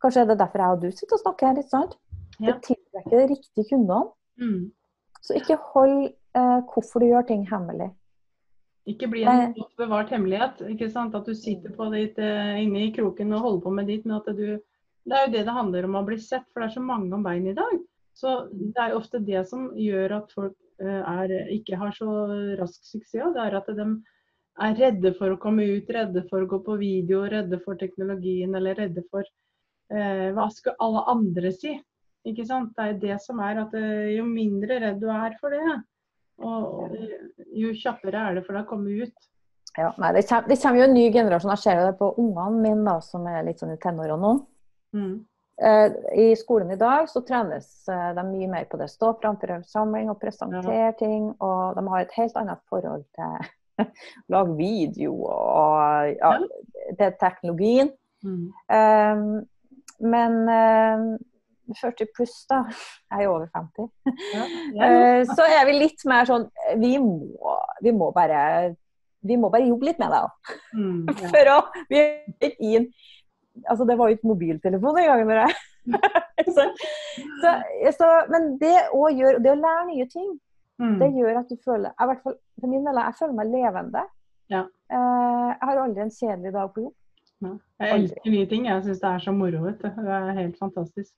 Kanskje 0.02 0.20
er 0.22 0.26
det 0.26 0.38
derfor 0.38 0.58
jeg 0.58 0.70
og 0.72 0.80
du 0.80 0.90
sitter 0.90 1.14
og 1.16 1.20
snakker 1.22 1.46
her, 1.46 1.54
ikke 1.62 1.68
sant? 1.74 1.96
Ja. 2.40 2.52
Det 2.52 2.62
tiltrekker 2.62 3.18
de 3.18 3.34
riktige 3.34 3.68
kundene. 3.70 4.10
Mm. 4.40 4.72
Så 5.20 5.34
ikke 5.36 5.56
hold 5.74 6.06
eh, 6.34 6.60
hvorfor 6.72 7.00
du 7.00 7.06
gjør 7.06 7.26
ting 7.26 7.46
hemmelig. 7.46 7.90
Ikke 8.86 9.08
bli 9.10 9.22
en 9.28 9.52
bevart 9.76 10.08
hemmelighet. 10.08 10.62
ikke 10.70 10.90
sant? 10.90 11.14
At 11.14 11.26
du 11.26 11.34
sitter 11.34 11.70
på 11.76 11.90
ditt, 11.92 12.18
eh, 12.18 12.62
inne 12.62 12.86
i 12.86 12.92
kroken 12.92 13.32
og 13.34 13.40
holder 13.40 13.60
på 13.60 13.70
med 13.74 13.86
ditt. 13.86 14.06
Men 14.06 14.16
at 14.16 14.30
du, 14.36 14.58
det 15.08 15.16
er 15.16 15.26
jo 15.26 15.32
det 15.32 15.44
det 15.48 15.56
handler 15.56 15.88
om 15.88 15.96
å 16.00 16.04
bli 16.06 16.18
sett, 16.20 16.46
for 16.52 16.62
det 16.62 16.70
er 16.70 16.76
så 16.76 16.84
mange 16.84 17.10
om 17.16 17.24
veien 17.24 17.48
i 17.48 17.56
dag. 17.56 17.78
Så 18.18 18.36
Det 18.50 18.82
er 18.82 18.92
jo 18.92 19.00
ofte 19.00 19.20
det 19.22 19.44
som 19.48 19.68
gjør 19.78 20.16
at 20.18 20.32
folk 20.34 20.56
eh, 20.82 21.02
er, 21.02 21.34
ikke 21.54 21.78
har 21.78 21.92
så 21.96 22.14
rask 22.58 22.80
suksess. 22.84 23.34
Det 23.34 23.44
er 23.44 23.58
at 23.60 23.68
de 23.78 23.86
er 24.58 24.80
redde 24.80 25.12
for 25.18 25.32
å 25.32 25.40
komme 25.40 25.66
ut, 25.68 25.92
redde 25.94 26.24
for 26.30 26.42
å 26.42 26.50
gå 26.50 26.58
på 26.66 26.78
video, 26.80 27.22
redde 27.30 27.60
for 27.62 27.78
teknologien 27.78 28.56
eller 28.58 28.74
redde 28.82 29.04
for 29.12 29.22
eh, 29.94 30.28
hva 30.34 30.48
skal 30.54 30.76
alle 30.82 31.04
andre 31.14 31.54
si. 31.54 31.76
Ikke 32.26 32.44
sant? 32.48 32.74
Det 32.76 32.88
er 32.88 33.00
det 33.06 33.20
som 33.24 33.38
er 33.44 33.62
at 33.62 33.78
eh, 33.78 34.16
jo 34.16 34.26
mindre 34.26 34.80
redd 34.82 35.00
du 35.00 35.08
er 35.14 35.38
for 35.40 35.54
det, 35.54 35.78
og, 36.42 36.66
og 36.82 37.54
jo 37.54 37.72
kjappere 37.78 38.26
er 38.28 38.38
det 38.38 38.46
for 38.46 38.58
deg 38.58 38.66
å 38.66 38.72
komme 38.74 38.98
ut. 39.06 39.28
Ja, 39.78 39.92
nei, 39.94 40.10
det, 40.16 40.26
kommer, 40.26 40.50
det 40.50 40.58
kommer 40.58 40.80
jo 40.80 40.86
en 40.88 40.96
ny 40.96 41.08
generasjon. 41.14 41.54
Jeg 41.54 41.62
ser 41.62 41.84
det 41.86 41.98
på 42.00 42.10
ungene 42.18 42.62
mine 42.64 42.82
da, 42.82 42.98
som 43.04 43.26
er 43.30 43.44
litt 43.46 43.62
sånn 43.62 43.76
i 43.76 43.78
tenårene 43.78 44.18
nå. 44.24 44.32
Mm. 44.94 45.26
Eh, 45.62 45.92
I 46.18 46.36
skolen 46.36 46.70
i 46.70 46.76
dag 46.76 47.08
så 47.10 47.20
trenes 47.26 47.88
eh, 47.88 48.10
de 48.14 48.24
mye 48.28 48.48
mer 48.50 48.66
på 48.70 48.78
det. 48.78 48.90
Stå 48.92 49.12
framfor 49.22 49.56
en 49.56 49.64
samling 49.66 50.10
og 50.12 50.20
presentere 50.22 50.92
ting. 50.98 51.32
Og 51.42 51.78
de 51.78 51.86
har 51.88 52.04
et 52.04 52.18
helt 52.18 52.36
annet 52.38 52.62
forhold 52.70 53.04
til 53.18 53.48
lage 54.34 54.56
video 54.58 55.14
og 55.26 56.12
ja, 56.14 56.34
til 56.98 57.16
teknologien. 57.20 57.90
Mm. 58.22 58.46
Um, 58.74 59.26
men 59.98 60.38
um, 60.50 61.10
40 61.74 62.06
pluss, 62.14 62.44
da. 62.50 62.62
Jeg 63.10 63.24
er 63.24 63.28
over 63.28 63.48
50. 63.54 63.90
Ja, 64.34 64.44
ja. 64.78 64.90
Eh, 65.18 65.22
så 65.26 65.46
er 65.46 65.66
vi 65.66 65.78
litt 65.78 66.04
mer 66.08 66.28
sånn 66.28 66.46
Vi 66.80 66.96
må, 67.02 67.56
vi 67.82 67.94
må 67.94 68.12
bare 68.14 68.74
vi 69.28 69.34
må 69.34 69.48
bare 69.50 69.66
jobbe 69.66 69.88
litt 69.88 69.98
med 69.98 70.12
det. 70.14 70.52
Mm, 70.78 71.00
ja. 71.10 71.30
For 71.32 71.48
å 71.50 71.56
Vi 71.90 71.98
er 71.98 72.28
ikke 72.30 72.68
inn 72.70 72.84
Altså, 73.68 73.84
det 73.88 73.96
var 73.98 74.08
jo 74.10 74.16
ikke 74.18 74.28
mobiltelefon 74.30 74.94
gangen. 75.08 75.26
når 75.26 75.40
jeg 75.42 75.54
så, 76.56 76.64
så, 77.42 77.52
så, 77.96 78.08
Men 78.28 78.58
det 78.60 78.74
å 78.92 79.06
gjøre 79.08 79.38
Det 79.42 79.50
å 79.54 79.60
lære 79.62 79.86
nye 79.94 80.06
ting, 80.12 80.36
Mm. 80.78 80.98
det 81.00 81.08
gjør 81.10 81.38
at 81.40 81.48
du 81.50 81.56
føler 81.64 81.88
jeg, 81.90 82.06
hvert 82.06 82.20
fall 82.22 82.34
for 82.60 82.70
min 82.70 82.84
del, 82.86 82.98
jeg 83.02 83.14
føler 83.18 83.32
meg 83.34 83.48
levende. 83.50 84.02
Ja. 84.52 84.60
Eh, 84.94 85.48
jeg 85.50 85.66
har 85.66 85.80
aldri 85.82 86.04
en 86.04 86.12
kjedelig 86.14 86.52
dag 86.54 86.68
på 86.76 86.84
jobb. 86.84 86.92
Ja. 87.42 87.50
Jeg 87.82 87.96
elsker 87.96 88.30
nye 88.30 88.46
ting. 88.52 88.68
Jeg 88.70 88.84
syns 88.84 89.00
det 89.02 89.08
er 89.10 89.24
så 89.24 89.32
moro. 89.34 89.64
Vet 89.64 89.82
du. 89.82 89.88
Det 89.88 90.14
er 90.20 90.30
helt 90.38 90.54
fantastisk. 90.62 91.10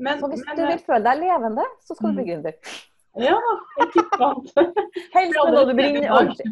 Men, 0.00 0.16
Så 0.22 0.30
hvis 0.32 0.46
men 0.48 0.56
du 0.56 0.64
vil 0.64 0.80
føle 0.86 1.02
deg 1.04 1.20
levende, 1.26 1.66
så 1.84 1.94
skal 1.98 2.08
du 2.08 2.22
bli 2.22 2.24
Mm. 2.24 2.30
gründer. 2.30 2.80
Ja, 3.20 3.36
ikke 3.84 4.06
sant. 4.16 4.48
Helst 5.18 5.36
med 5.36 5.52
noe 5.52 5.66
du 5.68 5.74
brenner 5.76 6.08
ordentlig, 6.16 6.48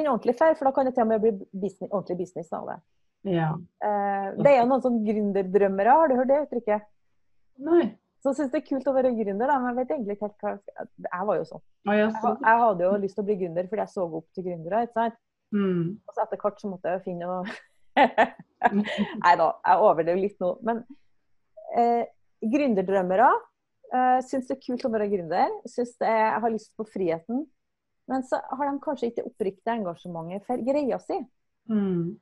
med 0.00 0.08
ordentlig 0.16 0.38
for, 0.40 0.56
for 0.56 0.64
da 0.64 0.72
kan 0.72 0.88
det 0.88 0.94
til 0.96 1.04
og 1.04 1.12
med 1.12 1.20
bli 1.20 1.34
business, 1.52 1.92
ordentlig 1.92 2.16
business 2.24 2.48
av 2.56 2.64
det. 2.72 2.78
Ja. 3.24 3.50
Eh, 3.84 4.30
det 4.38 4.50
er 4.50 4.58
jo 4.60 4.70
noen 4.70 4.82
sånn 4.84 5.02
gründerdrømmere, 5.06 5.98
har 6.00 6.10
du 6.10 6.16
hørt 6.18 6.30
det 6.30 6.40
uttrykket? 6.46 6.88
Nei. 7.64 7.84
Så 8.24 8.32
syns 8.32 8.52
det 8.54 8.62
er 8.62 8.66
kult 8.66 8.86
å 8.88 8.94
være 8.96 9.12
gründer, 9.12 9.50
da, 9.50 9.58
men 9.60 9.70
jeg 9.70 9.78
vet 9.82 9.90
egentlig 9.92 10.14
ikke 10.16 10.28
helt 10.30 10.44
hva 10.46 10.80
Jeg 10.88 11.28
var 11.28 11.36
jo 11.36 11.44
sånn. 11.50 11.62
Jeg 12.40 12.60
hadde 12.62 12.86
jo 12.86 12.92
lyst 13.02 13.18
til 13.18 13.24
å 13.24 13.28
bli 13.28 13.36
gründer 13.42 13.66
fordi 13.68 13.82
jeg 13.82 13.92
så 13.92 14.06
opp 14.08 14.26
til 14.32 14.46
gründere. 14.46 14.80
ikke 14.86 14.96
sant? 14.96 15.18
Mm. 15.52 15.82
Og 16.00 16.14
så 16.14 16.24
etter 16.24 16.40
hvert 16.40 16.62
så 16.62 16.70
måtte 16.70 16.90
jeg 16.90 16.98
jo 16.98 17.04
finne 17.04 17.28
noe 17.28 17.42
Nei 19.22 19.34
da, 19.38 19.50
jeg 19.68 19.82
overdrev 19.86 20.18
litt 20.22 20.40
nå. 20.42 20.54
Men 20.66 20.80
eh, 21.76 22.08
gründerdrømmere 22.54 23.28
eh, 23.28 24.18
syns 24.24 24.48
det 24.48 24.56
er 24.56 24.62
kult 24.64 24.88
å 24.88 24.92
være 24.96 25.10
gründer. 25.12 25.52
Syns 25.68 25.92
det 26.00 26.08
er, 26.08 26.24
jeg 26.32 26.42
har 26.46 26.54
lyst 26.56 26.72
på 26.80 26.88
friheten. 26.88 27.44
Men 28.10 28.24
så 28.24 28.40
har 28.40 28.68
de 28.68 28.80
kanskje 28.84 29.12
ikke 29.12 29.28
oppriktig 29.28 29.76
engasjementet 29.76 30.48
for 30.48 30.64
greia 30.64 30.98
si. 31.04 31.20
Mm. 31.70 32.16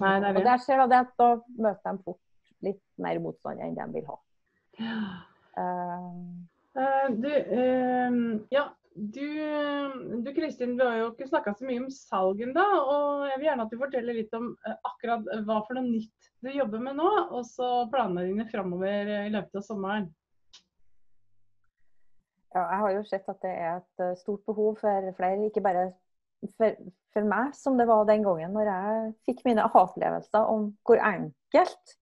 Nei, 0.00 0.16
det 0.20 0.28
er 0.28 0.38
Og 0.38 0.48
der 0.48 0.62
ser 0.62 0.82
det 0.90 1.02
at 1.04 1.12
da 1.20 1.28
møter 1.56 1.96
de 1.96 2.04
fort 2.04 2.22
litt 2.64 2.82
mer 3.00 3.20
motstand 3.22 3.62
enn 3.64 3.76
de 3.76 3.86
vil 3.94 4.08
ha. 4.10 4.18
Eh, 5.56 6.18
uh, 6.76 7.06
du, 7.16 7.30
uh, 7.32 8.18
ja, 8.52 8.66
du, 8.96 9.28
du 10.24 10.34
Kristin, 10.34 10.76
du 10.76 10.84
har 10.84 10.96
jo 11.00 11.08
ikke 11.12 11.28
snakka 11.28 11.52
så 11.56 11.66
mye 11.68 11.82
om 11.84 11.90
salg 11.92 12.40
ennå. 12.44 12.64
Og 12.64 13.26
jeg 13.30 13.40
vil 13.40 13.48
gjerne 13.50 13.66
at 13.66 13.72
du 13.72 13.80
forteller 13.80 14.16
litt 14.16 14.36
om 14.36 14.52
eh, 14.66 14.78
akkurat 14.88 15.26
hva 15.48 15.58
for 15.66 15.76
noe 15.76 15.88
nytt 15.88 16.30
du 16.44 16.52
jobber 16.52 16.82
med 16.82 16.96
nå. 17.00 17.10
Og 17.36 17.44
så 17.48 17.68
planene 17.92 18.28
dine 18.30 18.48
framover 18.52 19.12
i 19.26 19.34
løpet 19.34 19.60
av 19.60 19.66
sommeren. 19.66 20.08
Ja, 22.56 22.62
jeg 22.62 22.80
har 22.80 22.94
jo 22.94 23.04
sett 23.04 23.28
at 23.28 23.42
det 23.44 23.52
er 23.52 23.82
et 23.82 24.04
eh, 24.04 24.16
stort 24.22 24.44
behov 24.48 24.78
for 24.80 25.12
flere, 25.18 25.50
ikke 25.50 25.64
bare 25.64 25.90
for, 26.56 26.78
for 27.14 27.28
meg, 27.28 27.52
som 27.58 27.78
det 27.78 27.88
var 27.88 28.06
den 28.08 28.24
gangen 28.26 28.56
når 28.56 28.70
jeg 28.70 29.12
fikk 29.28 29.44
mine 29.48 29.64
aha-opplevelser 29.66 30.50
om 30.52 30.70
hvor 30.86 31.02
enkelt 31.02 31.96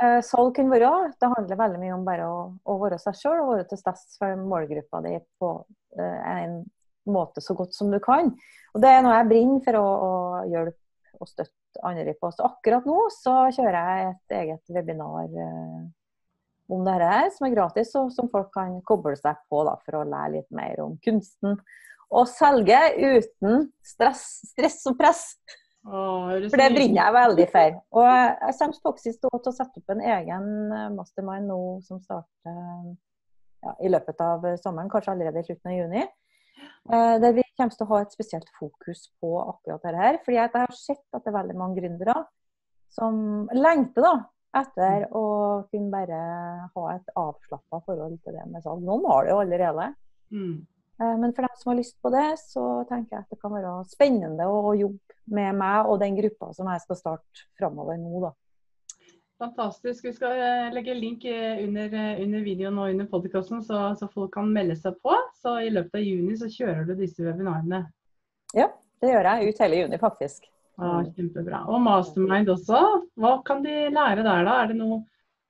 eh, 0.00 0.20
salg 0.26 0.54
kunne 0.56 0.74
være. 0.74 0.92
Det 1.20 1.32
handler 1.36 1.60
veldig 1.60 1.82
mye 1.82 1.96
om 1.96 2.06
bare 2.06 2.28
å, 2.30 2.38
å 2.70 2.78
være 2.82 3.00
seg 3.02 3.18
sjøl 3.20 3.42
og 3.42 3.52
være 3.54 3.68
til 3.70 3.80
stede 3.80 4.18
for 4.20 4.46
målgruppa 4.52 5.02
di 5.06 5.18
på 5.40 5.52
eh, 5.98 6.30
en 6.36 6.62
måte 7.10 7.42
så 7.44 7.56
godt 7.56 7.76
som 7.76 7.90
du 7.92 8.00
kan. 8.02 8.32
Og 8.74 8.82
Det 8.82 8.90
er 8.90 9.04
noe 9.04 9.18
jeg 9.18 9.30
brenner 9.32 9.66
for 9.66 9.80
å, 9.80 9.84
å 9.84 10.14
hjelpe 10.50 10.80
og 11.20 11.30
støtte 11.30 11.82
andre 11.86 12.14
på. 12.18 12.30
Så 12.34 12.46
akkurat 12.46 12.86
nå 12.88 12.96
så 13.14 13.36
kjører 13.54 13.76
jeg 13.80 14.08
et 14.14 14.40
eget 14.40 14.74
webinar. 14.74 15.28
Eh, 15.28 15.84
om 16.72 16.84
dette 16.84 17.08
her, 17.10 17.26
som 17.34 17.46
er 17.46 17.54
gratis, 17.54 17.90
og 18.00 18.12
som 18.14 18.30
folk 18.32 18.48
kan 18.54 18.78
koble 18.88 19.16
seg 19.18 19.36
på 19.52 19.64
da, 19.66 19.76
for 19.84 20.00
å 20.00 20.06
lære 20.08 20.38
litt 20.38 20.50
mer 20.54 20.80
om 20.84 20.96
kunsten. 21.04 21.58
Og 22.12 22.26
selge 22.30 22.78
uten 23.00 23.68
stress, 23.84 24.24
stress 24.52 24.82
og 24.90 24.98
press. 24.98 25.22
Åh, 25.84 26.48
For 26.48 26.60
det 26.60 26.70
brenner 26.72 27.00
jeg 27.00 27.16
veldig 27.16 27.46
for. 27.52 27.78
Og 28.00 28.06
jeg 28.08 28.58
kommer 28.58 28.82
faktisk 28.90 29.24
til 29.24 29.32
å 29.36 29.52
sette 29.52 29.80
opp 29.80 29.94
en 29.94 30.04
egen 30.16 30.50
eh, 30.72 30.90
mastermind 30.96 31.50
nå 31.50 31.62
som 31.84 32.00
starter 32.00 32.94
ja, 33.64 33.74
i 33.84 33.90
løpet 33.92 34.20
av 34.24 34.46
sommeren, 34.60 34.92
kanskje 34.92 35.12
allerede 35.12 35.42
i 35.42 35.48
slutten 35.48 35.72
av 35.72 35.76
juni. 35.78 36.04
Eh, 36.92 37.16
der 37.20 37.36
vi 37.36 37.44
kommer 37.56 37.76
til 37.76 37.86
å 37.86 37.90
ha 37.92 38.00
et 38.04 38.14
spesielt 38.16 38.48
fokus 38.58 39.06
på 39.20 39.34
akkurat 39.42 39.84
dette 39.84 40.00
her. 40.00 40.20
fordi 40.24 40.38
jeg 40.38 40.52
har 40.54 40.76
sett 40.78 41.04
at 41.12 41.24
det 41.24 41.32
er 41.32 41.38
veldig 41.40 41.58
mange 41.58 41.80
gründere 41.80 42.16
som 42.94 43.48
lengter 43.56 44.04
da, 44.04 44.14
etter 44.60 45.08
å 45.16 45.24
kunne 45.70 45.90
bare 45.90 46.20
ha 46.74 46.84
et 46.94 47.16
avslappa 47.18 47.80
forhold 47.88 48.20
til 48.22 48.36
det 48.36 48.44
med 48.52 48.62
salg. 48.62 48.84
Noen 48.86 49.08
har 49.10 49.24
det 49.24 49.32
jo 49.32 49.40
allerede. 49.42 49.88
Mm. 50.34 50.54
Eh, 51.00 51.16
men 51.18 51.34
for 51.34 51.46
dem 51.46 51.58
som 51.58 51.70
har 51.72 51.80
lyst 51.80 51.96
på 52.02 52.12
det, 52.14 52.28
så 52.38 52.84
tenker 52.88 53.16
jeg 53.16 53.24
at 53.24 53.34
det 53.34 53.40
kan 53.42 53.54
være 53.54 53.74
spennende 53.90 54.46
å 54.46 54.74
jobbe 54.78 55.18
med 55.34 55.58
meg 55.58 55.90
og 55.90 56.00
den 56.02 56.16
gruppa 56.18 56.52
som 56.54 56.68
jeg 56.70 56.82
skal 56.84 57.00
starte 57.00 57.46
framover 57.58 57.98
nå. 57.98 58.26
da. 58.28 58.32
Fantastisk. 59.42 60.04
Vi 60.06 60.14
skal 60.14 60.38
eh, 60.38 60.70
legge 60.74 60.94
link 60.94 61.24
eh, 61.26 61.58
under, 61.64 61.90
under 62.22 62.44
videoen 62.46 62.78
og 62.78 62.92
under 62.92 63.08
podkasten, 63.10 63.64
så, 63.66 63.88
så, 63.98 64.08
folk 64.12 64.32
kan 64.36 64.52
melde 64.54 64.76
seg 64.78 64.96
på. 65.02 65.16
Så 65.42 65.58
i 65.64 65.72
løpet 65.74 65.98
av 65.98 66.06
juni 66.06 66.38
så 66.38 66.50
kjører 66.52 66.86
du 66.86 66.94
disse 67.00 67.24
webinarene. 67.26 67.84
Ja, 68.54 68.70
det 69.02 69.10
gjør 69.10 69.30
jeg. 69.32 69.50
Ut 69.50 69.64
hele 69.64 69.80
juni, 69.82 69.98
faktisk. 70.02 70.46
Ja, 70.78 71.00
kjempebra. 71.16 71.64
Og 71.70 71.82
Mastermind 71.82 72.48
også. 72.50 72.80
Hva 73.18 73.36
kan 73.46 73.60
de 73.66 73.74
lære 73.94 74.22
der, 74.22 74.46
da? 74.46 74.56
Er 74.62 74.72
det 74.72 74.78
noe 74.78 75.02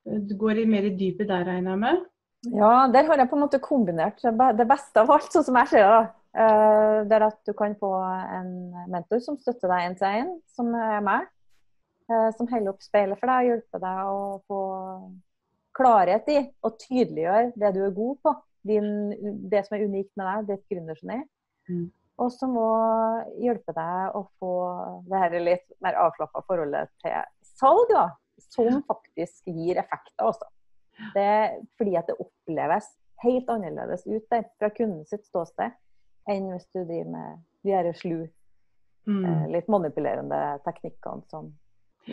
Du 0.05 0.35
går 0.37 0.59
mer 0.69 0.85
i 0.85 0.97
dypet 0.97 1.31
der, 1.31 1.47
regner 1.49 1.73
jeg 1.73 1.81
med? 1.81 2.03
Ja, 2.53 2.87
der 2.93 3.07
har 3.09 3.21
jeg 3.21 3.31
på 3.31 3.39
en 3.39 3.45
måte 3.47 3.63
kombinert 3.63 4.21
det 4.21 4.67
beste 4.69 5.01
av 5.01 5.13
alt, 5.15 5.31
sånn 5.33 5.47
som 5.47 5.57
jeg 5.63 5.71
ser 5.73 5.87
det. 5.89 6.03
Det 7.09 7.15
er 7.17 7.25
at 7.29 7.39
du 7.47 7.53
kan 7.57 7.77
få 7.79 7.93
en 8.05 8.51
mentor 8.91 9.23
som 9.23 9.39
støtter 9.39 9.71
deg 9.71 9.87
én 9.87 9.97
til 10.01 10.19
én, 10.23 10.33
som 10.57 10.73
er 10.77 11.05
meg. 11.07 11.29
Eh, 12.13 12.31
som 12.37 12.49
holder 12.51 12.75
opp 12.75 12.83
speilet 12.85 13.17
for 13.17 13.31
deg 13.31 13.39
og 13.39 13.49
hjelper 13.49 13.81
deg 13.81 14.09
å 14.13 14.25
få 14.45 14.63
klarhet 15.75 16.27
i 16.29 16.41
og 16.67 16.75
tydeliggjøre 16.83 17.55
det 17.61 17.71
du 17.77 17.81
er 17.87 17.95
god 17.97 18.19
på. 18.21 18.35
Din, 18.65 18.91
det 19.53 19.63
som 19.65 19.77
er 19.77 19.87
unikt 19.89 20.13
med 20.17 20.29
deg, 20.29 20.51
ditt 20.51 20.73
gründergeni. 20.73 21.23
Mm. 21.69 21.87
Og 22.25 22.31
som 22.33 22.53
må 22.57 22.69
hjelpe 23.43 23.75
deg 23.77 24.17
å 24.17 24.23
få 24.41 24.53
det 25.09 25.23
her 25.23 25.39
litt 25.43 25.67
mer 25.85 25.97
avslappa 26.05 26.45
forholdet 26.47 26.93
til 27.05 27.17
salg, 27.57 27.89
da. 27.93 28.07
Som 28.51 28.81
faktisk 28.89 29.49
gir 29.51 29.79
effekter 29.81 30.29
også. 30.29 30.47
Det, 31.15 31.65
fordi 31.79 31.97
at 31.99 32.11
det 32.11 32.19
oppleves 32.23 32.87
helt 33.25 33.51
annerledes 33.51 34.07
ut 34.07 34.25
der 34.31 34.47
fra 34.59 34.71
kunden 34.75 35.05
sitt 35.09 35.25
ståsted 35.27 35.75
enn 36.31 36.49
hvis 36.53 36.67
du 36.73 36.81
driver 36.83 37.11
med 37.13 37.43
de 37.65 37.75
her 37.75 37.91
slu, 37.97 38.25
mm. 39.09 39.25
Eh, 39.25 39.45
litt 39.53 39.69
manipulerende 39.73 40.41
teknikkene 40.65 41.25
som 41.29 41.53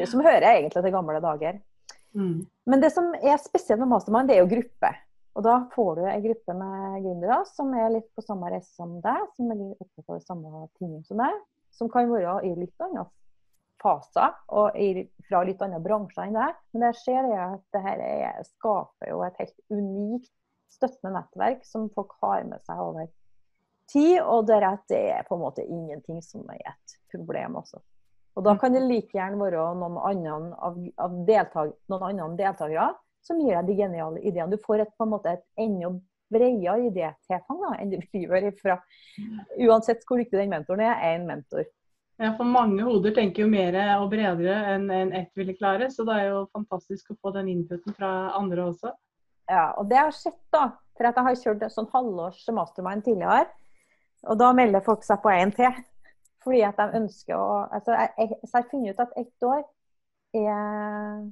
som 0.07 0.23
hører 0.23 0.47
egentlig 0.53 0.83
til 0.83 0.93
gamle 0.93 1.19
dager. 1.23 1.61
Mm. 2.15 2.43
Men 2.65 2.83
det 2.83 2.91
som 2.95 3.09
er 3.15 3.39
spesielt 3.43 3.81
med 3.81 3.91
Mastermind, 3.91 4.29
det 4.29 4.37
er 4.37 4.43
jo 4.43 4.51
gruppe. 4.51 4.91
Og 5.35 5.45
da 5.45 5.55
får 5.71 5.91
du 5.95 6.05
ei 6.11 6.19
gruppe 6.25 6.55
med 6.59 7.05
gründere 7.05 7.37
som 7.47 7.71
er 7.79 7.93
litt 7.93 8.07
på 8.15 8.23
samme 8.23 8.51
reise 8.51 8.71
som 8.75 8.97
deg, 9.03 9.21
som 9.37 9.51
er 9.53 9.61
opptatt 9.77 10.09
av 10.09 10.17
de 10.17 10.25
samme 10.25 10.65
tingene 10.79 11.03
som 11.07 11.21
deg. 11.23 11.37
Som 11.71 11.91
kan 11.91 12.09
være 12.11 12.41
i 12.49 12.51
litt 12.57 12.83
andre 12.83 13.05
faser 13.81 14.35
og 14.53 14.77
i, 14.79 15.05
fra 15.27 15.41
litt 15.47 15.61
andre 15.63 15.81
bransjer 15.83 16.27
enn 16.27 16.37
deg. 16.37 16.59
Men 16.73 16.85
det 16.85 16.91
skjer 17.01 17.27
det 17.29 17.39
at 17.43 17.63
det 17.75 17.83
her 17.85 18.03
er, 18.05 18.43
skaper 18.57 19.11
jo 19.11 19.23
et 19.25 19.41
helt 19.41 19.57
unikt 19.73 20.31
støttende 20.71 21.17
nettverk 21.17 21.65
som 21.67 21.89
folk 21.95 22.15
har 22.23 22.45
med 22.47 22.63
seg 22.65 22.81
over 22.81 23.09
tid. 23.91 24.19
Og 24.23 24.47
det 24.49 24.61
er 24.61 25.25
på 25.27 25.37
en 25.37 25.43
måte 25.43 25.65
ingenting 25.65 26.21
som 26.25 26.45
er 26.53 26.61
et 26.73 26.99
problem 27.13 27.59
også. 27.61 27.81
Og 28.39 28.45
Da 28.47 28.55
kan 28.55 28.71
det 28.73 28.85
like 28.85 29.11
gjerne 29.11 29.39
være 29.41 29.63
noen 29.75 29.97
andre, 29.99 30.55
av, 30.55 30.77
av 31.03 31.17
deltak, 31.27 31.73
noen 31.91 32.05
andre 32.07 32.37
deltakere 32.39 32.93
som 33.25 33.41
gir 33.43 33.57
deg 33.57 33.67
de 33.67 33.75
geniale 33.83 34.21
ideene. 34.23 34.55
Du 34.55 34.63
får 34.63 34.85
et, 34.85 34.93
på 34.97 35.05
en 35.05 35.11
måte 35.11 35.35
et 35.35 35.43
enda 35.59 35.91
bredere 36.31 36.87
idétilfang 36.87 37.75
enn 37.75 37.91
du 37.91 37.97
gjør 38.15 38.47
ifra 38.47 38.77
Uansett 39.59 40.05
hvor 40.07 40.21
dyktig 40.21 40.39
den 40.39 40.53
mentoren 40.53 40.85
er, 40.85 40.95
er 40.95 41.17
en 41.17 41.27
mentor. 41.27 41.67
Ja, 42.21 42.35
for 42.37 42.45
mange 42.45 42.83
hoder 42.85 43.15
tenker 43.15 43.41
jo 43.41 43.49
mer 43.49 43.73
og 43.97 44.11
bredere 44.11 44.53
enn 44.75 44.83
en 44.93 45.13
ett 45.17 45.31
ville 45.37 45.55
klare. 45.57 45.87
Så 45.89 46.05
det 46.05 46.19
er 46.19 46.27
jo 46.29 46.43
fantastisk 46.53 47.09
å 47.09 47.17
få 47.17 47.31
den 47.33 47.49
inputen 47.49 47.95
fra 47.97 48.11
andre 48.37 48.67
også. 48.69 48.91
Ja, 49.49 49.71
og 49.73 49.89
det 49.89 49.97
har 49.97 50.13
skjedd, 50.13 50.37
da. 50.53 50.67
For 50.93 51.07
jeg 51.07 51.25
har 51.25 51.39
kjørt 51.39 51.65
sånn 51.73 51.89
halvårs 51.89 52.43
mastermind 52.53 53.07
tidligere. 53.07 53.49
Og 54.29 54.37
da 54.37 54.51
melder 54.53 54.85
folk 54.85 55.01
seg 55.07 55.23
på 55.23 55.33
en 55.33 55.53
til. 55.55 55.81
Fordi 56.45 56.61
at 56.65 56.77
de 56.77 57.01
ønsker 57.01 57.37
å 57.37 57.49
altså 57.73 57.97
jeg, 57.97 58.37
Så 58.45 58.53
jeg 58.53 58.57
har 58.59 58.69
funnet 58.69 58.93
ut 58.93 59.03
at 59.03 59.17
ett 59.17 59.47
år 59.49 59.61
er 60.37 61.25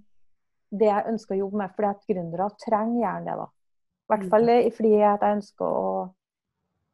det 0.69 0.89
jeg 0.89 1.09
ønsker 1.13 1.35
å 1.35 1.41
jobbe 1.43 1.61
med. 1.61 1.75
Fordi 1.77 1.91
at 1.91 2.09
gründere 2.09 2.49
trenger 2.65 3.03
gjerne 3.03 3.29
det, 3.29 3.37
da. 3.43 3.49
I 4.09 4.13
hvert 4.15 4.31
fall 4.33 4.49
mm. 4.49 4.71
fordi 4.73 4.95
at 5.05 5.21
jeg 5.21 5.37
ønsker 5.37 5.69
å 5.69 5.89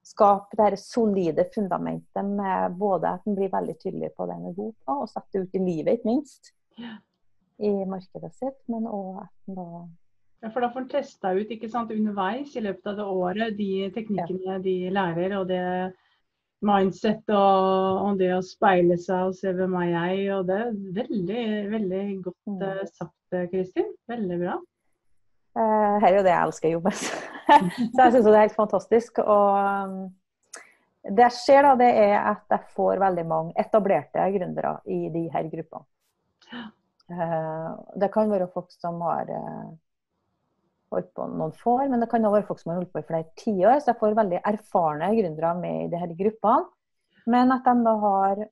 skape 0.05 0.57
det 0.59 0.79
solide 0.81 1.47
fundamentet 1.53 2.29
med 2.29 2.77
både 2.79 3.15
at 3.17 3.25
en 3.25 3.37
blir 3.37 3.51
veldig 3.53 3.75
tydelig 3.81 4.11
på 4.15 4.27
det 4.29 4.37
en 4.37 4.49
er 4.51 4.57
god 4.57 4.73
på, 4.85 4.97
og 5.01 5.11
sette 5.11 5.33
det 5.33 5.43
ut 5.45 5.59
i 5.59 5.65
livet, 5.65 5.97
ikke 5.97 6.11
minst. 6.11 6.53
I 7.55 7.71
markedet 7.87 8.33
sitt, 8.35 8.59
men 8.71 8.87
òg 8.89 9.21
at 9.23 9.49
en 9.49 9.61
da 9.61 9.69
ja, 10.43 10.49
for 10.51 10.61
da 10.61 10.67
får 10.69 10.83
en 10.83 10.89
testa 10.91 11.31
ut 11.33 11.51
ikke 11.55 11.69
sant, 11.71 11.93
underveis 11.95 12.51
i 12.53 12.61
løpet 12.61 12.89
av 12.91 12.97
det 12.99 13.05
året 13.09 13.55
de 13.57 13.69
teknikkene 13.95 14.57
ja. 14.57 14.61
de 14.61 14.73
lærer, 14.93 15.33
og 15.39 15.47
det 15.49 15.61
mindset 16.65 17.31
og, 17.33 18.01
og, 18.01 18.19
det 18.19 18.31
å 18.35 18.43
speile 18.45 18.97
seg 19.01 19.29
og 19.29 19.35
se 19.37 19.53
hvem 19.55 19.75
er 19.81 19.89
jeg. 19.91 20.21
Og 20.35 20.45
det 20.49 20.59
er 20.61 20.77
veldig, 20.99 21.43
veldig 21.73 22.03
godt 22.27 22.53
mm. 22.53 22.63
sagt, 22.91 23.17
eh, 23.33 23.47
Kristin. 23.51 23.91
Veldig 24.11 24.39
bra. 24.41 24.59
Uh, 25.55 25.95
her 26.03 26.09
er 26.09 26.17
jo 26.17 26.25
det 26.25 26.33
jeg 26.33 26.47
elsker 26.49 26.69
å 26.69 26.73
jobbe 26.75 26.91
med. 26.91 27.03
så 27.95 28.05
jeg 28.05 28.13
syns 28.15 28.25
det 28.27 28.33
er 28.33 28.41
helt 28.41 28.57
fantastisk. 28.57 29.21
Og 29.23 29.49
um, 29.55 29.99
det 31.05 31.27
jeg 31.27 31.37
ser, 31.37 31.67
da, 31.67 31.75
det 31.79 31.91
er 32.01 32.15
at 32.19 32.55
jeg 32.55 32.73
får 32.75 33.01
veldig 33.03 33.25
mange 33.29 33.55
etablerte 33.61 34.25
gründere 34.35 34.77
i 34.91 35.05
de 35.13 35.27
her 35.33 35.47
gruppene. 35.51 35.87
Uh, 37.05 37.71
det 38.01 38.09
kan 38.13 38.31
være 38.31 38.49
folk 38.53 38.71
som 38.73 38.99
har 39.05 39.29
holdt 40.93 41.11
på 41.17 41.27
noen 41.29 41.53
få 41.55 41.77
år, 41.81 41.87
men 41.91 42.01
det 42.01 42.09
kan 42.11 42.25
også 42.25 42.37
være 42.37 42.47
folk 42.49 42.61
som 42.61 42.71
har 42.71 42.81
holdt 42.81 42.91
på 42.93 43.01
i 43.01 43.07
flere 43.07 43.29
tiår. 43.39 43.79
Så 43.79 43.91
jeg 43.91 43.99
får 44.01 44.19
veldig 44.19 44.41
erfarne 44.51 45.11
gründere 45.17 45.53
med 45.61 45.85
i 45.85 45.89
disse 45.93 46.19
gruppene. 46.19 46.71
Men 47.31 47.53
at 47.55 47.65
de 47.65 47.85
da 47.85 47.95
har 48.03 48.43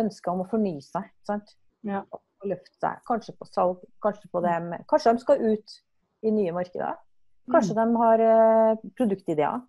ønske 0.00 0.32
om 0.32 0.42
å 0.42 0.48
fornye 0.50 0.82
seg. 0.82 1.06
sant? 1.26 1.54
Ja. 1.86 2.02
Og 2.10 2.48
løfte 2.50 2.76
seg. 2.78 3.04
Kanskje 3.08 3.36
på 3.38 3.46
salg, 3.48 3.84
kanskje 4.02 4.30
på 4.32 4.42
dem. 4.44 4.72
Kanskje 4.90 5.14
de 5.14 5.24
skal 5.24 5.44
ut 5.52 5.76
i 6.26 6.32
nye 6.34 6.52
markeder. 6.54 6.98
Kanskje 7.50 7.74
mm. 7.74 7.80
de 7.80 8.00
har 8.04 8.22
uh, 8.24 8.88
produktideer. 8.98 9.60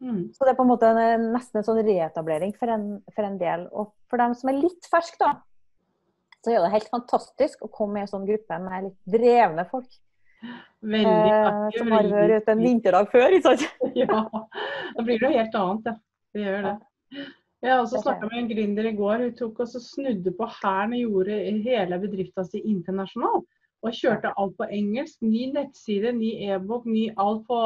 Mm. 0.00 0.32
Så 0.32 0.44
det 0.44 0.52
er 0.52 0.56
på 0.56 0.64
en 0.64 0.70
måte 0.70 0.88
en, 0.88 1.26
nesten 1.34 1.60
en 1.60 1.66
sånn 1.66 1.82
reetablering 1.84 2.54
for 2.56 2.72
en, 2.72 2.86
for 3.14 3.26
en, 3.26 3.38
del. 3.40 3.66
Og 3.70 3.92
for 4.10 4.22
dem 4.22 4.34
som 4.38 4.52
er 4.52 4.60
litt 4.62 4.88
ferske, 4.90 5.18
da, 5.20 5.34
så 6.40 6.54
er 6.54 6.64
det 6.64 6.72
helt 6.72 6.92
fantastisk 6.92 7.66
å 7.66 7.72
komme 7.72 8.00
i 8.00 8.06
en 8.06 8.10
sånn 8.10 8.24
gruppe 8.28 8.60
med 8.64 8.88
litt 8.88 9.18
drevne 9.18 9.66
folk. 9.68 9.90
Veldig 10.80 11.32
eh, 11.34 11.66
som 11.76 11.92
har 11.92 12.08
vært 12.08 12.40
ute 12.40 12.54
en 12.54 12.64
vinterdag 12.64 13.10
før, 13.12 13.36
ikke 13.36 13.52
sant? 13.52 13.66
ja. 14.00 14.22
Da 14.96 15.04
blir 15.04 15.20
det 15.20 15.28
jo 15.28 15.34
helt 15.36 15.60
annet, 15.62 15.90
ja. 15.92 15.96
Det 16.30 16.46
gjør 16.46 16.64
det. 16.64 16.74
Jeg 17.60 17.74
har 17.74 17.82
også 17.82 18.00
snakka 18.00 18.28
med 18.30 18.38
en 18.38 18.48
gründer 18.48 18.86
i 18.88 18.96
går. 18.96 19.24
Hun 19.26 19.32
tok 19.36 19.58
og 19.66 19.72
snudde 19.74 20.32
på 20.38 20.46
hæren 20.62 20.94
og 20.96 21.02
gjorde 21.02 21.40
hele 21.66 21.98
bedrifta 22.00 22.44
si 22.46 22.62
internasjonal. 22.64 23.42
Og 23.80 23.96
kjørte 23.96 24.32
alt 24.36 24.56
på 24.58 24.68
engelsk. 24.68 25.20
Ny 25.24 25.50
nettside, 25.54 26.12
ny 26.16 26.34
e-bok, 26.52 26.86
ny 26.88 27.08
alt 27.20 27.46
på, 27.48 27.60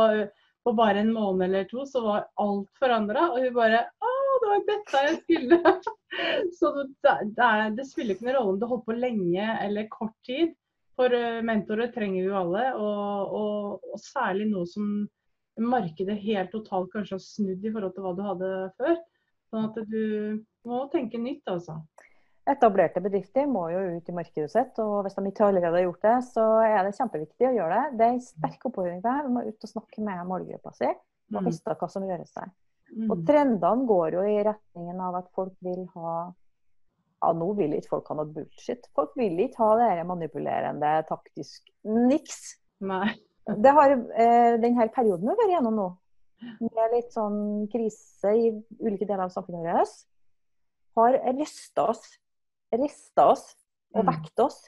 på, 0.64 0.74
bare 0.78 1.02
en 1.02 1.12
måned 1.14 1.48
eller 1.48 1.68
to. 1.70 1.86
Så 1.88 2.04
var 2.04 2.28
alt 2.40 2.70
forandra. 2.80 3.30
Og 3.32 3.42
hun 3.42 3.56
bare 3.56 3.84
Å, 3.90 4.12
det 4.42 4.50
var 4.50 4.66
dette 4.68 5.04
jeg 5.08 5.20
skulle! 5.22 5.74
så 6.58 6.74
det, 6.78 7.16
det, 7.38 7.54
det 7.78 7.88
spiller 7.88 8.14
ikke 8.14 8.28
noen 8.28 8.38
rolle 8.38 8.54
om 8.54 8.60
du 8.60 8.68
holdt 8.70 8.86
på 8.86 8.98
lenge 8.98 9.48
eller 9.64 9.90
kort 9.92 10.16
tid. 10.26 10.54
For 10.94 11.10
mentorer 11.42 11.90
trenger 11.90 12.22
vi 12.22 12.28
jo 12.28 12.38
alle, 12.38 12.68
og, 12.78 13.32
og, 13.34 13.86
og, 13.90 13.98
særlig 13.98 14.46
nå 14.52 14.62
som 14.70 15.08
markedet 15.58 16.16
helt 16.22 16.52
totalt 16.54 16.92
kanskje 16.92 17.16
har 17.16 17.22
snudd 17.22 17.66
i 17.66 17.72
forhold 17.74 17.94
til 17.96 18.06
hva 18.06 18.12
du 18.14 18.22
hadde 18.26 18.50
før. 18.78 19.00
Sånn 19.50 19.68
at 19.68 19.80
du 19.90 20.04
må 20.66 20.84
tenke 20.92 21.18
nytt, 21.18 21.42
altså. 21.50 21.80
Etablerte 22.44 23.00
bedrifter 23.00 23.46
må 23.48 23.62
jo 23.72 23.80
ut 23.96 24.08
i 24.10 24.14
markedet 24.14 24.50
sitt, 24.52 24.76
og 24.82 25.06
hvis 25.06 25.16
de 25.16 25.30
ikke 25.30 25.46
allerede 25.46 25.78
har 25.78 25.86
gjort 25.86 26.02
det, 26.04 26.16
så 26.28 26.44
er 26.66 26.76
det 26.84 26.96
kjempeviktig 26.98 27.48
å 27.48 27.54
gjøre 27.56 27.78
det. 27.78 27.96
Det 27.96 28.04
er 28.04 28.12
en 28.12 28.24
sterk 28.26 28.66
oppfordring 28.68 29.00
til 29.00 29.08
deg. 29.08 29.24
Du 29.24 29.32
må 29.32 29.44
ut 29.46 29.66
og 29.66 29.72
snakke 29.72 30.04
med 30.04 30.28
målgruppa 30.28 30.74
si 30.76 30.90
og 30.90 31.40
mm. 31.40 31.48
vite 31.48 31.76
hva 31.80 31.88
som 31.88 32.04
gjøres 32.04 32.34
der. 32.36 32.50
Mm. 32.94 33.06
Og 33.08 33.22
trendene 33.26 33.88
går 33.88 34.18
jo 34.18 34.24
i 34.28 34.36
retningen 34.44 35.00
av 35.06 35.16
at 35.22 35.30
folk 35.34 35.54
vil 35.64 35.86
ha 35.96 36.14
ja, 37.24 37.30
nå 37.32 37.46
vil 37.56 37.72
ikke 37.78 37.94
folk 37.94 38.10
ha 38.12 38.18
noe 38.18 38.32
bullshit. 38.34 38.88
Folk 38.96 39.14
vil 39.16 39.38
ikke 39.46 39.62
ha 39.62 39.70
det 39.80 40.04
manipulerende, 40.08 40.90
taktisk 41.08 41.70
niks. 41.88 42.58
Nei. 42.84 43.14
Det 43.44 43.72
har 43.76 43.92
eh, 43.92 44.56
denne 44.60 44.88
perioden 44.92 45.24
vi 45.24 45.32
har 45.32 45.40
vært 45.40 45.54
gjennom 45.54 45.78
nå, 45.78 45.86
med 46.64 46.94
litt 46.94 47.12
sånn 47.12 47.38
krise 47.72 48.32
i 48.36 48.50
ulike 48.80 49.06
deler 49.06 49.26
av 49.26 49.32
samfunnet 49.32 49.64
vårt, 49.68 50.04
har 50.98 51.18
rysta 51.38 51.88
oss. 51.92 52.04
Rista 52.80 53.28
oss 53.32 53.52
og 53.94 54.02
mm. 54.04 54.08
vekt 54.10 54.42
oss. 54.44 54.58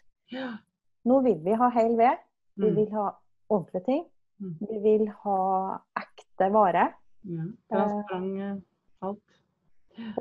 Nå 1.07 1.21
vil 1.25 1.41
vi 1.45 1.57
ha 1.59 1.71
hel 1.75 1.97
ved. 1.99 2.23
Vi 2.57 2.71
mm. 2.71 2.77
vil 2.77 2.93
ha 2.97 3.09
ordentlige 3.53 3.85
ting. 3.87 4.05
Mm. 4.43 4.55
Vi 4.61 4.79
vil 4.85 5.09
ha 5.23 5.41
ekte 6.01 6.51
vare. 6.53 6.87
Ja. 7.27 7.47
Transparent, 7.73 8.41
eh, 8.43 9.07
alt. 9.07 9.39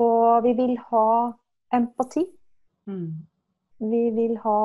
Og 0.01 0.43
vi 0.45 0.53
vil 0.57 0.77
ha 0.89 1.07
empati. 1.75 2.25
Mm. 2.85 3.09
Vi 3.91 4.03
vil 4.15 4.37
ha 4.45 4.59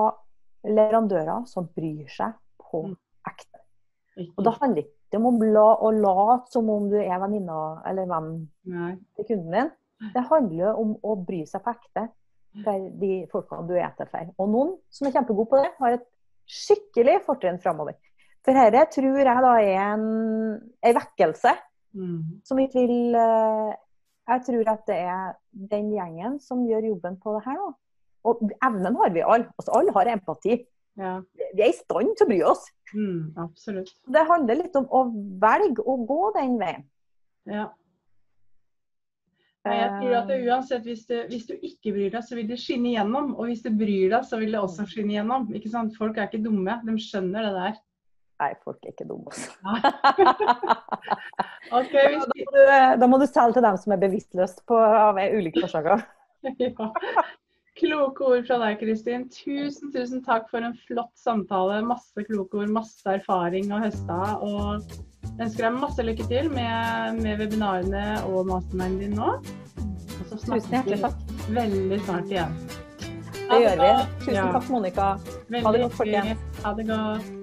leverandører 0.64 1.46
som 1.50 1.68
bryr 1.74 2.08
seg 2.12 2.36
på 2.60 2.84
ekte. 3.28 3.62
Og 4.36 4.44
det 4.44 4.54
handler 4.60 4.84
ikke 4.84 5.18
om 5.18 5.28
å, 5.30 5.32
la, 5.42 5.68
late 5.96 6.52
som 6.52 6.68
om 6.70 6.88
du 6.90 6.98
er 7.00 7.18
venninna 7.22 7.80
eller 7.88 8.08
venn 8.10 8.32
til 9.16 9.26
kunden 9.26 9.56
din. 9.56 9.70
Det 10.14 10.22
handler 10.30 10.78
om 10.80 10.94
å 11.04 11.16
bry 11.26 11.42
seg 11.48 11.64
på 11.64 11.74
ekte 11.74 12.06
for 12.64 12.86
de 13.00 13.10
folkene 13.30 13.68
du 13.68 13.74
er 13.78 13.92
til 13.96 14.08
for. 14.10 14.30
Og 14.38 14.48
noen 14.50 14.70
som 14.90 15.06
er 15.06 15.14
kjempegode 15.14 15.50
på 15.50 15.60
det, 15.60 15.70
har 15.78 15.96
et 15.98 16.06
skikkelig 16.50 17.20
fortrinn 17.26 17.60
framover. 17.62 17.94
For 18.44 18.56
dette 18.56 18.86
tror 18.96 19.18
jeg 19.20 19.44
da 19.44 19.52
er 19.60 19.82
en, 19.94 20.06
en 20.82 20.96
vekkelse 21.02 21.56
Mm. 21.90 22.40
som 22.46 22.58
ikke 22.62 22.84
vil 22.86 23.14
eh, 23.18 23.70
Jeg 24.30 24.42
tror 24.46 24.68
at 24.70 24.82
det 24.86 24.96
er 25.10 25.32
den 25.72 25.88
gjengen 25.90 26.36
som 26.38 26.60
gjør 26.62 26.84
jobben 26.86 27.16
på 27.18 27.32
det 27.34 27.40
her 27.48 27.56
nå. 27.58 27.72
Og 28.30 28.44
evnen 28.62 28.94
har 29.00 29.10
vi 29.10 29.24
alle. 29.26 29.48
Altså, 29.58 29.72
alle 29.74 29.94
har 29.96 30.10
empati. 30.12 30.60
Ja. 31.00 31.16
Vi 31.56 31.64
er 31.64 31.72
i 31.72 31.74
stand 31.74 32.12
til 32.14 32.26
å 32.26 32.28
bry 32.30 32.38
oss. 32.46 32.62
Mm. 32.94 33.32
Absolutt. 33.42 33.90
Det 34.06 34.22
handler 34.28 34.60
litt 34.60 34.76
om 34.78 34.86
å 34.86 35.00
velge 35.42 35.82
å 35.82 35.96
gå 36.06 36.20
den 36.36 36.54
veien. 36.60 36.86
Ja. 37.50 37.64
Jeg 39.68 39.90
tror 39.92 40.14
at 40.16 40.30
det 40.30 40.38
uansett, 40.48 40.86
hvis 40.88 41.02
du, 41.04 41.18
hvis 41.28 41.42
du 41.44 41.52
ikke 41.54 41.92
bryr 41.92 42.08
deg, 42.14 42.22
så 42.24 42.36
vil 42.38 42.46
det 42.48 42.56
skinne 42.62 42.88
igjennom. 42.94 43.34
Og 43.36 43.44
hvis 43.50 43.60
du 43.64 43.70
bryr 43.76 44.08
deg, 44.14 44.22
så 44.24 44.36
vil 44.40 44.52
det 44.56 44.62
også 44.62 44.86
skinne 44.88 45.12
igjennom. 45.12 45.42
Ikke 45.56 45.68
sant? 45.72 45.96
Folk 46.00 46.16
er 46.16 46.24
ikke 46.30 46.44
dumme. 46.46 46.74
De 46.86 46.92
skjønner 46.96 47.40
det 47.44 47.52
der. 47.58 47.74
Nei, 48.40 48.54
folk 48.64 48.80
er 48.86 48.90
ikke 48.94 49.08
dumme, 49.10 49.28
altså. 49.28 49.50
Ok, 51.76 51.92
Da 51.92 52.08
hvis 52.08 52.24
må 52.24 52.32
du, 52.32 52.40
da 53.02 53.06
må 53.10 53.16
du 53.20 53.26
selge 53.28 53.54
til 53.58 53.66
dem 53.66 53.76
som 53.82 53.92
er 53.92 54.00
bevisstløst 54.00 54.58
på, 54.70 54.76
av 54.80 55.20
ulike 55.20 55.60
årsaker. 55.66 55.98
ja. 56.64 56.88
Kloke 57.80 58.20
ord 58.26 58.44
fra 58.48 58.56
deg, 58.64 58.80
Kristin. 58.80 59.22
Tusen, 59.32 59.92
tusen 59.92 60.20
takk 60.24 60.48
for 60.48 60.60
en 60.64 60.76
flott 60.88 61.16
samtale. 61.20 61.84
Masse 61.84 62.24
kloke 62.26 62.56
ord, 62.62 62.70
masse 62.72 63.04
erfaring 63.12 63.72
å 63.76 63.82
høste 63.84 64.12
av. 64.16 64.40
Og 64.40 64.88
jeg 65.22 65.46
ønsker 65.46 65.66
deg 65.66 65.80
masse 65.80 66.04
lykke 66.04 66.26
til 66.28 66.50
med, 66.52 67.20
med 67.22 67.40
webinarene 67.40 68.04
og 68.28 68.46
masterminden 68.50 68.98
din 69.00 69.16
nå. 69.18 69.32
Og 70.20 70.24
så 70.28 70.36
Tusen 70.36 70.60
hjertelig 70.74 70.98
snakkes 70.98 71.00
takk. 71.00 71.34
vi 71.48 71.54
veldig 71.58 72.00
snart 72.04 72.32
igjen. 72.34 72.56
Det 73.50 73.60
gjør 73.64 73.80
vi. 73.82 73.90
Tusen 74.20 74.34
Ja. 74.34 74.46
takk, 74.52 74.70
Monica. 74.70 75.10
Ha 75.10 75.72
det 75.72 75.84
godt, 75.84 75.92
folkens. 75.98 76.48
Ha 76.64 76.74
det 76.78 76.86
godt. 76.92 77.39